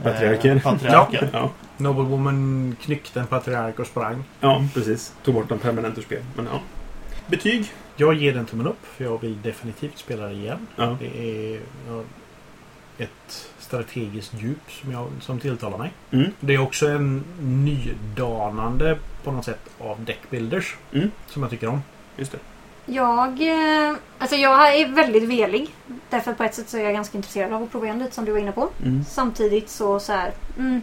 Patriarken. 0.03 0.57
Eh, 0.57 0.63
patriarken. 0.63 1.27
Ja, 1.33 1.49
Noble 1.77 2.03
Woman 2.03 2.75
knyckte 2.81 3.19
en 3.19 3.27
patriark 3.27 3.79
och 3.79 3.87
sprang. 3.87 4.23
ja, 4.39 4.63
precis. 4.73 5.13
Tog 5.23 5.33
bort 5.33 5.49
den 5.49 5.59
permanent 5.59 5.97
ur 5.97 6.01
spel. 6.01 6.21
Men 6.35 6.45
ja. 6.45 6.59
Betyg? 7.29 7.73
Jag 7.95 8.13
ger 8.13 8.33
den 8.33 8.45
tummen 8.45 8.67
upp, 8.67 8.85
för 8.85 9.03
jag 9.03 9.21
vill 9.21 9.41
definitivt 9.41 9.97
spela 9.97 10.25
det 10.25 10.33
igen. 10.33 10.67
Ja. 10.75 10.97
Det 10.99 11.19
är 11.19 11.59
ja, 11.87 12.03
ett 12.97 13.49
strategiskt 13.59 14.33
djup 14.39 14.71
som, 14.71 14.91
jag, 14.91 15.07
som 15.21 15.39
tilltalar 15.39 15.77
mig. 15.77 15.91
Mm. 16.11 16.31
Det 16.39 16.53
är 16.53 16.57
också 16.59 16.87
en 16.87 17.23
nydanande 17.41 18.97
på 19.23 19.31
något 19.31 19.45
sätt 19.45 19.69
av 19.79 20.05
deckbuilders. 20.05 20.75
Mm. 20.93 21.11
Som 21.27 21.41
jag 21.41 21.51
tycker 21.51 21.67
om. 21.67 21.81
Just 22.17 22.31
det. 22.31 22.39
Jag, 22.85 23.41
eh, 23.41 23.95
alltså 24.17 24.35
jag 24.35 24.79
är 24.79 24.87
väldigt 24.87 25.23
velig. 25.23 25.75
Därför 26.09 26.33
på 26.33 26.43
ett 26.43 26.55
sätt 26.55 26.69
så 26.69 26.77
är 26.77 26.83
jag 26.83 26.93
ganska 26.93 27.17
intresserad 27.17 27.53
av 27.53 27.63
att 27.63 27.71
prova 27.71 27.85
igen 27.85 27.99
lite 27.99 28.15
som 28.15 28.25
du 28.25 28.31
var 28.31 28.39
inne 28.39 28.51
på. 28.51 28.69
Mm. 28.83 29.05
Samtidigt 29.05 29.69
så 29.69 29.99
så 29.99 30.13
här, 30.13 30.31
mm, 30.57 30.81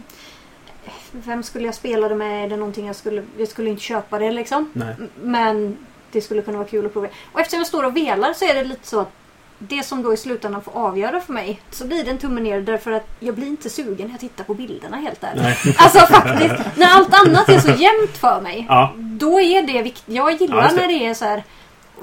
Vem 1.11 1.43
skulle 1.43 1.65
jag 1.65 1.75
spela 1.75 2.09
det 2.09 2.15
med? 2.15 2.45
Är 2.45 2.49
det 2.49 2.57
någonting 2.57 2.87
jag 2.87 2.95
skulle... 2.95 3.23
Jag 3.37 3.47
skulle 3.47 3.69
inte 3.69 3.81
köpa 3.81 4.19
det 4.19 4.31
liksom. 4.31 4.71
Nej. 4.73 4.95
Men 5.21 5.77
det 6.11 6.21
skulle 6.21 6.41
kunna 6.41 6.57
vara 6.57 6.67
kul 6.67 6.85
att 6.85 6.93
prova. 6.93 7.07
Och 7.33 7.39
eftersom 7.39 7.59
jag 7.59 7.67
står 7.67 7.83
och 7.83 7.97
velar 7.97 8.33
så 8.33 8.45
är 8.45 8.53
det 8.53 8.63
lite 8.63 8.87
så 8.87 8.99
att 8.99 9.11
det 9.59 9.83
som 9.83 10.03
då 10.03 10.13
i 10.13 10.17
slutändan 10.17 10.61
får 10.61 10.71
avgöra 10.71 11.19
för 11.21 11.33
mig 11.33 11.61
så 11.71 11.87
blir 11.87 12.03
det 12.03 12.11
en 12.11 12.17
tumme 12.17 12.41
ner 12.41 12.61
därför 12.61 12.91
att 12.91 13.07
jag 13.19 13.35
blir 13.35 13.47
inte 13.47 13.69
sugen 13.69 14.05
när 14.07 14.13
jag 14.13 14.19
tittar 14.19 14.43
på 14.43 14.53
bilderna 14.53 14.97
helt 14.97 15.23
ärligt. 15.23 15.77
Alltså 15.79 15.99
faktiskt, 15.99 16.53
när 16.77 16.87
allt 16.87 17.27
annat 17.27 17.49
är 17.49 17.59
så 17.59 17.67
jämnt 17.69 18.17
för 18.17 18.41
mig. 18.41 18.65
Ja. 18.69 18.93
Då 18.97 19.39
är 19.41 19.61
det 19.61 19.81
viktigt. 19.81 20.03
Jag 20.15 20.31
Ja, 20.31 20.37
gillar 20.37 20.63
just 20.63 20.75
det. 20.75 20.81
när 20.81 20.87
det 20.87 21.05
är 21.05 21.13
så 21.13 21.25
här. 21.25 21.43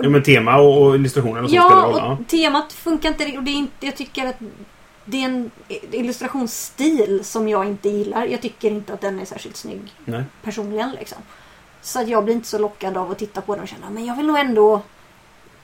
ja, 0.01 0.09
men 0.09 0.23
tema 0.23 0.57
och, 0.57 0.83
och 0.83 0.95
illustrationer 0.95 1.43
och 1.43 1.51
sånt 1.51 1.63
spelar 1.63 1.81
Ja, 1.81 1.87
roll. 1.87 1.95
och 1.95 2.01
Ja. 2.01 2.19
temat 2.29 2.73
funkar 2.73 3.09
inte. 3.09 3.25
Och 3.39 3.43
det 3.43 3.51
är 3.51 3.55
inte 3.57 3.87
jag 3.87 3.97
tycker 3.97 4.27
att 4.27 4.37
det 5.05 5.17
är 5.21 5.25
en 5.25 5.51
illustrationsstil 5.91 7.21
som 7.25 7.49
jag 7.49 7.65
inte 7.67 7.89
gillar. 7.89 8.27
Jag 8.27 8.43
tycker 8.43 8.71
inte 8.71 8.93
att 8.93 9.01
den 9.01 9.21
är 9.21 9.25
särskilt 9.25 9.57
snygg 9.57 9.93
Nej. 10.05 10.23
personligen. 10.43 10.91
Liksom. 10.99 11.19
Så 11.85 12.01
att 12.01 12.09
jag 12.09 12.25
blir 12.25 12.35
inte 12.35 12.49
så 12.49 12.59
lockad 12.59 12.97
av 12.97 13.11
att 13.11 13.19
titta 13.19 13.41
på 13.41 13.55
den 13.55 13.63
och 13.63 13.69
känna 13.69 13.91
men 13.91 14.05
jag 14.05 14.17
vill 14.17 14.27
nog 14.27 14.39
ändå... 14.39 14.83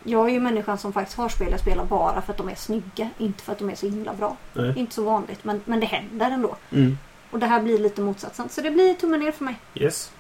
Jag 0.04 0.28
är 0.28 0.33
ju 0.33 0.40
människan 0.40 0.78
som 0.78 0.92
faktiskt 0.92 1.18
har 1.18 1.28
spel 1.28 1.50
jag 1.50 1.61
spelar 1.61 1.85
bara 1.85 2.22
för 2.22 2.33
att 2.33 2.38
de 2.38 2.48
är 2.48 2.54
snygga. 2.54 3.11
Inte 3.18 3.42
för 3.42 3.52
att 3.52 3.59
de 3.59 3.70
är 3.70 3.74
så 3.74 3.87
himla 3.87 4.14
bra. 4.14 4.37
Nej. 4.52 4.72
Inte 4.76 4.94
så 4.94 5.04
vanligt 5.04 5.44
men, 5.44 5.61
men 5.64 5.80
det 5.80 5.87
händer 5.87 6.30
ändå. 6.30 6.56
Mm. 6.70 6.98
Och 7.30 7.38
det 7.38 7.46
här 7.46 7.62
blir 7.62 7.78
lite 7.78 8.00
motsatsen. 8.00 8.48
Så 8.48 8.61
det 8.61 8.70
blir 8.70 8.94
tummen 8.94 9.20
ner 9.20 9.33
för 9.33 9.44
mig. 9.44 9.54
Yes. 9.74 10.12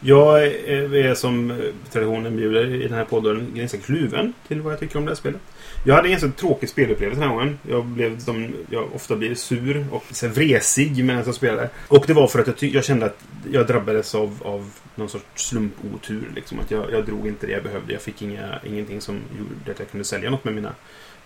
Jag 0.00 0.44
är, 0.44 1.14
som 1.14 1.62
traditionen 1.92 2.36
bjuder 2.36 2.74
i 2.74 2.82
den 2.82 2.98
här 2.98 3.04
podden 3.04 3.52
ganska 3.54 3.78
kluven 3.78 4.32
till 4.48 4.60
vad 4.60 4.72
jag 4.72 4.80
tycker 4.80 4.98
om 4.98 5.04
det 5.04 5.10
här 5.10 5.16
spelet. 5.16 5.40
Jag 5.84 5.94
hade 5.94 6.08
en 6.08 6.10
ganska 6.10 6.30
tråkig 6.30 6.68
spelupplevelse 6.68 7.20
den 7.20 7.30
här 7.30 7.36
gången. 7.36 7.58
Jag 7.68 7.84
blev 7.84 8.18
som 8.18 8.54
jag 8.70 8.94
ofta 8.94 9.16
blir 9.16 9.34
sur 9.34 9.86
och 9.90 10.04
så 10.10 10.26
här 10.26 10.34
vresig 10.34 11.04
medan 11.04 11.22
jag 11.26 11.34
spelade. 11.34 11.70
Och 11.88 12.04
det 12.06 12.12
var 12.12 12.26
för 12.26 12.38
att 12.38 12.62
jag, 12.62 12.70
jag 12.70 12.84
kände 12.84 13.06
att 13.06 13.18
jag 13.52 13.66
drabbades 13.66 14.14
av, 14.14 14.42
av 14.44 14.70
någon 14.94 15.08
sorts 15.08 15.48
slumpotur. 15.48 16.30
Liksom. 16.34 16.60
Att 16.60 16.70
jag, 16.70 16.92
jag 16.92 17.06
drog 17.06 17.26
inte 17.26 17.46
det 17.46 17.52
jag 17.52 17.62
behövde. 17.62 17.92
Jag 17.92 18.02
fick 18.02 18.22
inga, 18.22 18.58
ingenting 18.66 19.00
som 19.00 19.20
gjorde 19.38 19.72
att 19.72 19.78
jag 19.78 19.90
kunde 19.90 20.04
sälja 20.04 20.30
något 20.30 20.44
med 20.44 20.54
mina 20.54 20.74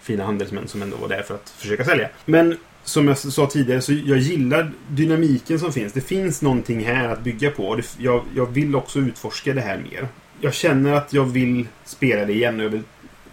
fina 0.01 0.25
handelsmän 0.25 0.69
som 0.69 0.83
ändå 0.83 0.97
var 0.97 1.09
där 1.09 1.23
för 1.23 1.35
att 1.35 1.51
försöka 1.51 1.85
sälja. 1.85 2.09
Men 2.25 2.57
som 2.85 3.09
jag 3.09 3.19
sa 3.19 3.47
tidigare, 3.47 3.81
så 3.81 3.93
jag 3.93 4.19
gillar 4.19 4.73
dynamiken 4.89 5.61
som 5.61 5.73
finns. 5.73 5.93
Det 5.93 6.01
finns 6.01 6.43
någonting 6.43 6.85
här 6.85 7.09
att 7.09 7.21
bygga 7.21 7.51
på. 7.51 7.69
Och 7.69 7.81
jag, 7.99 8.25
jag 8.35 8.47
vill 8.47 8.77
också 8.77 8.99
utforska 8.99 9.53
det 9.53 9.61
här 9.61 9.79
mer. 9.91 10.09
Jag 10.41 10.55
känner 10.55 10.93
att 10.93 11.13
jag 11.13 11.25
vill 11.25 11.69
spela 11.85 12.25
det 12.25 12.33
igen 12.33 12.61
och 12.61 12.65
jag 12.65 12.71
vill 12.71 12.83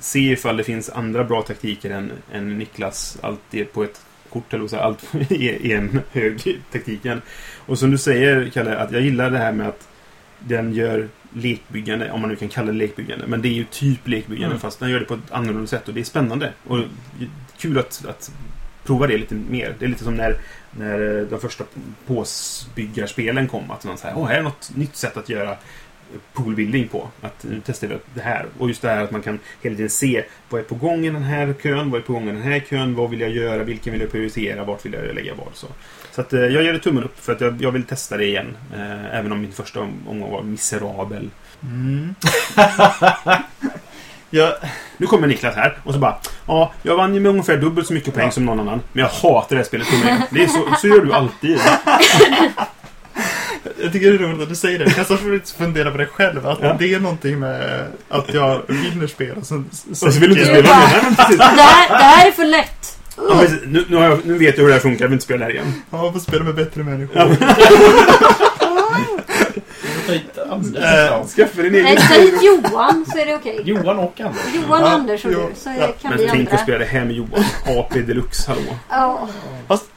se 0.01 0.31
ifall 0.31 0.57
det 0.57 0.63
finns 0.63 0.89
andra 0.89 1.23
bra 1.23 1.41
taktiker 1.41 1.89
än, 1.89 2.11
än 2.31 2.57
Niklas. 2.57 3.17
Allt 3.21 3.53
är 3.53 3.63
på 3.65 3.83
ett 3.83 4.01
kort, 4.29 4.53
eller 4.53 4.67
så 4.67 4.77
allt 4.77 5.13
är 5.29 5.75
en 5.75 6.01
hög 6.11 6.61
taktiken. 6.71 7.21
Och 7.65 7.79
som 7.79 7.91
du 7.91 7.97
säger, 7.97 8.49
Kalle, 8.53 8.77
att 8.77 8.91
jag 8.91 9.01
gillar 9.01 9.31
det 9.31 9.37
här 9.37 9.51
med 9.51 9.67
att 9.67 9.87
den 10.39 10.73
gör 10.73 11.09
lekbyggande, 11.33 12.11
om 12.11 12.21
man 12.21 12.29
nu 12.29 12.35
kan 12.35 12.49
kalla 12.49 12.71
det 12.71 12.77
lekbyggande. 12.77 13.27
Men 13.27 13.41
det 13.41 13.47
är 13.47 13.53
ju 13.53 13.63
typ 13.63 14.07
lekbyggande 14.07 14.55
Mm. 14.55 14.59
fast 14.59 14.79
den 14.79 14.89
gör 14.89 14.99
det 14.99 15.05
på 15.05 15.13
ett 15.13 15.31
annorlunda 15.31 15.67
sätt 15.67 15.87
och 15.87 15.93
det 15.93 15.99
är 15.99 16.03
spännande. 16.03 16.53
Och 16.67 16.79
kul 17.57 17.79
att, 17.79 18.05
att 18.09 18.31
prova 18.83 19.07
det 19.07 19.17
lite 19.17 19.35
mer. 19.35 19.75
Det 19.79 19.85
är 19.85 19.89
lite 19.89 20.03
som 20.03 20.15
när, 20.15 20.37
när 20.71 21.27
de 21.29 21.39
första 21.39 21.63
påsbyggarspelen 22.07 23.47
kom. 23.47 23.71
Att 23.71 23.85
man 23.85 23.97
säger, 23.97 24.17
åh, 24.17 24.27
här 24.27 24.37
är 24.37 24.41
något 24.41 24.71
nytt 24.75 24.95
sätt 24.95 25.17
att 25.17 25.29
göra 25.29 25.57
poolbuilding 26.33 26.87
på. 26.87 27.07
Att 27.21 27.43
nu 27.43 27.61
testar 27.65 27.87
vi 27.87 27.95
det 28.13 28.21
här. 28.21 28.45
Och 28.59 28.67
just 28.67 28.81
det 28.81 28.89
här 28.89 29.03
att 29.03 29.11
man 29.11 29.21
kan 29.21 29.39
hela 29.61 29.75
tiden 29.75 29.89
se 29.89 30.23
vad 30.49 30.61
är 30.61 30.65
på 30.65 30.75
gång 30.75 31.05
i 31.05 31.09
den 31.09 31.23
här 31.23 31.53
kön, 31.63 31.91
vad 31.91 32.01
är 32.01 32.05
på 32.05 32.13
gång 32.13 32.29
i 32.29 32.31
den 32.31 32.41
här 32.41 32.59
kön, 32.59 32.95
vad 32.95 33.09
vill 33.09 33.21
jag 33.21 33.29
göra, 33.29 33.63
vilken 33.63 33.93
vill 33.93 34.01
jag 34.01 34.11
prioritera, 34.11 34.63
vart 34.63 34.85
vill 34.85 34.93
jag 34.93 35.15
lägga 35.15 35.33
vad. 35.35 35.47
Så, 35.53 35.67
så 36.11 36.21
att, 36.21 36.33
eh, 36.33 36.39
jag 36.39 36.63
ger 36.63 36.73
det 36.73 36.79
tummen 36.79 37.03
upp 37.03 37.19
för 37.19 37.33
att 37.33 37.41
jag, 37.41 37.61
jag 37.61 37.71
vill 37.71 37.83
testa 37.83 38.17
det 38.17 38.25
igen. 38.25 38.57
Eh, 38.75 39.15
även 39.19 39.31
om 39.31 39.41
min 39.41 39.51
första 39.51 39.79
om- 39.79 40.07
omgång 40.07 40.31
var 40.31 40.43
miserabel. 40.43 41.29
Mm. 41.63 42.15
jag, 44.29 44.53
Nu 44.97 45.07
kommer 45.07 45.27
Niklas 45.27 45.55
här 45.55 45.77
och 45.83 45.93
så 45.93 45.99
bara 45.99 46.17
Ja, 46.47 46.71
jag 46.83 46.95
vann 46.97 47.13
ju 47.13 47.19
med 47.19 47.29
ungefär 47.29 47.57
dubbelt 47.57 47.87
så 47.87 47.93
mycket 47.93 48.13
poäng 48.13 48.25
Ja. 48.25 48.31
som 48.31 48.45
någon 48.45 48.59
annan. 48.59 48.81
Men 48.93 49.01
jag 49.03 49.09
hatar 49.09 49.49
det 49.49 49.55
här 49.55 49.63
spelet. 49.63 49.87
Det 50.31 50.43
är 50.43 50.47
så, 50.47 50.67
så 50.81 50.87
gör 50.87 51.05
du 51.05 51.13
alltid. 51.13 51.59
jag 53.83 53.91
tycker 53.93 54.11
det 54.11 54.15
är 54.15 54.27
roligt 54.27 54.41
att 54.41 54.49
du 54.49 54.55
säger 54.55 54.79
det. 54.79 54.85
Jag 54.85 54.95
kan 54.95 55.05
samtidigt 55.05 55.49
fundera 55.49 55.91
på 55.91 55.97
det 55.97 56.05
själv. 56.05 56.47
Att 56.47 56.59
Ja. 56.61 56.75
det 56.79 56.93
är 56.93 56.99
någonting 56.99 57.39
med 57.39 57.85
att 58.09 58.33
jag 58.33 58.61
vinner 58.67 59.07
spel 59.07 59.37
och 59.37 59.45
sen... 59.45 59.69
Och 59.91 59.97
så 59.97 60.09
vill 60.19 60.33
du 60.33 60.41
inte 60.41 60.51
Det 60.53 60.57
är 60.59 60.63
spela 60.63 60.77
mer. 60.79 60.87
Nej, 60.87 61.01
men 61.03 61.15
precis. 61.15 61.37
Det 61.37 61.43
här, 61.43 61.89
det 61.89 62.03
här 62.03 62.27
är 62.27 62.31
för 62.31 62.45
lätt. 62.45 62.97
Ja, 63.17 63.43
nu, 63.65 63.85
nu, 63.89 63.95
har 63.95 64.03
jag, 64.03 64.19
nu 64.25 64.37
vet 64.37 64.55
jag 64.57 64.61
hur 64.63 64.67
det 64.67 64.73
här 64.73 64.81
funkar. 64.81 65.03
Jag 65.05 65.09
vill 65.09 65.13
inte 65.15 65.25
spela 65.25 65.37
det 65.37 65.43
här 65.45 65.51
igen. 65.51 65.73
Ja, 65.89 66.01
man 66.03 66.13
får 66.13 66.19
spela 66.19 66.43
med 66.43 66.55
bättre 66.55 66.83
människor. 66.83 67.17
Ja. 67.17 67.29
Anders 70.65 70.83
Äh, 70.83 71.11
någonstans. 71.11 71.33
Skaffa 71.35 71.61
din 71.61 71.71
Nej, 71.71 71.81
egen... 71.81 72.01
säg 72.01 72.31
Johan 72.45 73.05
så 73.11 73.17
är 73.17 73.25
det 73.25 73.35
okej. 73.35 73.61
Johan 73.65 73.99
och 73.99 74.19
Anders. 74.21 74.41
Johan, 74.55 74.81
Ja, 74.81 74.89
Anders 74.89 75.25
och 75.25 75.31
du. 75.31 75.47
Så 75.55 75.69
ja. 75.79 75.87
kan 76.01 76.09
Men 76.09 76.17
vi 76.19 76.27
tänk 76.29 76.39
andra. 76.39 76.53
att 76.55 76.61
spela 76.63 76.77
det 76.77 76.85
här 76.85 77.05
med 77.05 77.15
Johan. 77.15 77.43
AP 77.79 78.01
Deluxe, 78.01 78.51
hallå. 78.51 78.61
Ja. 78.89 79.27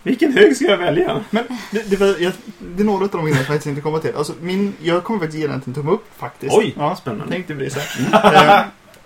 Vilken 0.02 0.32
hög 0.32 0.56
ska 0.56 0.64
jag 0.64 0.76
välja? 0.76 1.24
Men 1.30 1.44
det, 1.70 1.90
det, 1.90 1.96
var, 1.96 2.06
jag, 2.06 2.32
det 2.58 2.82
är 2.82 2.86
några 2.86 3.04
av 3.04 3.10
de 3.10 3.20
grejerna 3.20 3.40
jag 3.40 3.46
faktiskt 3.46 3.66
inte 3.66 3.80
komma 3.80 3.98
till. 3.98 4.14
Alltså, 4.16 4.32
min, 4.40 4.74
jag 4.82 5.04
kommer 5.04 5.20
faktiskt 5.20 5.40
ge 5.40 5.46
den 5.46 5.62
en 5.66 5.74
tumme 5.74 5.90
upp 5.90 6.04
faktiskt. 6.16 6.54
Oj, 6.56 6.74
Ja, 6.78 6.96
spännande. 6.96 7.24
tänk 7.30 7.46
dig 7.46 7.56
bli 7.56 7.70
så. 7.70 7.78
eh, 8.12 8.60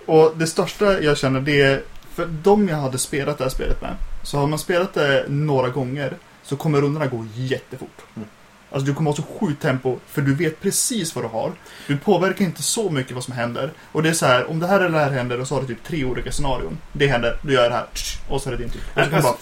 och 0.07 0.33
det 0.37 0.47
största 0.47 1.01
jag 1.03 1.19
känner 1.19 1.41
det 1.41 1.61
är, 1.61 1.83
för 2.15 2.27
de 2.43 2.69
jag 2.69 2.77
hade 2.77 2.99
spelat 2.99 3.39
det 3.39 3.45
här 3.45 3.51
spelet 3.51 3.83
med, 3.83 3.95
så 4.23 4.39
har 4.39 4.47
man 4.47 4.59
spelat 4.59 4.95
det 4.95 5.25
några 5.29 5.69
gånger 5.69 6.13
så 6.43 6.57
kommer 6.57 6.81
rundorna 6.81 7.07
gå 7.07 7.27
jättefort. 7.35 7.99
Mm. 8.17 8.29
Alltså 8.71 8.87
du 8.87 8.95
kommer 8.95 9.11
ha 9.11 9.17
så 9.17 9.23
sjukt 9.23 9.63
tempo, 9.63 9.99
för 10.09 10.23
du 10.23 10.35
vet 10.35 10.61
precis 10.61 11.15
vad 11.15 11.25
du 11.25 11.29
har. 11.29 11.53
Du 11.87 11.97
påverkar 11.99 12.45
inte 12.45 12.63
så 12.63 12.91
mycket 12.91 13.13
vad 13.13 13.25
som 13.25 13.35
händer. 13.35 13.73
Och 13.93 14.03
det 14.03 14.09
är 14.09 14.13
så 14.13 14.27
här, 14.27 14.51
om 14.51 14.61
det 14.61 14.67
här 14.67 14.81
eller 14.81 14.99
det 14.99 15.05
här 15.05 15.11
händer, 15.13 15.41
och 15.41 15.49
så 15.49 15.55
har 15.55 15.61
du 15.63 15.67
typ 15.67 15.85
tre 15.85 16.05
olika 16.05 16.33
scenarion. 16.33 16.79
Det 16.93 17.07
händer, 17.07 17.39
du 17.43 17.53
gör 17.53 17.69
det 17.69 17.75
här, 17.75 17.87
och 18.29 18.43
så 18.43 18.49
är 18.49 18.53
det 18.57 18.59
din 18.59 18.71
tur. 18.71 18.81
Och 18.95 19.05
så 19.05 19.11
kan 19.11 19.15
Alltså, 19.15 19.31
bara, 19.33 19.39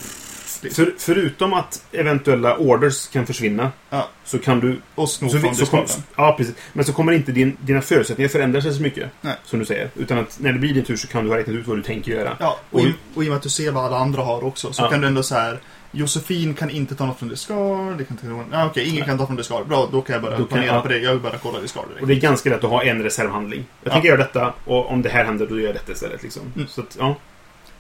För, 0.70 0.94
förutom 0.98 1.52
att 1.52 1.85
eventuella 1.92 2.57
orders 2.57 3.09
kan 3.09 3.26
försvinna 3.26 3.70
Ja. 3.90 4.09
så 4.24 4.38
kan 4.38 4.61
du... 4.61 4.81
och 4.94 5.09
sno 5.11 5.29
Så, 5.29 5.38
från 5.38 5.55
så 5.57 5.66
kom, 5.66 5.85
ja, 6.16 6.35
precis. 6.38 6.55
Men 6.72 6.85
så 6.85 6.92
kommer 6.92 7.12
inte 7.12 7.33
din, 7.33 7.57
dina 7.61 7.81
förutsättningar 7.81 8.29
förändra 8.29 8.61
sig 8.62 8.74
så 8.74 8.83
mycket. 8.83 9.11
Nej. 9.20 9.35
Som 9.44 9.59
du 9.59 9.64
säger. 9.64 9.90
Utan 9.96 10.18
att 10.18 10.38
när 10.40 10.52
det 10.52 10.59
blir 10.59 10.74
din 10.74 10.85
tur 10.85 10.96
så 10.96 11.09
kan 11.09 11.24
du 11.24 11.31
ha 11.31 11.37
räknat 11.38 11.57
ut 11.57 11.66
vad 11.66 11.76
du 11.79 11.83
tänker 11.83 12.12
göra. 12.12 12.37
Ja, 12.40 12.59
och, 12.70 12.81
i, 12.81 12.94
och 13.14 13.22
i 13.24 13.26
och 13.26 13.31
med 13.31 13.37
att 13.37 13.42
du 13.42 13.48
ser 13.48 13.70
vad 13.70 13.85
alla 13.85 13.98
andra 13.98 14.22
har 14.22 14.44
också 14.44 14.72
så 14.72 14.83
Ja. 14.83 14.90
kan 14.90 15.00
du 15.00 15.07
ändå 15.07 15.22
så 15.22 15.35
här. 15.35 15.59
Josefin 15.92 16.55
kan 16.55 16.70
inte 16.70 16.94
ta 16.94 17.07
något 17.07 17.18
från 17.18 17.29
discard. 17.29 17.98
Det 17.98 18.05
kan 18.05 18.16
inte 18.16 18.26
någon. 18.26 18.44
Ja, 18.52 18.66
okej, 18.66 18.88
ingen 18.88 19.05
kan 19.05 19.18
ta 19.18 19.26
från 19.26 19.37
discard. 19.37 19.66
Bra, 19.66 19.88
då 19.92 20.00
kan 20.02 20.12
jag 20.14 20.22
börja 20.22 20.37
kan- 20.37 20.46
planera 20.46 20.74
ja. 20.74 20.81
på 20.81 20.88
det. 20.88 20.98
Jag 20.98 21.20
börjar 21.22 21.38
kolla 21.42 21.61
discard 21.61 21.85
direkt. 21.88 22.02
Och 22.02 22.09
det 22.09 22.14
är 22.14 22.20
ganska 22.20 22.50
lätt 22.50 22.64
att 22.64 22.70
ha 22.70 22.83
en 22.83 23.02
reservhandling. 23.02 23.64
Jag 23.83 23.90
Ja. 23.90 23.92
tänker 23.92 24.09
göra 24.09 24.18
detta 24.18 24.52
och 24.64 24.90
om 24.90 25.02
det 25.02 25.09
här 25.09 25.24
händer 25.24 25.46
då 25.46 25.59
gör 25.61 25.66
jag 25.66 25.74
detta 25.74 25.92
istället. 25.92 26.22
Liksom. 26.22 26.42
Mm. 26.57 26.68
Så 26.68 26.81
att, 26.81 26.96
ja. 27.00 27.16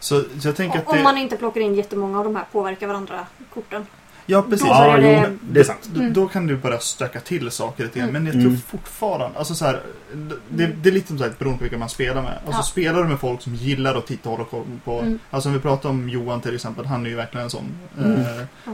Så, 0.00 0.22
så 0.40 0.48
jag 0.48 0.56
tänker 0.56 0.78
att 0.78 0.86
Om 0.88 0.96
det... 0.96 1.02
man 1.02 1.18
inte 1.18 1.36
plockar 1.36 1.60
in 1.60 1.74
jättemånga 1.74 2.18
av 2.18 2.24
de 2.24 2.36
här 2.36 2.44
påverkar 2.52 2.86
varandra 2.86 3.26
korten. 3.54 3.86
Ja, 4.28 4.42
precis. 4.42 4.60
Då 4.66 4.72
ja, 4.72 4.96
är 4.96 4.98
jo, 4.98 5.02
det- 5.02 5.38
det 5.50 5.60
är 5.60 5.64
sant. 5.64 5.78
Då, 5.94 6.00
Mm. 6.00 6.12
då 6.12 6.28
kan 6.28 6.46
du 6.46 6.56
börja 6.56 6.78
stöka 6.78 7.20
till 7.20 7.50
saker 7.50 7.84
lite 7.84 7.98
grann. 7.98 8.08
Mm. 8.08 8.22
Men 8.22 8.32
jag 8.32 8.42
tror 8.42 8.50
Mm. 8.52 8.60
fortfarande, 8.68 9.38
alltså 9.38 9.54
så 9.54 9.64
här, 9.64 9.80
det, 10.48 10.66
det 10.66 10.88
är 10.88 10.92
lite 10.92 11.08
som 11.08 11.18
sagt 11.18 11.38
beroende 11.38 11.58
på 11.58 11.62
vilka 11.64 11.78
man 11.78 11.88
spelar 11.88 12.22
med. 12.22 12.32
Alltså 12.46 12.58
Ja. 12.58 12.62
spelar 12.62 13.02
du 13.02 13.08
med 13.08 13.18
folk 13.20 13.42
som 13.42 13.54
gillar 13.54 13.94
att 13.94 14.06
titta 14.06 14.28
och 14.28 14.36
hålla 14.36 14.48
koll 14.48 14.64
på. 14.84 15.00
Mm. 15.00 15.18
Alltså 15.30 15.48
om 15.48 15.54
vi 15.54 15.60
pratar 15.60 15.88
om 15.88 16.08
Johan 16.08 16.40
till 16.40 16.54
exempel, 16.54 16.86
han 16.86 17.06
är 17.06 17.10
ju 17.10 17.16
verkligen 17.16 17.44
en 17.44 17.50
sån. 17.50 17.64
Mm. 17.98 18.20
Eh, 18.20 18.26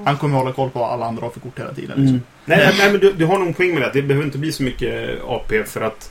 han 0.04 0.16
kommer 0.16 0.38
hålla 0.38 0.52
koll 0.52 0.70
på 0.70 0.78
vad 0.78 0.90
alla 0.90 1.06
andra 1.06 1.22
har 1.22 1.30
för 1.30 1.40
kort 1.40 1.58
hela 1.58 1.74
tiden. 1.74 1.90
Mm. 1.92 2.02
Liksom. 2.02 2.22
Nej, 2.44 2.58
nej, 2.58 2.74
nej, 2.78 2.90
men 2.92 3.00
du, 3.00 3.12
du 3.12 3.26
har 3.26 3.38
nog 3.38 3.48
en 3.48 3.54
poäng 3.54 3.74
med 3.74 3.82
det. 3.82 3.90
Det 3.94 4.02
behöver 4.02 4.26
inte 4.26 4.38
bli 4.38 4.52
så 4.52 4.62
mycket 4.62 5.22
AP 5.24 5.64
för 5.64 5.80
att 5.80 6.11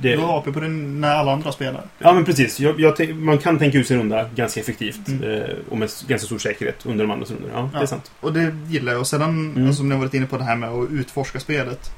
Det, 0.00 0.16
Du 0.16 0.18
har 0.22 0.38
AP 0.38 0.52
på 0.52 0.60
den 0.60 1.00
när 1.00 1.14
alla 1.14 1.32
andra 1.32 1.52
spelar. 1.52 1.82
ja, 1.98 2.12
men 2.12 2.24
precis. 2.24 2.60
Jag, 2.60 2.80
jag, 2.80 3.14
man 3.16 3.38
kan 3.38 3.58
tänka 3.58 3.78
ut 3.78 3.86
sin 3.86 3.98
runda 3.98 4.28
ganska 4.34 4.60
effektivt. 4.60 5.08
Mm. 5.08 5.22
Eh, 5.32 5.40
och 5.68 5.78
med 5.78 5.90
ganska 6.06 6.26
stor 6.26 6.38
säkerhet 6.38 6.86
under 6.86 7.04
de 7.04 7.10
andras 7.10 7.30
rundor. 7.30 7.50
Ja, 7.54 7.68
det 7.72 7.76
är 7.78 7.80
Ja. 7.80 7.86
sant. 7.86 8.10
Och 8.20 8.32
det 8.32 8.56
gillar 8.68 8.92
jag. 8.92 9.00
Och 9.00 9.06
sedan, 9.06 9.52
Mm. 9.52 9.66
alltså, 9.66 9.78
som 9.78 9.88
ni 9.88 9.94
har 9.94 10.00
varit 10.02 10.14
inne 10.14 10.26
på 10.26 10.38
det 10.38 10.44
här 10.44 10.56
med 10.56 10.68
att 10.70 10.90
utforska 10.90 11.40
spelet. 11.40 11.90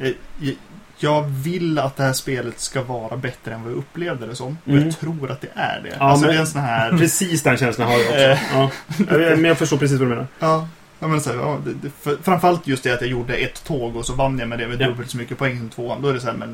Eh, 0.00 0.08
Jag 1.02 1.22
vill 1.22 1.78
att 1.78 1.96
det 1.96 2.02
här 2.02 2.12
spelet 2.12 2.60
ska 2.60 2.82
vara 2.82 3.16
bättre 3.16 3.54
än 3.54 3.62
vad 3.62 3.72
jag 3.72 3.78
upplevde 3.78 4.26
det 4.26 4.36
som. 4.36 4.58
Och 4.64 4.68
Mm. 4.72 4.84
jag 4.84 4.98
tror 4.98 5.30
att 5.30 5.40
det 5.40 5.48
är 5.54 5.80
det. 5.84 5.96
Ja, 5.98 6.04
alltså 6.04 6.26
men- 6.26 6.34
det 6.34 6.36
är 6.38 6.40
en 6.40 6.46
sån 6.46 6.60
här... 6.60 6.90
Precis 6.98 7.42
den 7.42 7.56
känslan 7.56 7.88
har 7.88 7.94
jag 7.98 8.08
också. 8.32 8.44
Ja. 8.54 8.70
Men 9.36 9.44
jag 9.44 9.58
förstår 9.58 9.76
precis 9.76 9.98
vad 9.98 10.06
du 10.08 10.10
menar. 10.14 10.26
Ja, 10.38 10.68
ja, 11.00 11.08
men 11.08 11.20
så 11.20 11.30
här, 11.30 11.36
ja, 11.36 11.58
det, 11.64 11.72
det, 11.82 11.90
för, 12.00 12.16
framförallt 12.22 12.66
just 12.66 12.82
det 12.82 12.92
att 12.94 13.00
jag 13.00 13.10
gjorde 13.10 13.34
ett 13.34 13.64
tåg 13.64 13.96
och 13.96 14.06
så 14.06 14.14
vann 14.14 14.38
jag 14.38 14.48
med 14.48 14.58
det 14.58 14.68
med 14.68 14.80
Ja. 14.80 14.86
dubbelt 14.88 15.10
så 15.10 15.16
mycket 15.16 15.38
poäng 15.38 15.58
som 15.58 15.68
tvåan. 15.68 16.02
Då 16.02 16.08
är 16.08 16.14
det 16.14 16.20
så 16.20 16.26
här, 16.26 16.34
men... 16.36 16.48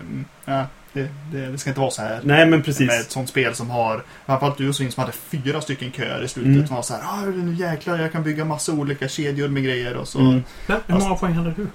mm, 0.00 0.24
Ja, 0.44 0.66
det, 0.92 1.08
det, 1.32 1.46
det 1.46 1.58
ska 1.58 1.70
inte 1.70 1.80
vara 1.80 1.90
så 1.90 2.02
här. 2.02 2.20
Nej, 2.22 2.46
men 2.46 2.62
precis. 2.62 2.86
Med 2.86 3.00
ett 3.00 3.10
sånt 3.10 3.28
spel 3.28 3.54
som 3.54 3.70
har, 3.70 4.02
framförallt 4.26 4.58
du 4.58 4.72
som 4.72 4.88
hade 4.96 5.12
fyra 5.12 5.60
stycken 5.60 5.92
köer 5.92 6.22
i 6.24 6.28
slutet. 6.28 6.54
Mm. 6.54 6.66
Som 6.66 6.76
var 6.76 6.82
så 6.82 6.94
här, 6.94 7.02
ah, 7.04 7.20
nu 7.26 7.54
jäklar 7.54 7.98
jag 7.98 8.12
kan 8.12 8.22
bygga 8.22 8.44
massa 8.44 8.72
olika 8.72 9.08
kedjor 9.08 9.48
med 9.48 9.64
grejer 9.64 9.96
och 9.96 10.08
så. 10.08 10.18
Mm. 10.18 10.42
Men, 10.66 10.80
hur 10.86 10.98
många 10.98 11.14
poäng 11.14 11.32
hade 11.32 11.52
du? 11.56 11.66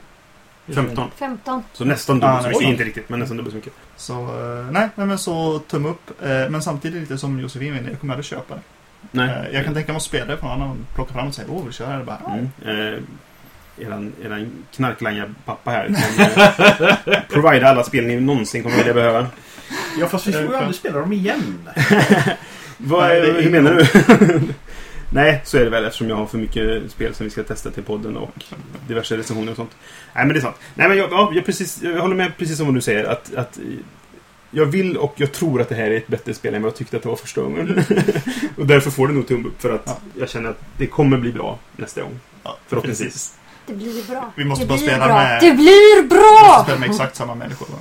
15. 0.74 1.12
15. 1.16 1.64
Så 1.74 1.86
nästan 1.86 2.16
dubbelt 2.20 2.40
Ah, 2.40 2.42
så 2.44 2.48
mycket. 2.50 2.64
Inte 2.64 2.84
riktigt, 2.84 3.10
men 3.10 3.20
nästan 3.20 3.38
dubbelt 3.38 3.52
så 3.54 3.56
mycket. 3.58 3.74
Så, 3.96 4.14
eh, 4.14 4.72
nej, 4.72 4.90
nej, 4.96 5.08
men 5.08 5.18
så 5.18 5.60
tumme 5.60 5.90
upp. 5.90 6.22
Eh, 6.24 6.28
Men 6.50 6.62
samtidigt 6.62 7.02
lite 7.02 7.18
som 7.18 7.40
Josefin 7.40 7.88
jag 7.90 8.00
kommer 8.00 8.14
aldrig 8.14 8.26
köpa 8.26 8.56
det. 8.56 8.62
Nej. 9.12 9.30
Eh, 9.30 9.56
Jag 9.56 9.66
kan 9.66 9.74
tänka 9.74 9.92
mig 9.92 9.98
att 9.98 10.04
spela 10.04 10.26
det 10.26 10.38
från 10.38 10.52
annan, 10.52 10.86
plocka 10.96 11.14
fram 11.14 11.28
och 11.28 11.34
säga, 11.36 11.48
åh, 11.52 11.66
vi 11.66 11.72
kör 11.74 11.98
det 11.98 12.04
bara. 12.04 12.20
Mm. 12.34 12.50
Eh, 12.66 13.00
eran, 13.88 14.14
eran 14.24 14.52
knarklanga-pappa 14.76 15.72
här 15.72 15.86
kan 17.06 17.14
eh, 17.14 17.20
provida 17.30 17.68
alla 17.70 17.84
spel 17.84 18.06
ni 18.06 18.20
någonsin 18.20 18.64
kommer 18.64 18.78
vilja 18.78 18.94
behöva. 18.94 19.28
Ja, 20.00 20.08
fast 20.08 20.28
vi 20.28 20.32
får 20.34 20.42
ju 20.42 20.56
aldrig 20.56 20.76
spela 20.76 21.00
dem 21.00 21.14
igen. 21.14 21.70
Vad, 22.78 23.08
Nej, 23.10 23.42
hur 23.44 23.50
menar 23.52 23.74
du? 23.74 23.86
Nej, 25.14 25.42
så 25.44 25.58
är 25.58 25.64
det 25.64 25.70
väl 25.70 25.86
eftersom 25.86 26.10
jag 26.10 26.16
har 26.16 26.26
för 26.26 26.38
mycket 26.38 26.92
spel 26.92 27.14
som 27.16 27.24
vi 27.24 27.30
ska 27.30 27.44
testa 27.44 27.72
till 27.72 27.84
podden 27.84 28.18
och 28.18 28.44
diverse 28.88 29.18
recensioner 29.18 29.52
och 29.52 29.56
sånt. 29.56 29.72
Nej, 30.16 30.26
men 30.26 30.34
det 30.34 30.40
är 30.40 30.42
sant. 30.42 30.56
Nej, 30.76 30.88
men 30.90 30.98
jag, 30.98 31.12
ja, 31.12 31.32
jag, 31.34 31.46
precis, 31.46 31.84
jag 31.84 32.02
håller 32.02 32.16
med 32.16 32.38
precis 32.38 32.58
som 32.58 32.66
vad 32.66 32.76
du 32.76 32.82
säger. 32.82 33.04
Att, 33.04 33.36
att 33.36 33.60
jag 34.52 34.66
vill 34.66 34.98
och 34.98 35.14
jag 35.16 35.32
tror 35.32 35.62
att 35.62 35.70
det 35.70 35.76
här 35.76 35.92
är 35.92 35.98
ett 35.98 36.08
bättre 36.08 36.34
spel 36.34 36.54
än 36.54 36.62
vad 36.62 36.70
jag 36.72 36.76
tyckte 36.78 36.98
att 36.98 37.04
det 37.04 37.10
var 37.10 37.16
första 37.16 37.42
gången. 37.42 37.84
och 38.58 38.66
därför 38.66 38.92
får 38.92 39.08
det 39.08 39.14
nog 39.14 39.28
tumme 39.28 39.48
upp 39.48 39.62
för 39.62 39.74
att 39.76 39.84
Ja. 39.86 39.98
jag 40.20 40.30
känner 40.30 40.50
att 40.50 40.62
det 40.78 40.88
kommer 40.88 41.18
bli 41.18 41.32
bra 41.32 41.60
nästa 41.78 42.02
gång. 42.02 42.20
Ja, 42.44 42.58
Förhoppningsvis. 42.68 43.08
precis. 43.08 43.34
Det 43.68 43.74
blir 43.74 44.04
bra. 44.10 44.32
Vi 44.36 44.46
måste 44.46 44.66
det 44.66 44.70
bara 44.70 44.78
spela 44.78 45.06
bra. 45.08 45.16
med- 45.18 45.40
Det 45.42 45.52
blir 45.52 45.96
Vi 45.96 46.02
måste 46.02 46.16
bra! 46.18 46.62
spela 46.64 46.80
med 46.80 46.90
exakt 46.90 47.16
samma 47.16 47.36
människor. 47.36 47.68
Va? 47.72 47.78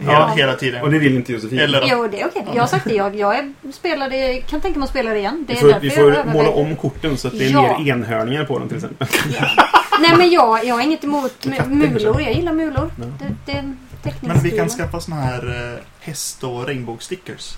Hela, 0.00 0.12
Ja. 0.12 0.32
hela 0.36 0.54
tiden. 0.54 0.82
Och 0.82 0.90
det 0.90 0.98
vill 0.98 1.14
inte 1.16 1.32
Josefin. 1.32 1.58
Eller- 1.58 1.84
Jo, 1.90 2.08
det 2.10 2.20
är 2.20 2.26
okej. 2.26 2.46
Jag 2.54 2.62
har 2.62 2.66
sagt 2.68 2.84
det. 2.88 2.94
Jag, 2.94 3.16
jag 3.16 3.38
är, 3.38 3.52
spelade, 3.72 4.40
kan 4.48 4.60
tänka 4.60 4.78
mig 4.78 4.84
att 4.84 4.90
spela 4.90 5.10
det 5.10 5.18
igen. 5.18 5.44
Det 5.48 5.52
Vi 5.54 5.58
är 5.58 5.72
får, 5.72 5.80
vi 5.80 5.90
får 5.90 6.32
måla 6.32 6.50
om 6.50 6.76
korten 6.76 7.16
så 7.16 7.28
att 7.28 7.38
det 7.38 7.44
är 7.46 7.50
Ja. 7.50 7.78
mer 7.78 7.88
enhörningar 7.92 8.44
på 8.44 8.58
dem 8.58 8.68
till 8.68 8.76
exempel. 8.76 9.08
Nej, 10.00 10.16
men 10.16 10.30
jag, 10.30 10.64
jag 10.64 10.74
har 10.74 10.82
inget 10.82 11.04
emot 11.04 11.46
mulor. 11.66 12.20
Jag 12.20 12.32
gillar 12.32 12.52
mulor. 12.52 12.90
Ja. 12.98 13.04
Det, 13.46 13.52
det 13.52 13.74
Men 14.20 14.38
vi 14.42 14.50
kan 14.50 14.68
skaffa 14.68 15.00
såna 15.00 15.16
här 15.16 15.74
eh, 15.74 15.84
häst 16.00 16.44
och 16.44 16.66
regnbågsstickers. 16.66 17.56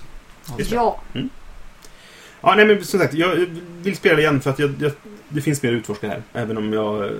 Ja. 0.69 1.01
Ja, 2.41 2.55
nej 2.55 2.65
men 2.65 2.85
som 2.85 2.99
sagt, 2.99 3.13
jag 3.13 3.45
vill 3.81 3.95
spela 3.95 4.19
igen 4.19 4.41
för 4.41 4.49
att 4.49 4.59
jag, 4.59 4.73
jag, 4.79 4.91
det 5.29 5.41
finns 5.41 5.63
mer 5.63 5.69
att 5.69 5.77
utforska 5.77 6.07
här. 6.07 6.21
Även 6.33 6.57
om 6.57 6.73
jag 6.73 7.05
eh, 7.05 7.11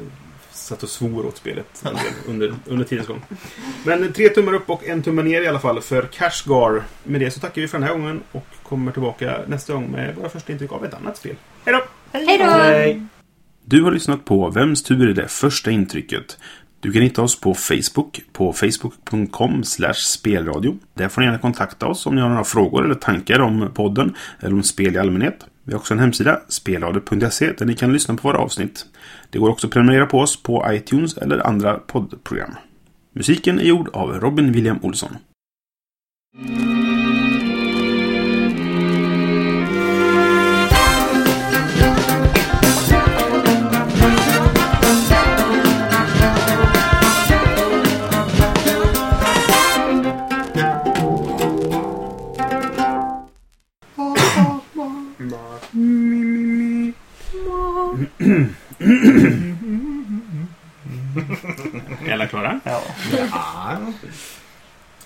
satt 0.51 0.83
och 0.83 0.89
svor 0.89 1.25
åt 1.25 1.37
spelet 1.37 1.83
under, 2.27 2.53
under 2.65 2.85
tidens 2.85 3.07
gång. 3.07 3.21
Men 3.85 4.13
tre 4.13 4.29
tummar 4.29 4.53
upp 4.53 4.69
och 4.69 4.85
en 4.85 5.03
tumme 5.03 5.23
ner 5.23 5.41
i 5.41 5.47
alla 5.47 5.59
fall 5.59 5.81
för 5.81 6.03
Cashgar. 6.03 6.83
Med 7.03 7.21
det 7.21 7.31
så 7.31 7.39
tackar 7.39 7.61
vi 7.61 7.67
för 7.67 7.79
den 7.79 7.87
här 7.87 7.93
gången 7.93 8.23
och 8.31 8.45
kommer 8.63 8.91
tillbaka 8.91 9.39
nästa 9.47 9.73
gång 9.73 9.91
med 9.91 10.15
våra 10.15 10.29
första 10.29 10.51
intryck 10.51 10.71
av 10.71 10.85
ett 10.85 10.93
annat 10.93 11.17
spel. 11.17 11.35
Hej 11.65 11.73
då! 11.73 11.83
Hej 12.19 12.37
då! 12.37 13.07
Du 13.65 13.83
har 13.83 13.91
lyssnat 13.91 14.25
på 14.25 14.49
Vems 14.49 14.83
tur 14.83 15.09
är 15.09 15.13
det 15.13 15.27
första 15.27 15.71
intrycket? 15.71 16.37
Du 16.81 16.91
kan 16.91 17.01
hitta 17.01 17.21
oss 17.21 17.39
på 17.39 17.53
Facebook 17.53 18.21
på 18.33 18.53
facebook.com 18.53 19.63
spelradio. 19.95 20.77
Där 20.93 21.09
får 21.09 21.21
ni 21.21 21.27
gärna 21.27 21.39
kontakta 21.39 21.87
oss 21.87 22.05
om 22.05 22.15
ni 22.15 22.21
har 22.21 22.29
några 22.29 22.43
frågor 22.43 22.85
eller 22.85 22.95
tankar 22.95 23.39
om 23.39 23.71
podden 23.73 24.15
eller 24.39 24.53
om 24.53 24.63
spel 24.63 24.95
i 24.95 24.97
allmänhet. 24.99 25.45
Vi 25.63 25.73
har 25.73 25.79
också 25.79 25.93
en 25.93 25.99
hemsida, 25.99 26.41
spelradio.se, 26.47 27.51
där 27.51 27.65
ni 27.65 27.75
kan 27.75 27.93
lyssna 27.93 28.15
på 28.15 28.27
våra 28.27 28.37
avsnitt. 28.37 28.85
Det 29.29 29.39
går 29.39 29.49
också 29.49 29.67
att 29.67 29.73
prenumerera 29.73 30.05
på 30.05 30.19
oss 30.19 30.43
på 30.43 30.65
iTunes 30.69 31.17
eller 31.17 31.47
andra 31.47 31.73
poddprogram. 31.73 32.55
Musiken 33.13 33.59
är 33.59 33.63
gjord 33.63 33.89
av 33.93 34.19
Robin 34.19 34.51
William 34.51 34.79
Olsson. 34.81 35.17
Är 62.07 62.13
alla 62.13 62.27
klara? 62.27 62.59
Ja. 62.63 62.81
Ja. 63.31 63.77